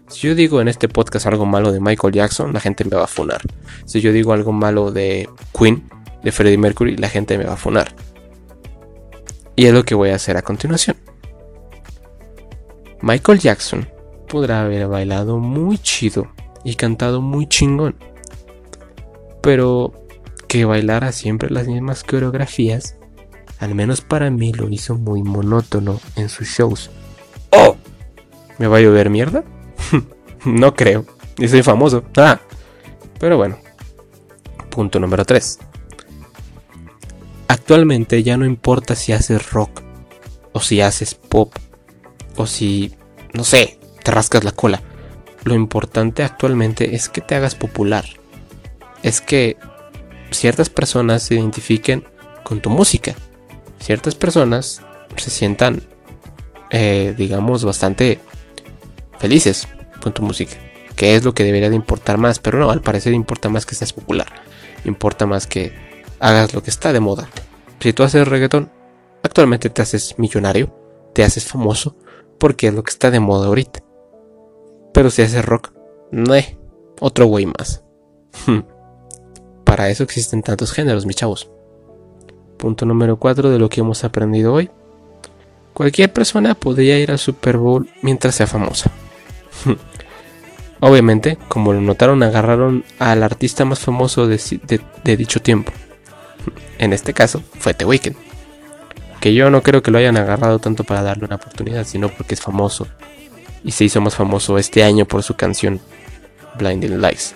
Si 0.08 0.26
yo 0.26 0.34
digo 0.34 0.62
en 0.62 0.68
este 0.68 0.88
podcast 0.88 1.26
algo 1.26 1.44
malo 1.44 1.70
de 1.70 1.80
Michael 1.80 2.14
Jackson, 2.14 2.54
la 2.54 2.60
gente 2.60 2.82
me 2.86 2.96
va 2.96 3.04
a 3.04 3.08
funar. 3.08 3.42
Si 3.84 4.00
yo 4.00 4.10
digo 4.10 4.32
algo 4.32 4.52
malo 4.52 4.90
de 4.90 5.28
Queen, 5.56 5.84
de 6.22 6.32
Freddie 6.32 6.58
Mercury, 6.58 6.96
la 6.96 7.08
gente 7.08 7.38
me 7.38 7.44
va 7.44 7.54
a 7.54 7.56
funar. 7.56 7.94
Y 9.56 9.66
es 9.66 9.72
lo 9.72 9.84
que 9.84 9.94
voy 9.94 10.10
a 10.10 10.14
hacer 10.14 10.36
a 10.36 10.42
continuación. 10.42 10.96
Michael 13.02 13.38
Jackson 13.38 13.88
podrá 14.28 14.62
haber 14.62 14.86
bailado 14.86 15.38
muy 15.38 15.78
chido 15.78 16.28
y 16.64 16.74
cantado 16.76 17.20
muy 17.20 17.46
chingón. 17.46 17.96
Pero 19.42 19.92
que 20.48 20.64
bailara 20.64 21.12
siempre 21.12 21.50
las 21.50 21.66
mismas 21.66 22.04
coreografías, 22.04 22.96
al 23.58 23.74
menos 23.74 24.00
para 24.00 24.30
mí 24.30 24.52
lo 24.52 24.68
hizo 24.68 24.96
muy 24.96 25.22
monótono 25.22 26.00
en 26.16 26.28
sus 26.28 26.48
shows. 26.48 26.90
¡Oh! 27.50 27.76
¿Me 28.58 28.66
va 28.66 28.78
a 28.78 28.80
llover 28.80 29.10
mierda? 29.10 29.44
no 30.44 30.74
creo. 30.74 31.06
Y 31.38 31.48
soy 31.48 31.62
famoso. 31.62 32.04
Ah. 32.16 32.40
Pero 33.18 33.36
bueno. 33.36 33.58
Punto 34.70 35.00
número 35.00 35.24
3. 35.24 35.58
Actualmente 37.50 38.22
ya 38.22 38.36
no 38.36 38.46
importa 38.46 38.94
si 38.94 39.12
haces 39.12 39.50
rock 39.50 39.82
o 40.52 40.60
si 40.60 40.80
haces 40.82 41.16
pop 41.16 41.52
o 42.36 42.46
si, 42.46 42.94
no 43.32 43.42
sé, 43.42 43.80
te 44.04 44.12
rascas 44.12 44.44
la 44.44 44.52
cola. 44.52 44.80
Lo 45.42 45.56
importante 45.56 46.22
actualmente 46.22 46.94
es 46.94 47.08
que 47.08 47.20
te 47.20 47.34
hagas 47.34 47.56
popular. 47.56 48.04
Es 49.02 49.20
que 49.20 49.56
ciertas 50.30 50.70
personas 50.70 51.24
se 51.24 51.34
identifiquen 51.34 52.04
con 52.44 52.60
tu 52.60 52.70
música. 52.70 53.16
Ciertas 53.80 54.14
personas 54.14 54.82
se 55.16 55.30
sientan, 55.30 55.82
eh, 56.70 57.16
digamos, 57.18 57.64
bastante 57.64 58.20
felices 59.18 59.66
con 60.00 60.14
tu 60.14 60.22
música. 60.22 60.54
Que 60.94 61.16
es 61.16 61.24
lo 61.24 61.34
que 61.34 61.42
debería 61.42 61.68
de 61.68 61.74
importar 61.74 62.16
más. 62.16 62.38
Pero 62.38 62.60
no, 62.60 62.70
al 62.70 62.80
parecer 62.80 63.12
importa 63.12 63.48
más 63.48 63.66
que 63.66 63.74
seas 63.74 63.92
popular. 63.92 64.28
Importa 64.84 65.26
más 65.26 65.48
que 65.48 65.89
hagas 66.20 66.54
lo 66.54 66.62
que 66.62 66.70
está 66.70 66.92
de 66.92 67.00
moda. 67.00 67.28
Si 67.80 67.92
tú 67.92 68.02
haces 68.02 68.28
reggaetón, 68.28 68.70
actualmente 69.22 69.70
te 69.70 69.82
haces 69.82 70.18
millonario, 70.18 70.72
te 71.14 71.24
haces 71.24 71.44
famoso, 71.44 71.96
porque 72.38 72.68
es 72.68 72.74
lo 72.74 72.82
que 72.84 72.90
está 72.90 73.10
de 73.10 73.20
moda 73.20 73.48
ahorita. 73.48 73.80
Pero 74.92 75.10
si 75.10 75.22
hace 75.22 75.42
rock, 75.42 75.72
no 76.12 76.34
es 76.34 76.56
otro 77.00 77.26
güey 77.26 77.46
más. 77.46 77.82
Para 79.64 79.88
eso 79.88 80.04
existen 80.04 80.42
tantos 80.42 80.72
géneros, 80.72 81.06
mis 81.06 81.16
chavos. 81.16 81.50
Punto 82.58 82.84
número 82.84 83.16
4 83.18 83.50
de 83.50 83.58
lo 83.58 83.68
que 83.68 83.80
hemos 83.80 84.04
aprendido 84.04 84.52
hoy. 84.52 84.70
Cualquier 85.72 86.12
persona 86.12 86.54
podría 86.54 86.98
ir 86.98 87.10
al 87.10 87.18
Super 87.18 87.56
Bowl 87.56 87.88
mientras 88.02 88.34
sea 88.34 88.46
famosa. 88.46 88.90
Obviamente, 90.80 91.38
como 91.48 91.72
lo 91.72 91.80
notaron, 91.80 92.22
agarraron 92.22 92.84
al 92.98 93.22
artista 93.22 93.64
más 93.64 93.78
famoso 93.78 94.26
de 94.26 95.16
dicho 95.16 95.40
tiempo. 95.40 95.72
En 96.78 96.92
este 96.92 97.12
caso, 97.12 97.42
fue 97.58 97.74
The 97.74 97.84
Weeknd 97.84 98.30
que 99.20 99.34
yo 99.34 99.50
no 99.50 99.62
creo 99.62 99.82
que 99.82 99.90
lo 99.90 99.98
hayan 99.98 100.16
agarrado 100.16 100.58
tanto 100.58 100.82
para 100.82 101.02
darle 101.02 101.26
una 101.26 101.36
oportunidad, 101.36 101.86
sino 101.86 102.08
porque 102.08 102.34
es 102.34 102.40
famoso. 102.40 102.88
Y 103.62 103.72
se 103.72 103.84
hizo 103.84 104.00
más 104.00 104.14
famoso 104.14 104.56
este 104.56 104.82
año 104.82 105.04
por 105.04 105.22
su 105.22 105.34
canción 105.34 105.80
Blinding 106.58 107.00
Lights. 107.00 107.34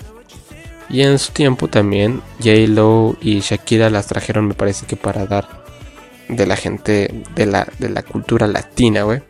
Y 0.88 1.02
en 1.02 1.18
su 1.18 1.32
tiempo 1.32 1.68
también 1.68 2.22
J-Lo 2.38 3.16
y 3.20 3.40
Shakira 3.40 3.90
las 3.90 4.06
trajeron, 4.06 4.48
me 4.48 4.54
parece 4.54 4.86
que 4.86 4.96
para 4.96 5.26
dar 5.26 5.46
de 6.28 6.46
la 6.46 6.56
gente 6.56 7.22
de 7.34 7.46
la, 7.46 7.68
de 7.78 7.90
la 7.90 8.02
cultura 8.02 8.46
latina, 8.46 9.02
güey. 9.02 9.20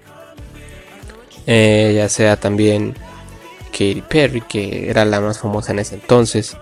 Eh, 1.46 1.92
ya 1.96 2.08
sea 2.08 2.36
también 2.36 2.94
Katy 3.72 4.02
Perry, 4.08 4.40
que 4.42 4.88
era 4.88 5.04
la 5.04 5.20
más 5.20 5.40
famosa 5.40 5.72
en 5.72 5.80
ese 5.80 5.96
entonces. 5.96 6.56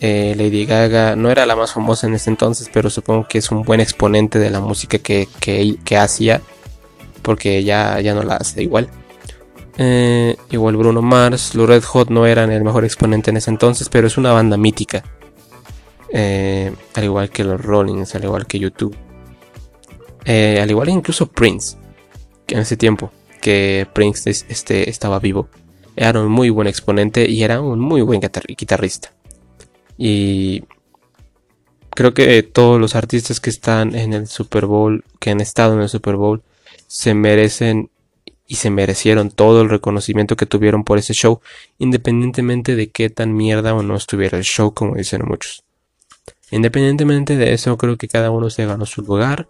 Eh, 0.00 0.34
Lady 0.36 0.64
Gaga 0.64 1.16
no 1.16 1.30
era 1.30 1.44
la 1.46 1.56
más 1.56 1.72
famosa 1.72 2.06
en 2.06 2.14
ese 2.14 2.30
entonces, 2.30 2.70
pero 2.72 2.88
supongo 2.90 3.26
que 3.28 3.38
es 3.38 3.50
un 3.50 3.62
buen 3.62 3.80
exponente 3.80 4.38
de 4.38 4.50
la 4.50 4.60
música 4.60 4.98
que, 4.98 5.28
que, 5.40 5.96
hacía, 5.96 6.40
porque 7.22 7.64
ya, 7.64 8.00
ya 8.00 8.14
no 8.14 8.22
la 8.22 8.36
hace 8.36 8.62
igual. 8.62 8.88
Eh, 9.76 10.36
igual 10.50 10.76
Bruno 10.76 11.02
Mars, 11.02 11.54
los 11.54 11.68
Red 11.68 11.84
Hot 11.84 12.10
no 12.10 12.26
eran 12.26 12.50
el 12.52 12.64
mejor 12.64 12.84
exponente 12.84 13.30
en 13.30 13.36
ese 13.36 13.50
entonces, 13.50 13.88
pero 13.88 14.06
es 14.06 14.16
una 14.16 14.32
banda 14.32 14.56
mítica. 14.56 15.02
al 16.12 17.04
igual 17.04 17.30
que 17.30 17.44
los 17.44 17.60
Rollins, 17.60 18.14
al 18.14 18.24
igual 18.24 18.46
que 18.46 18.58
YouTube. 18.58 18.96
al 20.26 20.70
igual 20.70 20.88
incluso 20.88 21.26
Prince, 21.26 21.76
que 22.46 22.54
en 22.54 22.60
ese 22.60 22.76
tiempo 22.76 23.10
que 23.40 23.86
Prince 23.92 24.30
este, 24.30 24.90
estaba 24.90 25.18
vivo. 25.18 25.48
Era 25.96 26.20
un 26.20 26.28
muy 26.28 26.50
buen 26.50 26.68
exponente 26.68 27.28
y 27.28 27.42
era 27.42 27.60
un 27.60 27.80
muy 27.80 28.02
buen 28.02 28.20
guitarrista. 28.20 29.12
Y 29.98 30.64
creo 31.90 32.14
que 32.14 32.42
todos 32.44 32.80
los 32.80 32.94
artistas 32.94 33.40
que 33.40 33.50
están 33.50 33.94
en 33.94 34.12
el 34.14 34.28
Super 34.28 34.66
Bowl, 34.66 35.04
que 35.18 35.30
han 35.30 35.40
estado 35.40 35.74
en 35.74 35.82
el 35.82 35.88
Super 35.88 36.16
Bowl, 36.16 36.42
se 36.86 37.12
merecen 37.12 37.90
y 38.46 38.54
se 38.54 38.70
merecieron 38.70 39.30
todo 39.30 39.60
el 39.60 39.68
reconocimiento 39.68 40.36
que 40.36 40.46
tuvieron 40.46 40.84
por 40.84 40.96
ese 40.96 41.12
show, 41.12 41.40
independientemente 41.78 42.76
de 42.76 42.90
qué 42.90 43.10
tan 43.10 43.34
mierda 43.34 43.74
o 43.74 43.82
no 43.82 43.94
estuviera 43.96 44.38
el 44.38 44.44
show, 44.44 44.72
como 44.72 44.94
dicen 44.94 45.22
muchos. 45.26 45.64
Independientemente 46.50 47.36
de 47.36 47.52
eso, 47.52 47.76
creo 47.76 47.98
que 47.98 48.08
cada 48.08 48.30
uno 48.30 48.48
se 48.48 48.64
ganó 48.64 48.86
su 48.86 49.02
lugar. 49.02 49.48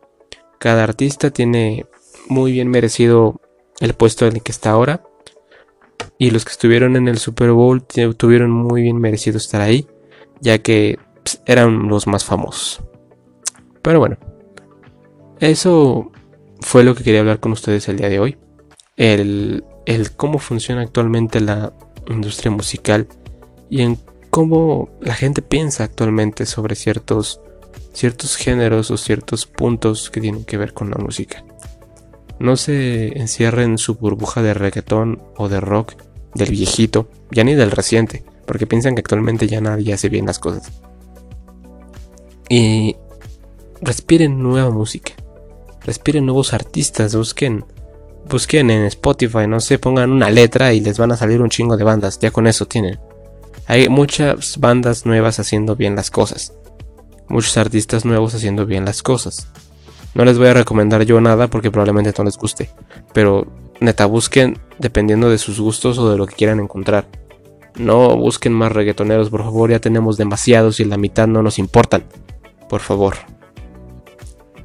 Cada 0.59 0.83
artista 0.83 1.31
tiene 1.31 1.87
muy 2.29 2.51
bien 2.51 2.69
merecido 2.69 3.41
el 3.79 3.95
puesto 3.95 4.27
en 4.27 4.37
el 4.37 4.43
que 4.43 4.51
está 4.51 4.71
ahora. 4.71 5.05
Y 6.19 6.31
los 6.31 6.45
que 6.45 6.51
estuvieron 6.51 6.97
en 6.97 7.07
el 7.07 7.19
Super 7.19 7.53
Bowl 7.53 7.85
tuvieron 7.85 8.51
muy 8.51 8.83
bien 8.83 8.99
merecido 8.99 9.37
estar 9.37 9.61
ahí, 9.61 9.87
ya 10.41 10.59
que 10.59 10.99
pues, 11.23 11.43
eran 11.47 11.89
los 11.89 12.07
más 12.07 12.25
famosos. 12.25 12.83
Pero 13.83 13.99
bueno, 14.01 14.17
eso 15.41 16.11
fue 16.61 16.85
lo 16.85 16.95
que 16.95 17.05
quería 17.05 17.21
hablar 17.21 17.41
con 17.41 17.53
ustedes 17.53 17.89
el 17.89 17.99
día 17.99 18.09
de 18.09 18.19
hoy. 18.19 18.37
El, 18.97 19.65
el 19.87 20.13
cómo 20.13 20.39
funciona 20.39 20.83
actualmente 20.83 21.41
la 21.41 21.73
industria 22.09 22.51
musical 22.51 23.07
y 23.71 23.83
en 23.83 23.99
cómo 24.31 24.91
la 25.01 25.15
gente 25.15 25.43
piensa 25.43 25.85
actualmente 25.85 26.47
sobre 26.47 26.75
ciertos, 26.75 27.41
ciertos 27.93 28.37
géneros 28.37 28.91
o 28.91 28.97
ciertos 28.97 29.47
puntos 29.47 30.11
que 30.11 30.21
tienen 30.21 30.45
que 30.45 30.57
ver 30.57 30.73
con 30.73 30.91
la 30.91 30.99
música 30.99 31.45
no 32.39 32.57
se 32.57 33.19
encierre 33.19 33.65
en 33.65 33.79
su 33.79 33.95
burbuja 33.95 34.43
de 34.43 34.55
reggaetón 34.55 35.23
o 35.37 35.49
de 35.49 35.61
rock 35.61 35.95
del 36.35 36.51
viejito, 36.51 37.09
ya 37.31 37.45
ni 37.45 37.55
del 37.55 37.71
reciente, 37.71 38.25
porque 38.49 38.67
piensan 38.67 38.95
que 38.95 39.01
actualmente 39.01 39.47
ya 39.47 39.61
nadie 39.61 39.93
hace 39.93 40.09
bien 40.09 40.25
las 40.27 40.39
cosas. 40.39 40.73
Y 42.49 42.97
respiren 43.83 44.43
nueva 44.43 44.71
música, 44.71 45.13
respiren 45.85 46.25
nuevos 46.25 46.55
artistas, 46.55 47.15
busquen, 47.15 47.67
busquen 48.29 48.71
en 48.71 48.85
Spotify, 48.87 49.47
no 49.47 49.61
sé, 49.61 49.79
pongan 49.79 50.11
una 50.11 50.31
letra 50.31 50.73
y 50.73 50.81
les 50.81 50.99
van 50.99 51.13
a 51.13 51.17
salir 51.19 51.43
un 51.43 51.51
chingo 51.51 51.77
de 51.77 51.85
bandas, 51.85 52.19
ya 52.19 52.31
con 52.31 52.47
eso 52.47 52.67
tienen. 52.67 52.99
Hay 53.67 53.91
muchas 53.91 54.59
bandas 54.59 55.05
nuevas 55.05 55.39
haciendo 55.39 55.77
bien 55.77 55.95
las 55.95 56.11
cosas, 56.11 56.55
muchos 57.29 57.59
artistas 57.59 58.07
nuevos 58.07 58.35
haciendo 58.35 58.65
bien 58.65 58.87
las 58.87 59.03
cosas. 59.03 59.47
No 60.15 60.25
les 60.25 60.39
voy 60.39 60.49
a 60.49 60.55
recomendar 60.55 61.03
yo 61.03 61.21
nada 61.21 61.49
porque 61.49 61.71
probablemente 61.71 62.15
no 62.17 62.25
les 62.25 62.39
guste. 62.39 62.71
Pero 63.13 63.47
neta, 63.79 64.07
busquen 64.07 64.59
dependiendo 64.79 65.29
de 65.29 65.37
sus 65.37 65.61
gustos 65.61 65.99
o 65.99 66.11
de 66.11 66.17
lo 66.17 66.27
que 66.27 66.35
quieran 66.35 66.61
encontrar. 66.61 67.07
No 67.77 68.17
busquen 68.17 68.53
más 68.53 68.73
reggaetoneros, 68.73 69.31
por 69.31 69.43
favor, 69.43 69.71
ya 69.71 69.81
tenemos 69.81 70.17
demasiados 70.17 70.81
y 70.81 70.85
la 70.85 70.97
mitad 70.97 71.27
no 71.29 71.43
nos 71.43 71.59
importan. 71.59 72.05
Por 72.69 72.81
favor. 72.81 73.17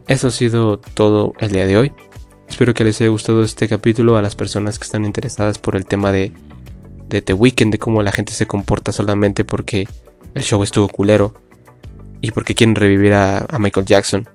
Eso 0.08 0.28
ha 0.28 0.32
sido 0.32 0.80
todo 0.80 1.34
el 1.40 1.52
día 1.52 1.66
de 1.66 1.78
hoy. 1.78 1.92
Espero 2.50 2.74
que 2.74 2.84
les 2.84 3.00
haya 3.02 3.10
gustado 3.10 3.44
este 3.44 3.68
capítulo 3.68 4.18
a 4.18 4.22
las 4.22 4.36
personas 4.36 4.78
que 4.78 4.86
están 4.86 5.06
interesadas 5.06 5.60
por 5.60 5.76
el 5.76 5.86
tema 5.86 6.12
de, 6.12 6.32
de 7.08 7.22
The 7.22 7.34
Weeknd, 7.34 7.72
de 7.72 7.80
cómo 7.80 8.04
la 8.04 8.12
gente 8.12 8.34
se 8.34 8.48
comporta 8.48 8.92
solamente 8.92 9.46
porque 9.46 9.88
el 10.34 10.44
show 10.44 10.62
estuvo 10.64 10.88
culero 10.88 11.34
y 12.22 12.32
porque 12.32 12.56
quieren 12.56 12.76
revivir 12.76 13.14
a 13.14 13.48
Michael 13.60 13.86
Jackson. 13.86 14.28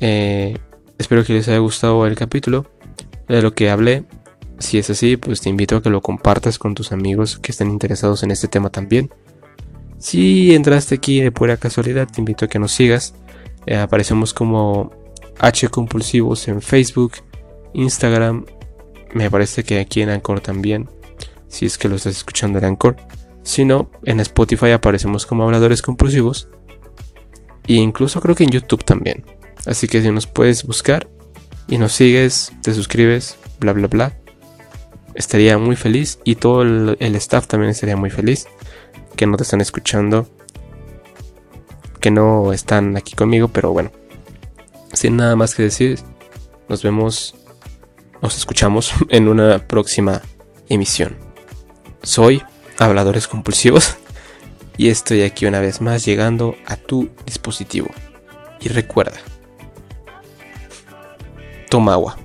Eh, 0.00 0.56
espero 0.98 1.24
que 1.24 1.32
les 1.32 1.48
haya 1.48 1.58
gustado 1.58 2.06
el 2.06 2.14
capítulo 2.14 2.66
de 3.28 3.42
lo 3.42 3.54
que 3.54 3.70
hablé. 3.70 4.04
Si 4.58 4.78
es 4.78 4.90
así, 4.90 5.16
pues 5.16 5.40
te 5.40 5.48
invito 5.48 5.76
a 5.76 5.82
que 5.82 5.90
lo 5.90 6.00
compartas 6.00 6.58
con 6.58 6.74
tus 6.74 6.92
amigos 6.92 7.38
que 7.38 7.52
estén 7.52 7.70
interesados 7.70 8.22
en 8.22 8.30
este 8.30 8.48
tema 8.48 8.70
también. 8.70 9.10
Si 9.98 10.54
entraste 10.54 10.96
aquí 10.96 11.20
de 11.20 11.32
pura 11.32 11.56
casualidad, 11.56 12.08
te 12.08 12.20
invito 12.20 12.44
a 12.44 12.48
que 12.48 12.58
nos 12.58 12.72
sigas. 12.72 13.14
Eh, 13.66 13.76
aparecemos 13.76 14.34
como 14.34 14.90
H 15.38 15.68
Compulsivos 15.68 16.48
en 16.48 16.60
Facebook, 16.60 17.12
Instagram. 17.74 18.46
Me 19.14 19.30
parece 19.30 19.64
que 19.64 19.80
aquí 19.80 20.02
en 20.02 20.10
Anchor 20.10 20.40
también. 20.40 20.88
Si 21.48 21.66
es 21.66 21.78
que 21.78 21.88
lo 21.88 21.96
estás 21.96 22.16
escuchando 22.16 22.58
en 22.58 22.64
Anchor. 22.64 22.96
Si 23.42 23.64
no, 23.64 23.90
en 24.04 24.20
Spotify 24.20 24.72
aparecemos 24.72 25.24
como 25.24 25.44
Habladores 25.44 25.82
Compulsivos. 25.82 26.48
E 27.66 27.74
incluso 27.74 28.20
creo 28.20 28.34
que 28.34 28.44
en 28.44 28.50
YouTube 28.50 28.84
también. 28.84 29.24
Así 29.66 29.86
que 29.86 30.02
si 30.02 30.10
nos 30.10 30.26
puedes 30.26 30.64
buscar 30.64 31.08
y 31.68 31.78
nos 31.78 31.92
sigues, 31.92 32.52
te 32.62 32.72
suscribes, 32.72 33.36
bla, 33.60 33.72
bla, 33.72 33.86
bla, 33.88 34.18
estaría 35.18 35.58
muy 35.58 35.74
feliz 35.74 36.20
y 36.24 36.36
todo 36.36 36.62
el, 36.62 37.14
staff 37.16 37.48
también 37.48 37.70
estaría 37.70 37.96
muy 37.96 38.08
feliz 38.08 38.46
que 39.16 39.26
no 39.26 39.36
te 39.36 39.42
están 39.42 39.60
escuchando, 39.60 40.28
que 42.00 42.12
no 42.12 42.52
están 42.52 42.96
aquí 42.96 43.16
conmigo, 43.16 43.48
pero 43.48 43.72
bueno, 43.72 43.90
sin 44.92 45.16
nada 45.16 45.34
más 45.34 45.56
que 45.56 45.64
decir, 45.64 45.98
nos 46.68 46.84
vemos, 46.84 47.34
nos 48.22 48.36
escuchamos 48.36 48.92
en 49.10 49.26
una 49.26 49.58
próxima 49.66 50.22
emisión. 50.68 51.16
Soy 52.04 52.40
Habladores 52.78 53.26
Compulsivos 53.26 53.96
y 54.76 54.88
estoy 54.88 55.22
aquí 55.22 55.46
una 55.46 55.58
vez 55.58 55.80
más 55.80 56.04
llegando 56.04 56.54
a 56.64 56.76
tu 56.76 57.10
dispositivo. 57.26 57.88
Y 58.60 58.68
recuerda, 58.68 59.18
toma 61.68 61.94
agua. 61.94 62.16